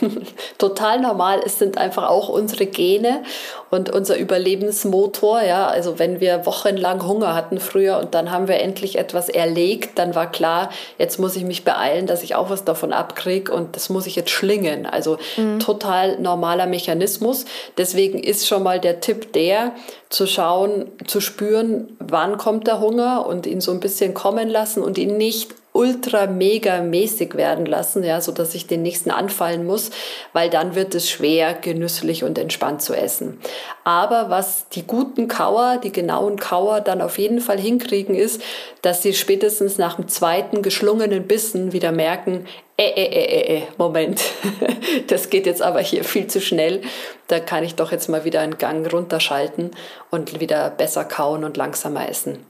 total 0.58 1.00
normal. 1.00 1.42
Es 1.44 1.58
sind 1.58 1.76
einfach 1.76 2.08
auch 2.08 2.30
unsere 2.30 2.64
Gene 2.64 3.22
und 3.70 3.90
unser 3.90 4.16
Überlebensmotor. 4.16 5.42
Ja, 5.42 5.66
also 5.66 5.98
wenn 5.98 6.20
wir 6.20 6.46
wochenlang 6.46 7.06
Hunger 7.06 7.34
hatten 7.34 7.60
früher 7.60 7.98
und 7.98 8.14
dann 8.14 8.30
haben 8.30 8.48
wir 8.48 8.60
endlich 8.60 8.96
etwas 8.96 9.28
erlegt, 9.28 9.98
dann 9.98 10.14
war 10.14 10.30
klar, 10.30 10.70
jetzt 10.96 11.18
muss 11.18 11.36
ich 11.36 11.44
mich 11.44 11.64
beeilen, 11.64 12.06
dass 12.06 12.22
ich 12.22 12.34
auch 12.34 12.48
was 12.48 12.64
davon 12.64 12.94
abkriege 12.94 13.52
und 13.52 13.76
das 13.76 13.90
muss 13.90 14.06
ich 14.06 14.16
jetzt 14.16 14.30
schlingen. 14.30 14.86
Also 14.86 15.18
mhm. 15.36 15.58
total 15.58 16.18
normaler 16.18 16.66
Mechanismus. 16.66 17.44
Deswegen 17.76 18.18
ist 18.18 18.48
schon 18.48 18.62
mal 18.62 18.80
der 18.80 19.00
Tipp 19.00 19.34
der, 19.34 19.72
zu 20.08 20.26
schauen, 20.26 20.90
zu 21.06 21.20
spüren, 21.20 21.96
wann 21.98 22.38
kommt 22.38 22.66
der 22.66 22.80
Hunger 22.80 23.26
und 23.26 23.46
ihn 23.46 23.60
so 23.60 23.72
ein 23.72 23.80
bisschen 23.80 24.14
kommen 24.14 24.48
lassen 24.48 24.82
und 24.82 24.96
ihn 24.96 25.18
nicht 25.18 25.54
ultra 25.72 26.26
mega 26.26 26.82
mäßig 26.82 27.34
werden 27.34 27.64
lassen, 27.64 28.04
ja, 28.04 28.20
so 28.20 28.32
dass 28.32 28.54
ich 28.54 28.66
den 28.66 28.82
nächsten 28.82 29.10
anfallen 29.10 29.64
muss, 29.64 29.90
weil 30.32 30.50
dann 30.50 30.74
wird 30.74 30.94
es 30.94 31.08
schwer, 31.08 31.54
genüsslich 31.54 32.24
und 32.24 32.38
entspannt 32.38 32.82
zu 32.82 32.94
essen. 32.94 33.40
Aber 33.84 34.28
was 34.28 34.68
die 34.68 34.86
guten 34.86 35.28
Kauer, 35.28 35.78
die 35.82 35.90
genauen 35.90 36.38
Kauer 36.38 36.80
dann 36.80 37.00
auf 37.00 37.18
jeden 37.18 37.40
Fall 37.40 37.58
hinkriegen, 37.58 38.14
ist, 38.14 38.42
dass 38.82 39.02
sie 39.02 39.14
spätestens 39.14 39.78
nach 39.78 39.96
dem 39.96 40.08
zweiten 40.08 40.62
geschlungenen 40.62 41.26
Bissen 41.26 41.72
wieder 41.72 41.90
merken, 41.90 42.46
äh, 42.76 42.88
äh, 42.88 43.06
äh, 43.06 43.24
äh, 43.24 43.58
äh 43.58 43.62
Moment, 43.78 44.20
das 45.06 45.30
geht 45.30 45.46
jetzt 45.46 45.62
aber 45.62 45.80
hier 45.80 46.04
viel 46.04 46.26
zu 46.26 46.40
schnell. 46.40 46.82
Da 47.28 47.40
kann 47.40 47.64
ich 47.64 47.76
doch 47.76 47.92
jetzt 47.92 48.08
mal 48.08 48.24
wieder 48.24 48.40
einen 48.40 48.58
Gang 48.58 48.90
runterschalten 48.92 49.70
und 50.10 50.38
wieder 50.38 50.68
besser 50.68 51.04
kauen 51.04 51.44
und 51.44 51.56
langsamer 51.56 52.08
essen. 52.08 52.44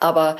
Aber 0.00 0.36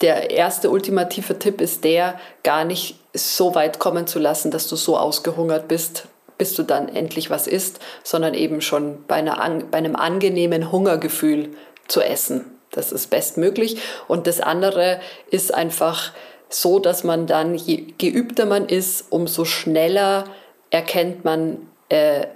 der 0.00 0.30
erste 0.30 0.70
ultimative 0.70 1.38
Tipp 1.38 1.60
ist 1.60 1.84
der, 1.84 2.18
gar 2.42 2.64
nicht 2.64 2.98
so 3.12 3.54
weit 3.54 3.78
kommen 3.78 4.06
zu 4.06 4.18
lassen, 4.18 4.50
dass 4.50 4.66
du 4.66 4.76
so 4.76 4.96
ausgehungert 4.96 5.68
bist, 5.68 6.08
bis 6.36 6.54
du 6.54 6.62
dann 6.62 6.88
endlich 6.88 7.30
was 7.30 7.46
isst, 7.46 7.78
sondern 8.02 8.34
eben 8.34 8.60
schon 8.60 9.04
bei, 9.06 9.16
einer, 9.16 9.36
bei 9.70 9.78
einem 9.78 9.96
angenehmen 9.96 10.72
Hungergefühl 10.72 11.50
zu 11.86 12.00
essen. 12.00 12.44
Das 12.72 12.90
ist 12.90 13.08
bestmöglich. 13.08 13.80
Und 14.08 14.26
das 14.26 14.40
andere 14.40 15.00
ist 15.30 15.54
einfach 15.54 16.12
so, 16.48 16.80
dass 16.80 17.04
man 17.04 17.26
dann, 17.26 17.54
je 17.54 17.94
geübter 17.98 18.46
man 18.46 18.66
ist, 18.66 19.06
umso 19.10 19.44
schneller 19.44 20.24
erkennt 20.70 21.24
man, 21.24 21.68
äh, 21.88 22.26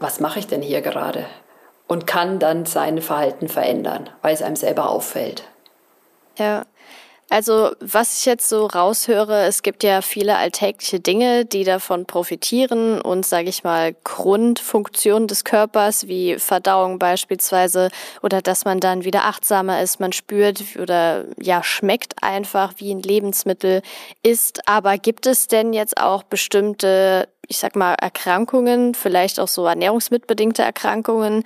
was 0.00 0.20
mache 0.20 0.40
ich 0.40 0.48
denn 0.48 0.62
hier 0.62 0.82
gerade? 0.82 1.26
Und 1.86 2.06
kann 2.06 2.40
dann 2.40 2.66
sein 2.66 3.00
Verhalten 3.00 3.48
verändern, 3.48 4.10
weil 4.22 4.34
es 4.34 4.42
einem 4.42 4.56
selber 4.56 4.90
auffällt. 4.90 5.44
Ja, 6.36 6.64
also 7.28 7.72
was 7.80 8.20
ich 8.20 8.24
jetzt 8.24 8.48
so 8.48 8.66
raushöre, 8.66 9.46
es 9.46 9.62
gibt 9.62 9.82
ja 9.82 10.00
viele 10.00 10.36
alltägliche 10.36 11.00
Dinge, 11.00 11.44
die 11.44 11.64
davon 11.64 12.06
profitieren 12.06 13.00
und 13.00 13.26
sage 13.26 13.48
ich 13.48 13.64
mal 13.64 13.96
Grundfunktionen 14.04 15.26
des 15.26 15.42
Körpers 15.42 16.06
wie 16.06 16.38
Verdauung 16.38 17.00
beispielsweise 17.00 17.90
oder 18.22 18.42
dass 18.42 18.64
man 18.64 18.78
dann 18.78 19.04
wieder 19.04 19.24
achtsamer 19.24 19.82
ist, 19.82 19.98
man 19.98 20.12
spürt 20.12 20.62
oder 20.80 21.24
ja 21.40 21.64
schmeckt 21.64 22.22
einfach 22.22 22.74
wie 22.76 22.94
ein 22.94 23.02
Lebensmittel 23.02 23.82
ist. 24.22 24.68
Aber 24.68 24.96
gibt 24.96 25.26
es 25.26 25.48
denn 25.48 25.72
jetzt 25.72 25.98
auch 25.98 26.22
bestimmte 26.22 27.28
ich 27.48 27.58
sag 27.58 27.76
mal, 27.76 27.94
Erkrankungen, 27.94 28.94
vielleicht 28.94 29.38
auch 29.38 29.48
so 29.48 29.66
ernährungsmitbedingte 29.66 30.62
Erkrankungen, 30.62 31.44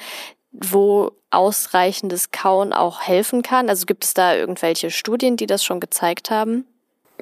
wo 0.53 1.13
ausreichendes 1.31 2.31
Kauen 2.31 2.73
auch 2.73 3.03
helfen 3.03 3.43
kann? 3.43 3.69
Also 3.69 3.87
gibt 3.87 4.05
es 4.05 4.15
da 4.15 4.35
irgendwelche 4.35 4.91
Studien, 4.91 5.37
die 5.37 5.47
das 5.47 5.65
schon 5.65 5.81
gezeigt 5.81 6.31
haben? 6.31 6.67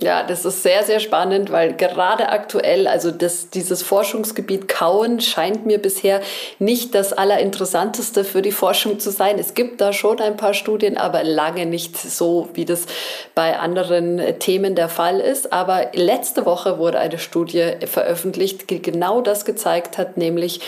Ja, 0.01 0.23
das 0.23 0.45
ist 0.45 0.63
sehr, 0.63 0.85
sehr 0.85 1.01
spannend, 1.01 1.51
weil 1.51 1.75
gerade 1.75 2.29
aktuell, 2.29 2.87
also 2.87 3.11
das, 3.11 3.51
dieses 3.51 3.83
Forschungsgebiet 3.83 4.69
Kauen 4.69 5.21
scheint 5.21 5.67
mir 5.67 5.79
bisher 5.79 6.21
nicht 6.61 6.95
das 6.95 7.13
Allerinteressanteste 7.13 8.23
für 8.23 8.41
die 8.41 8.53
Forschung 8.53 9.01
zu 9.01 9.11
sein. 9.11 9.41
Es 9.41 9.55
gibt 9.55 9.81
da 9.81 9.93
schon 9.93 10.21
ein 10.21 10.37
paar 10.37 10.55
Studien, 10.55 10.97
aber 10.97 11.25
lange 11.25 11.67
nicht 11.67 11.97
so, 11.97 12.49
wie 12.55 12.65
das 12.65 12.87
bei 13.35 13.59
anderen 13.59 14.39
Themen 14.39 14.77
der 14.77 14.89
Fall 14.89 15.19
ist. 15.19 15.53
Aber 15.53 15.89
letzte 15.95 16.47
Woche 16.47 16.79
wurde 16.79 17.01
eine 17.01 17.19
Studie 17.19 17.73
veröffentlicht, 17.85 18.71
die 18.71 18.81
genau 18.81 19.21
das 19.21 19.45
gezeigt 19.45 19.99
hat, 19.99 20.17
nämlich 20.17 20.61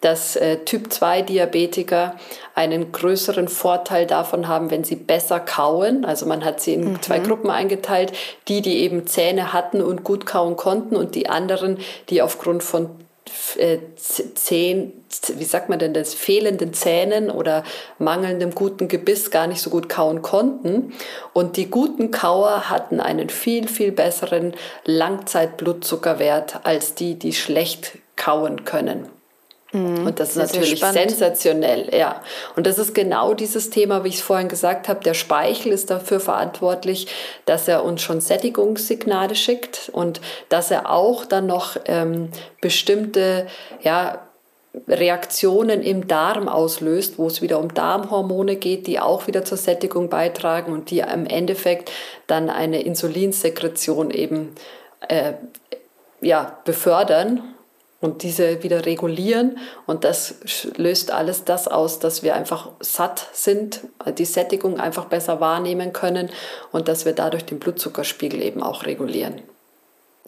dass 0.00 0.36
äh, 0.36 0.58
Typ-2-Diabetiker 0.58 2.16
einen 2.54 2.92
größeren 2.92 3.48
Vorteil 3.48 4.06
davon 4.06 4.48
haben, 4.48 4.70
wenn 4.70 4.84
sie 4.84 4.96
besser 4.96 5.40
kauen. 5.40 6.04
Also 6.04 6.26
man 6.26 6.44
hat 6.44 6.60
sie 6.60 6.74
in 6.74 6.92
mhm. 6.92 7.02
zwei 7.02 7.18
Gruppen 7.18 7.50
eingeteilt, 7.50 8.12
die, 8.48 8.62
die 8.62 8.78
eben 8.78 9.06
Zähne 9.06 9.52
hatten 9.52 9.82
und 9.82 10.04
gut 10.04 10.26
kauen 10.26 10.56
konnten 10.56 10.96
und 10.96 11.14
die 11.14 11.28
anderen, 11.28 11.78
die 12.10 12.22
aufgrund 12.22 12.62
von 12.62 12.90
äh, 13.56 13.78
Zähnen, 13.96 14.92
wie 15.34 15.44
sagt 15.44 15.68
man 15.68 15.78
denn 15.78 15.94
das, 15.94 16.14
fehlenden 16.14 16.72
Zähnen 16.72 17.30
oder 17.30 17.64
mangelndem 17.98 18.54
guten 18.54 18.88
Gebiss 18.88 19.30
gar 19.30 19.46
nicht 19.46 19.60
so 19.60 19.70
gut 19.70 19.88
kauen 19.88 20.22
konnten. 20.22 20.92
Und 21.32 21.56
die 21.56 21.70
guten 21.70 22.10
Kauer 22.10 22.70
hatten 22.70 23.00
einen 23.00 23.28
viel, 23.28 23.68
viel 23.68 23.92
besseren 23.92 24.54
Langzeitblutzuckerwert 24.84 26.60
als 26.64 26.94
die, 26.94 27.18
die 27.18 27.32
schlecht 27.32 27.98
kauen 28.16 28.64
können. 28.64 29.08
Mhm. 29.72 30.06
Und 30.06 30.20
das 30.20 30.30
ist 30.30 30.36
natürlich 30.36 30.80
sensationell, 30.80 31.94
ja. 31.94 32.22
Und 32.56 32.66
das 32.66 32.78
ist 32.78 32.94
genau 32.94 33.34
dieses 33.34 33.70
Thema, 33.70 34.02
wie 34.02 34.08
ich 34.08 34.16
es 34.16 34.22
vorhin 34.22 34.48
gesagt 34.48 34.88
habe. 34.88 35.00
Der 35.04 35.14
Speichel 35.14 35.72
ist 35.72 35.90
dafür 35.90 36.20
verantwortlich, 36.20 37.08
dass 37.44 37.68
er 37.68 37.84
uns 37.84 38.00
schon 38.00 38.20
Sättigungssignale 38.20 39.34
schickt 39.34 39.90
und 39.92 40.20
dass 40.48 40.70
er 40.70 40.90
auch 40.90 41.26
dann 41.26 41.46
noch 41.46 41.76
ähm, 41.84 42.30
bestimmte, 42.60 43.46
ja, 43.82 44.20
Reaktionen 44.86 45.82
im 45.82 46.06
Darm 46.06 46.48
auslöst, 46.48 47.18
wo 47.18 47.26
es 47.26 47.42
wieder 47.42 47.58
um 47.58 47.72
Darmhormone 47.72 48.56
geht, 48.56 48.86
die 48.86 49.00
auch 49.00 49.26
wieder 49.26 49.44
zur 49.44 49.58
Sättigung 49.58 50.08
beitragen 50.08 50.72
und 50.72 50.90
die 50.90 51.00
im 51.00 51.26
Endeffekt 51.26 51.90
dann 52.26 52.48
eine 52.48 52.82
Insulinsekretion 52.82 54.10
eben 54.10 54.54
äh, 55.08 55.32
ja, 56.20 56.58
befördern 56.64 57.42
und 58.00 58.22
diese 58.22 58.62
wieder 58.62 58.86
regulieren. 58.86 59.58
Und 59.86 60.04
das 60.04 60.36
löst 60.76 61.10
alles 61.10 61.44
das 61.44 61.68
aus, 61.68 61.98
dass 61.98 62.22
wir 62.22 62.34
einfach 62.34 62.70
satt 62.80 63.28
sind, 63.32 63.80
die 64.16 64.24
Sättigung 64.24 64.78
einfach 64.78 65.06
besser 65.06 65.40
wahrnehmen 65.40 65.92
können 65.92 66.30
und 66.72 66.88
dass 66.88 67.04
wir 67.04 67.12
dadurch 67.12 67.44
den 67.44 67.58
Blutzuckerspiegel 67.58 68.42
eben 68.42 68.62
auch 68.62 68.86
regulieren. 68.86 69.42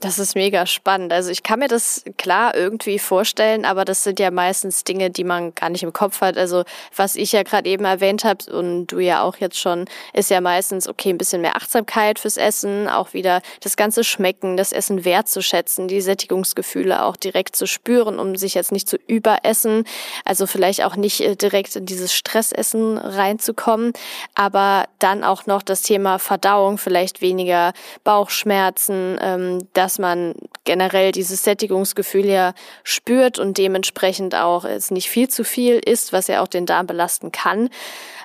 Das 0.01 0.19
ist 0.19 0.35
mega 0.35 0.65
spannend. 0.65 1.13
Also 1.13 1.31
ich 1.31 1.43
kann 1.43 1.59
mir 1.59 1.69
das 1.69 2.05
klar 2.17 2.55
irgendwie 2.55 2.99
vorstellen, 2.99 3.67
aber 3.67 3.85
das 3.85 4.03
sind 4.03 4.19
ja 4.19 4.31
meistens 4.31 4.83
Dinge, 4.83 5.11
die 5.11 5.25
man 5.25 5.55
gar 5.55 5.69
nicht 5.69 5.83
im 5.83 5.93
Kopf 5.93 6.23
hat. 6.23 6.39
Also 6.39 6.65
was 6.97 7.17
ich 7.17 7.33
ja 7.33 7.43
gerade 7.43 7.69
eben 7.69 7.85
erwähnt 7.85 8.25
habe 8.25 8.51
und 8.51 8.87
du 8.87 8.99
ja 8.99 9.23
auch 9.23 9.37
jetzt 9.37 9.59
schon, 9.59 9.85
ist 10.15 10.31
ja 10.31 10.41
meistens, 10.41 10.89
okay, 10.89 11.11
ein 11.11 11.19
bisschen 11.19 11.43
mehr 11.43 11.55
Achtsamkeit 11.55 12.19
fürs 12.19 12.39
Essen, 12.39 12.89
auch 12.89 13.13
wieder 13.13 13.43
das 13.61 13.77
ganze 13.77 14.03
Schmecken, 14.03 14.57
das 14.57 14.73
Essen 14.73 15.05
wertzuschätzen, 15.05 15.87
die 15.87 16.01
Sättigungsgefühle 16.01 17.05
auch 17.05 17.17
direkt 17.17 17.55
zu 17.55 17.67
spüren, 17.67 18.19
um 18.19 18.37
sich 18.37 18.55
jetzt 18.55 18.73
nicht 18.73 18.89
zu 18.89 18.97
überessen. 19.07 19.85
Also 20.25 20.47
vielleicht 20.47 20.83
auch 20.83 20.97
nicht 20.97 21.21
äh, 21.21 21.37
direkt 21.37 21.77
in 21.77 21.85
dieses 21.85 22.15
Stressessen 22.15 22.97
reinzukommen, 22.97 23.93
aber 24.35 24.87
dann 24.99 25.25
auch 25.25 25.45
noch 25.45 25.63
das 25.63 25.83
Thema 25.83 26.19
Verdauung, 26.19 26.79
vielleicht 26.79 27.21
weniger 27.21 27.75
Bauchschmerzen, 28.03 29.19
ähm, 29.21 29.69
das 29.75 29.90
dass 29.91 29.99
man 29.99 30.35
generell 30.63 31.11
dieses 31.11 31.43
Sättigungsgefühl 31.43 32.27
ja 32.27 32.55
spürt 32.85 33.41
und 33.41 33.59
dementsprechend 33.59 34.37
auch 34.37 34.65
es 34.65 34.93
nicht 34.93 35.11
viel 35.11 35.27
zu 35.27 35.43
viel 35.43 35.81
ist, 35.85 36.13
was 36.13 36.29
ja 36.29 36.43
auch 36.43 36.47
den 36.47 36.65
Darm 36.65 36.87
belasten 36.87 37.33
kann. 37.33 37.71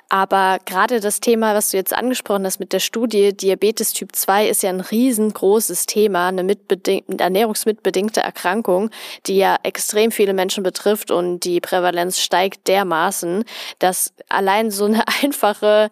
Aber 0.08 0.58
gerade 0.64 1.00
das 1.00 1.18
Thema, 1.18 1.56
was 1.56 1.72
du 1.72 1.76
jetzt 1.76 1.92
angesprochen 1.92 2.46
hast 2.46 2.60
mit 2.60 2.72
der 2.72 2.78
Studie, 2.78 3.36
Diabetes 3.36 3.92
Typ 3.92 4.14
2 4.14 4.46
ist 4.46 4.62
ja 4.62 4.70
ein 4.70 4.78
riesengroßes 4.78 5.86
Thema, 5.86 6.28
eine 6.28 6.56
ernährungsmitbedingte 7.18 8.20
Erkrankung, 8.20 8.90
die 9.26 9.38
ja 9.38 9.56
extrem 9.64 10.12
viele 10.12 10.34
Menschen 10.34 10.62
betrifft 10.62 11.10
und 11.10 11.40
die 11.40 11.60
Prävalenz 11.60 12.20
steigt 12.20 12.68
dermaßen, 12.68 13.44
dass 13.80 14.12
allein 14.28 14.70
so 14.70 14.84
eine 14.84 15.02
einfache 15.24 15.90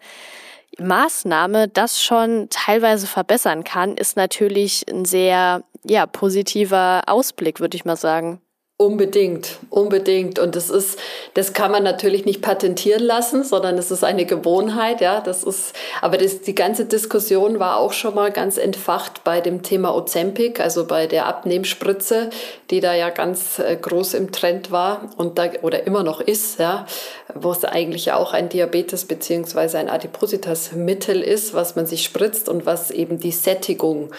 Maßnahme 0.79 1.67
das 1.67 2.01
schon 2.01 2.47
teilweise 2.49 3.07
verbessern 3.07 3.63
kann, 3.63 3.97
ist 3.97 4.17
natürlich 4.17 4.85
ein 4.89 5.05
sehr 5.05 5.63
ja, 5.83 6.05
positiver 6.05 7.03
Ausblick, 7.07 7.59
würde 7.59 7.77
ich 7.77 7.85
mal 7.85 7.95
sagen. 7.95 8.41
Unbedingt, 8.77 9.59
unbedingt. 9.69 10.37
Und 10.37 10.57
das 10.57 10.69
ist, 10.69 10.99
das 11.33 11.53
kann 11.53 11.71
man 11.71 11.83
natürlich 11.83 12.25
nicht 12.25 12.41
patentieren 12.41 13.01
lassen, 13.01 13.45
sondern 13.45 13.77
es 13.77 13.89
ist 13.89 14.03
eine 14.03 14.25
Gewohnheit, 14.25 14.99
ja. 14.99 15.21
Das 15.21 15.43
ist, 15.45 15.73
aber 16.01 16.17
das, 16.17 16.41
die 16.41 16.55
ganze 16.55 16.83
Diskussion 16.83 17.57
war 17.59 17.77
auch 17.77 17.93
schon 17.93 18.13
mal 18.15 18.33
ganz 18.33 18.57
entfacht 18.57 19.23
bei 19.23 19.39
dem 19.39 19.63
Thema 19.63 19.95
Ozempic, 19.95 20.59
also 20.59 20.85
bei 20.85 21.07
der 21.07 21.25
Abnehmspritze, 21.25 22.31
die 22.69 22.81
da 22.81 22.93
ja 22.93 23.11
ganz 23.11 23.59
äh, 23.59 23.77
groß 23.77 24.13
im 24.15 24.33
Trend 24.33 24.71
war 24.71 25.09
und 25.15 25.39
da, 25.39 25.51
oder 25.61 25.87
immer 25.87 26.03
noch 26.03 26.19
ist, 26.19 26.59
ja, 26.59 26.85
wo 27.33 27.51
es 27.51 27.63
eigentlich 27.63 28.11
auch 28.11 28.33
ein 28.33 28.49
Diabetes 28.49 29.05
beziehungsweise 29.05 29.77
ein 29.79 29.87
Adipositas-Mittel 29.87 31.21
ist, 31.21 31.53
was 31.53 31.77
man 31.77 31.85
sich 31.85 32.03
spritzt 32.03 32.49
und 32.49 32.65
was 32.65 32.91
eben 32.91 33.21
die 33.21 33.31
Sättigung 33.31 34.11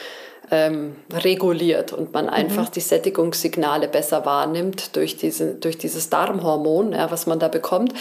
ähm, 0.51 0.97
reguliert 1.13 1.93
und 1.93 2.13
man 2.13 2.29
einfach 2.29 2.69
mhm. 2.69 2.73
die 2.73 2.81
Sättigungssignale 2.81 3.89
besser 3.89 4.25
wahrnimmt 4.25 4.97
durch, 4.97 5.17
diese, 5.17 5.55
durch 5.55 5.79
dieses 5.79 6.11
Darmhormon, 6.11 6.93
ja, 6.93 7.11
was 7.11 7.27
man 7.27 7.39
da 7.39 7.49
bekommt. 7.49 7.93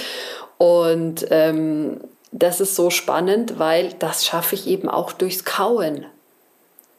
Und 0.57 1.25
ähm, 1.31 2.01
das 2.31 2.61
ist 2.61 2.75
so 2.75 2.89
spannend, 2.89 3.59
weil 3.59 3.93
das 3.99 4.25
schaffe 4.25 4.55
ich 4.55 4.67
eben 4.67 4.89
auch 4.89 5.13
durchs 5.13 5.45
Kauen. 5.45 6.05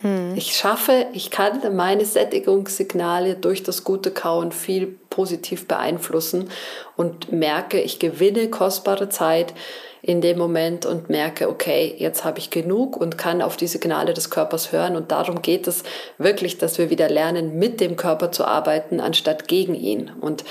Mhm. 0.01 0.35
Ich 0.37 0.57
schaffe, 0.57 1.07
ich 1.13 1.31
kann 1.31 1.61
meine 1.75 2.05
Sättigungssignale 2.05 3.35
durch 3.35 3.63
das 3.63 3.85
gute 3.85 4.11
Kauen 4.11 4.53
viel 4.53 4.99
positiv 5.17 5.67
beeinflussen 5.67 6.51
und 6.95 7.33
merke, 7.33 7.81
ich 7.81 7.99
gewinne 7.99 8.51
kostbare 8.51 9.09
Zeit 9.09 9.55
in 10.03 10.21
dem 10.21 10.37
Moment 10.37 10.85
und 10.85 11.09
merke, 11.09 11.49
okay, 11.49 11.95
jetzt 11.99 12.23
habe 12.23 12.39
ich 12.39 12.51
genug 12.51 12.99
und 12.99 13.17
kann 13.17 13.41
auf 13.41 13.57
die 13.57 13.67
Signale 13.67 14.13
des 14.13 14.29
Körpers 14.29 14.71
hören. 14.71 14.95
Und 14.95 15.11
darum 15.11 15.41
geht 15.41 15.67
es 15.67 15.85
wirklich, 16.19 16.59
dass 16.59 16.77
wir 16.77 16.91
wieder 16.91 17.09
lernen, 17.09 17.59
mit 17.59 17.81
dem 17.81 17.97
Körper 17.97 18.31
zu 18.31 18.45
arbeiten, 18.45 19.01
anstatt 19.01 19.49
gegen 19.49 19.75
ihn. 19.75 20.13
Und 20.21 20.45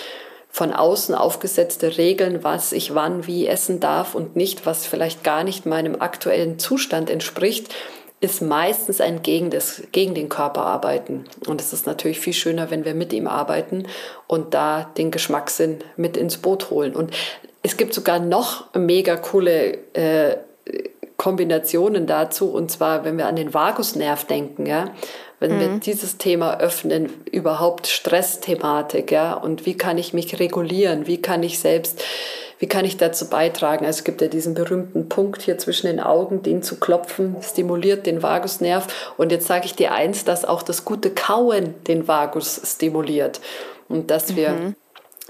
von 0.49 0.73
außen 0.73 1.13
aufgesetzte 1.13 1.97
Regeln, 1.97 2.43
was 2.43 2.71
ich 2.71 2.95
wann 2.95 3.27
wie 3.27 3.45
essen 3.45 3.79
darf 3.79 4.15
und 4.15 4.35
nicht, 4.35 4.65
was 4.65 4.87
vielleicht 4.87 5.23
gar 5.23 5.43
nicht 5.43 5.65
meinem 5.65 6.01
aktuellen 6.01 6.57
Zustand 6.57 7.09
entspricht, 7.09 7.73
ist 8.25 8.41
meistens 8.41 8.99
ein 8.99 9.21
gegen, 9.21 9.49
das, 9.49 9.83
gegen 9.91 10.13
den 10.15 10.29
Körper 10.29 10.65
arbeiten. 10.65 11.25
Und 11.47 11.61
es 11.61 11.71
ist 11.71 11.85
natürlich 11.85 12.19
viel 12.19 12.33
schöner, 12.33 12.71
wenn 12.71 12.83
wir 12.83 12.93
mit 12.93 13.13
ihm 13.13 13.27
arbeiten 13.27 13.87
und 14.27 14.53
da 14.53 14.89
den 14.97 15.11
Geschmackssinn 15.11 15.79
mit 15.95 16.17
ins 16.17 16.37
Boot 16.37 16.69
holen. 16.69 16.95
Und 16.95 17.11
es 17.63 17.77
gibt 17.77 17.93
sogar 17.93 18.19
noch 18.19 18.73
mega 18.73 19.15
coole 19.15 19.77
äh, 19.93 20.37
Kombinationen 21.17 22.07
dazu, 22.07 22.51
und 22.51 22.69
zwar, 22.69 23.05
wenn 23.05 23.17
wir 23.17 23.27
an 23.27 23.37
den 23.37 23.53
Vagusnerv 23.53 24.25
denken, 24.25 24.65
ja, 24.65 24.93
wenn 25.39 25.55
mhm. 25.55 25.59
wir 25.59 25.67
dieses 25.79 26.17
Thema 26.17 26.59
öffnen, 26.59 27.09
überhaupt 27.31 27.87
Stressthematik, 27.87 29.11
ja, 29.11 29.33
und 29.33 29.65
wie 29.65 29.77
kann 29.77 29.97
ich 29.97 30.13
mich 30.13 30.39
regulieren, 30.39 31.07
wie 31.07 31.21
kann 31.21 31.43
ich 31.43 31.59
selbst, 31.59 32.03
wie 32.59 32.67
kann 32.67 32.85
ich 32.85 32.97
dazu 32.97 33.29
beitragen? 33.29 33.85
Also 33.85 33.99
es 33.99 34.03
gibt 34.03 34.21
ja 34.21 34.27
diesen 34.27 34.53
berühmten 34.53 35.09
Punkt 35.09 35.41
hier 35.41 35.57
zwischen 35.57 35.87
den 35.87 35.99
Augen, 35.99 36.43
den 36.43 36.63
zu 36.63 36.79
klopfen, 36.79 37.35
stimuliert 37.41 38.05
den 38.05 38.23
Vagusnerv. 38.23 38.87
Und 39.17 39.31
jetzt 39.31 39.47
sage 39.47 39.65
ich 39.65 39.75
dir 39.75 39.91
eins, 39.91 40.23
dass 40.23 40.45
auch 40.45 40.63
das 40.63 40.85
gute 40.85 41.09
Kauen 41.09 41.75
den 41.85 42.07
Vagus 42.07 42.61
stimuliert 42.63 43.41
und 43.89 44.09
dass 44.09 44.35
wir 44.35 44.49
mhm 44.49 44.75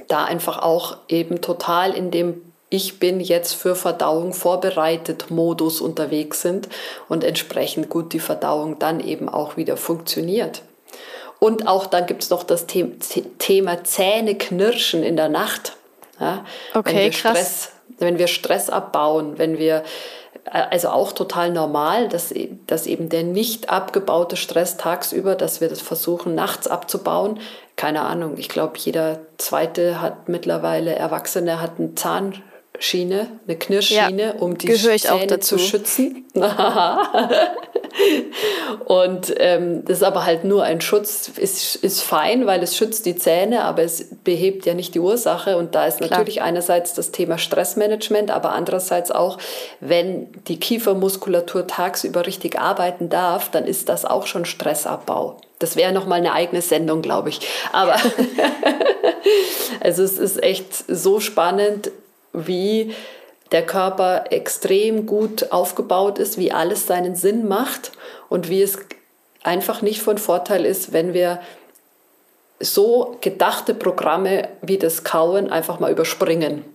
da 0.07 0.25
einfach 0.25 0.59
auch 0.59 0.97
eben 1.07 1.41
total 1.41 1.93
in 1.93 2.11
dem 2.11 2.41
ich 2.71 2.99
bin 2.99 3.19
jetzt 3.19 3.53
für 3.53 3.75
Verdauung 3.75 4.33
vorbereitet 4.33 5.29
Modus 5.29 5.79
unterwegs 5.79 6.41
sind 6.41 6.67
und 7.07 7.23
entsprechend 7.23 7.89
gut 7.89 8.11
die 8.11 8.19
Verdauung 8.19 8.79
dann 8.79 8.99
eben 8.99 9.29
auch 9.29 9.55
wieder 9.55 9.77
funktioniert. 9.77 10.63
Und 11.39 11.67
auch 11.67 11.85
dann 11.85 12.07
gibt 12.07 12.23
es 12.23 12.31
noch 12.31 12.43
das 12.43 12.65
The 12.69 12.91
Thema 13.37 13.83
Zähne 13.83 14.35
knirschen 14.35 15.03
in 15.03 15.15
der 15.15 15.29
Nacht. 15.29 15.77
Ja, 16.19 16.45
okay, 16.73 16.89
wenn 16.89 16.95
wir 16.95 17.09
krass. 17.11 17.19
Stress, 17.19 17.71
wenn 17.99 18.17
wir 18.17 18.27
Stress 18.27 18.69
abbauen, 18.69 19.37
wenn 19.37 19.57
wir 19.57 19.83
also 20.51 20.89
auch 20.89 21.11
total 21.11 21.51
normal, 21.51 22.07
dass, 22.07 22.33
dass 22.67 22.85
eben 22.85 23.09
der 23.09 23.23
nicht 23.23 23.69
abgebaute 23.69 24.37
Stress 24.37 24.77
tagsüber, 24.77 25.35
dass 25.35 25.59
wir 25.59 25.69
das 25.69 25.81
versuchen 25.81 26.35
nachts 26.35 26.67
abzubauen. 26.67 27.39
Keine 27.75 28.01
Ahnung, 28.01 28.35
ich 28.37 28.49
glaube, 28.49 28.77
jeder 28.77 29.19
zweite 29.37 30.01
hat 30.01 30.29
mittlerweile, 30.29 30.95
Erwachsene 30.95 31.61
hat 31.61 31.79
eine 31.79 31.95
Zahnschiene, 32.75 33.39
eine 33.47 33.57
Knirschschiene, 33.57 34.21
ja, 34.21 34.33
um 34.39 34.57
die 34.57 34.73
Zähne 34.73 35.39
zu 35.39 35.57
schützen. 35.57 36.25
und 38.85 39.33
ähm, 39.37 39.85
das 39.85 39.97
ist 39.97 40.03
aber 40.03 40.25
halt 40.25 40.43
nur 40.43 40.63
ein 40.63 40.81
Schutz, 40.81 41.29
ist, 41.37 41.75
ist 41.77 42.01
fein, 42.01 42.45
weil 42.45 42.61
es 42.61 42.75
schützt 42.75 43.05
die 43.05 43.15
Zähne, 43.15 43.63
aber 43.63 43.83
es 43.83 44.07
behebt 44.23 44.65
ja 44.65 44.73
nicht 44.73 44.95
die 44.95 44.99
Ursache. 44.99 45.57
Und 45.57 45.75
da 45.75 45.85
ist 45.85 45.99
Klar. 45.99 46.09
natürlich 46.09 46.41
einerseits 46.41 46.93
das 46.93 47.11
Thema 47.11 47.37
Stressmanagement, 47.37 48.31
aber 48.31 48.51
andererseits 48.51 49.11
auch, 49.11 49.37
wenn 49.79 50.27
die 50.47 50.59
Kiefermuskulatur 50.59 51.67
tagsüber 51.67 52.25
richtig 52.25 52.59
arbeiten 52.59 53.09
darf, 53.09 53.49
dann 53.49 53.65
ist 53.65 53.87
das 53.89 54.03
auch 54.05 54.27
schon 54.27 54.45
Stressabbau. 54.45 55.37
Das 55.59 55.77
wäre 55.77 55.93
nochmal 55.93 56.19
eine 56.19 56.33
eigene 56.33 56.61
Sendung, 56.61 57.01
glaube 57.01 57.29
ich. 57.29 57.39
Aber 57.71 57.95
also 59.79 60.03
es 60.03 60.17
ist 60.17 60.43
echt 60.43 60.65
so 60.89 61.21
spannend, 61.21 61.91
wie 62.35 62.93
der 63.51 63.65
Körper 63.65 64.25
extrem 64.31 65.05
gut 65.05 65.51
aufgebaut 65.51 66.19
ist, 66.19 66.37
wie 66.37 66.51
alles 66.51 66.87
seinen 66.87 67.15
Sinn 67.15 67.47
macht 67.47 67.91
und 68.29 68.49
wie 68.49 68.61
es 68.61 68.79
einfach 69.43 69.81
nicht 69.81 70.01
von 70.01 70.17
Vorteil 70.17 70.65
ist, 70.65 70.93
wenn 70.93 71.13
wir 71.13 71.39
so 72.59 73.17
gedachte 73.21 73.73
Programme 73.73 74.49
wie 74.61 74.77
das 74.77 75.03
Kauen 75.03 75.49
einfach 75.49 75.79
mal 75.79 75.91
überspringen 75.91 76.65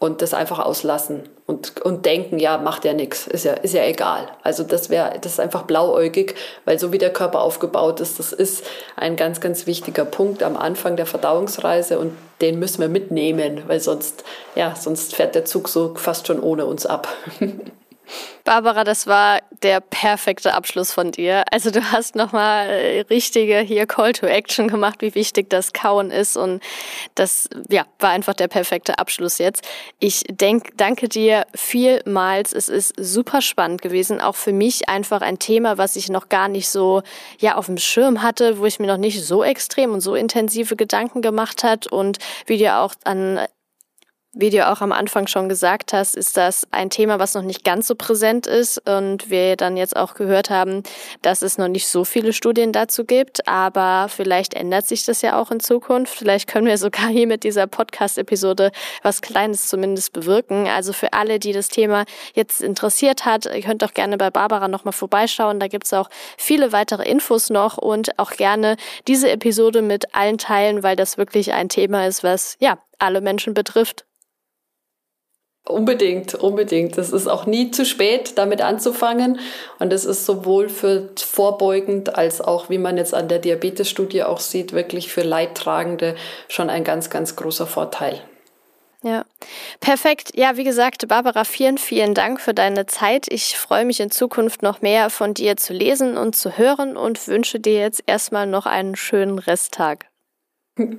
und 0.00 0.22
das 0.22 0.32
einfach 0.32 0.58
auslassen 0.58 1.28
und, 1.46 1.82
und 1.82 2.06
denken, 2.06 2.38
ja, 2.38 2.56
macht 2.56 2.86
ja 2.86 2.94
nichts, 2.94 3.26
ist 3.26 3.44
ja, 3.44 3.52
ist 3.52 3.74
ja 3.74 3.84
egal. 3.84 4.28
Also 4.42 4.64
das 4.64 4.88
wäre, 4.88 5.18
das 5.20 5.32
ist 5.32 5.40
einfach 5.40 5.64
blauäugig, 5.64 6.34
weil 6.64 6.78
so 6.78 6.90
wie 6.90 6.96
der 6.96 7.12
Körper 7.12 7.42
aufgebaut 7.42 8.00
ist, 8.00 8.18
das 8.18 8.32
ist 8.32 8.64
ein 8.96 9.16
ganz, 9.16 9.42
ganz 9.42 9.66
wichtiger 9.66 10.06
Punkt 10.06 10.42
am 10.42 10.56
Anfang 10.56 10.96
der 10.96 11.04
Verdauungsreise 11.04 11.98
und 11.98 12.16
den 12.40 12.58
müssen 12.58 12.80
wir 12.80 12.88
mitnehmen, 12.88 13.62
weil 13.66 13.80
sonst, 13.80 14.24
ja, 14.54 14.74
sonst 14.74 15.14
fährt 15.14 15.34
der 15.34 15.44
Zug 15.44 15.68
so 15.68 15.94
fast 15.94 16.26
schon 16.26 16.40
ohne 16.40 16.64
uns 16.64 16.86
ab. 16.86 17.06
Barbara, 18.44 18.84
das 18.84 19.06
war 19.06 19.40
der 19.62 19.80
perfekte 19.80 20.54
Abschluss 20.54 20.92
von 20.92 21.12
dir. 21.12 21.44
Also 21.50 21.70
du 21.70 21.92
hast 21.92 22.16
nochmal 22.16 22.68
äh, 22.68 23.00
richtige 23.02 23.58
hier 23.60 23.86
Call 23.86 24.12
to 24.12 24.26
Action 24.26 24.68
gemacht, 24.68 25.02
wie 25.02 25.14
wichtig 25.14 25.50
das 25.50 25.72
Kauen 25.72 26.10
ist 26.10 26.36
und 26.36 26.62
das 27.14 27.48
ja, 27.68 27.84
war 27.98 28.10
einfach 28.10 28.34
der 28.34 28.48
perfekte 28.48 28.98
Abschluss 28.98 29.38
jetzt. 29.38 29.66
Ich 29.98 30.24
denk, 30.28 30.76
danke 30.76 31.08
dir 31.08 31.46
vielmals. 31.54 32.52
Es 32.52 32.68
ist 32.68 32.94
super 32.98 33.42
spannend 33.42 33.82
gewesen, 33.82 34.20
auch 34.20 34.36
für 34.36 34.52
mich 34.52 34.88
einfach 34.88 35.20
ein 35.20 35.38
Thema, 35.38 35.78
was 35.78 35.96
ich 35.96 36.08
noch 36.08 36.28
gar 36.28 36.48
nicht 36.48 36.68
so 36.68 37.02
ja 37.38 37.56
auf 37.56 37.66
dem 37.66 37.78
Schirm 37.78 38.22
hatte, 38.22 38.58
wo 38.58 38.66
ich 38.66 38.78
mir 38.78 38.86
noch 38.86 38.96
nicht 38.96 39.24
so 39.24 39.44
extrem 39.44 39.92
und 39.92 40.00
so 40.00 40.14
intensive 40.14 40.76
Gedanken 40.76 41.22
gemacht 41.22 41.62
hat 41.62 41.86
und 41.86 42.18
wie 42.46 42.56
dir 42.56 42.78
auch 42.78 42.94
an 43.04 43.40
wie 44.32 44.50
du 44.50 44.68
auch 44.68 44.80
am 44.80 44.92
Anfang 44.92 45.26
schon 45.26 45.48
gesagt 45.48 45.92
hast, 45.92 46.14
ist 46.14 46.36
das 46.36 46.64
ein 46.70 46.88
Thema, 46.88 47.18
was 47.18 47.34
noch 47.34 47.42
nicht 47.42 47.64
ganz 47.64 47.88
so 47.88 47.96
präsent 47.96 48.46
ist 48.46 48.78
und 48.88 49.28
wir 49.28 49.56
dann 49.56 49.76
jetzt 49.76 49.96
auch 49.96 50.14
gehört 50.14 50.50
haben, 50.50 50.84
dass 51.22 51.42
es 51.42 51.58
noch 51.58 51.66
nicht 51.66 51.88
so 51.88 52.04
viele 52.04 52.32
Studien 52.32 52.72
dazu 52.72 53.04
gibt, 53.04 53.48
aber 53.48 54.08
vielleicht 54.08 54.54
ändert 54.54 54.86
sich 54.86 55.04
das 55.04 55.22
ja 55.22 55.40
auch 55.40 55.50
in 55.50 55.58
Zukunft. 55.58 56.14
Vielleicht 56.16 56.48
können 56.48 56.66
wir 56.66 56.78
sogar 56.78 57.08
hier 57.08 57.26
mit 57.26 57.42
dieser 57.42 57.66
Podcast-Episode 57.66 58.70
was 59.02 59.20
Kleines 59.20 59.68
zumindest 59.68 60.12
bewirken. 60.12 60.68
Also 60.68 60.92
für 60.92 61.12
alle, 61.12 61.40
die 61.40 61.52
das 61.52 61.68
Thema 61.68 62.04
jetzt 62.34 62.60
interessiert 62.60 63.24
hat, 63.24 63.46
ihr 63.46 63.62
könnt 63.62 63.82
doch 63.82 63.94
gerne 63.94 64.16
bei 64.16 64.30
Barbara 64.30 64.68
nochmal 64.68 64.92
vorbeischauen. 64.92 65.58
Da 65.58 65.66
gibt's 65.66 65.92
auch 65.92 66.08
viele 66.36 66.72
weitere 66.72 67.02
Infos 67.02 67.50
noch 67.50 67.78
und 67.78 68.16
auch 68.18 68.30
gerne 68.32 68.76
diese 69.08 69.28
Episode 69.28 69.82
mit 69.82 70.14
allen 70.14 70.38
teilen, 70.38 70.84
weil 70.84 70.94
das 70.94 71.18
wirklich 71.18 71.52
ein 71.52 71.68
Thema 71.68 72.06
ist, 72.06 72.22
was 72.22 72.56
ja 72.60 72.78
alle 73.00 73.20
Menschen 73.20 73.54
betrifft 73.54 74.04
Unbedingt, 75.70 76.34
unbedingt. 76.34 76.98
Es 76.98 77.12
ist 77.12 77.28
auch 77.28 77.46
nie 77.46 77.70
zu 77.70 77.84
spät, 77.84 78.32
damit 78.36 78.60
anzufangen. 78.60 79.38
Und 79.78 79.92
es 79.92 80.04
ist 80.04 80.26
sowohl 80.26 80.68
für 80.68 81.10
vorbeugend 81.16 82.16
als 82.16 82.40
auch, 82.40 82.70
wie 82.70 82.78
man 82.78 82.96
jetzt 82.96 83.14
an 83.14 83.28
der 83.28 83.38
Diabetes-Studie 83.38 84.24
auch 84.24 84.40
sieht, 84.40 84.72
wirklich 84.72 85.12
für 85.12 85.22
Leidtragende 85.22 86.16
schon 86.48 86.70
ein 86.70 86.82
ganz, 86.82 87.10
ganz 87.10 87.36
großer 87.36 87.66
Vorteil. 87.66 88.20
Ja, 89.02 89.24
perfekt. 89.80 90.32
Ja, 90.34 90.56
wie 90.56 90.64
gesagt, 90.64 91.08
Barbara, 91.08 91.44
vielen, 91.44 91.78
vielen 91.78 92.14
Dank 92.14 92.40
für 92.40 92.52
deine 92.52 92.86
Zeit. 92.86 93.26
Ich 93.30 93.56
freue 93.56 93.84
mich 93.84 94.00
in 94.00 94.10
Zukunft 94.10 94.62
noch 94.62 94.82
mehr 94.82 95.08
von 95.08 95.34
dir 95.34 95.56
zu 95.56 95.72
lesen 95.72 96.18
und 96.18 96.34
zu 96.34 96.58
hören 96.58 96.96
und 96.96 97.26
wünsche 97.28 97.60
dir 97.60 97.80
jetzt 97.80 98.02
erstmal 98.06 98.46
noch 98.46 98.66
einen 98.66 98.96
schönen 98.96 99.38
Resttag. 99.38 100.09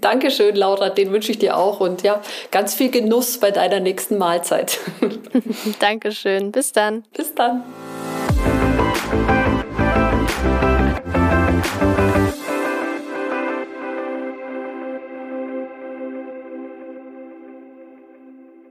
Dankeschön, 0.01 0.55
Laura, 0.55 0.89
den 0.89 1.11
wünsche 1.11 1.31
ich 1.31 1.39
dir 1.39 1.57
auch 1.57 1.79
und 1.79 2.03
ja, 2.03 2.21
ganz 2.51 2.73
viel 2.73 2.91
Genuss 2.91 3.39
bei 3.39 3.51
deiner 3.51 3.79
nächsten 3.79 4.17
Mahlzeit. 4.17 4.79
Dankeschön, 5.79 6.51
bis 6.51 6.71
dann. 6.71 7.03
Bis 7.13 7.33
dann. 7.33 7.63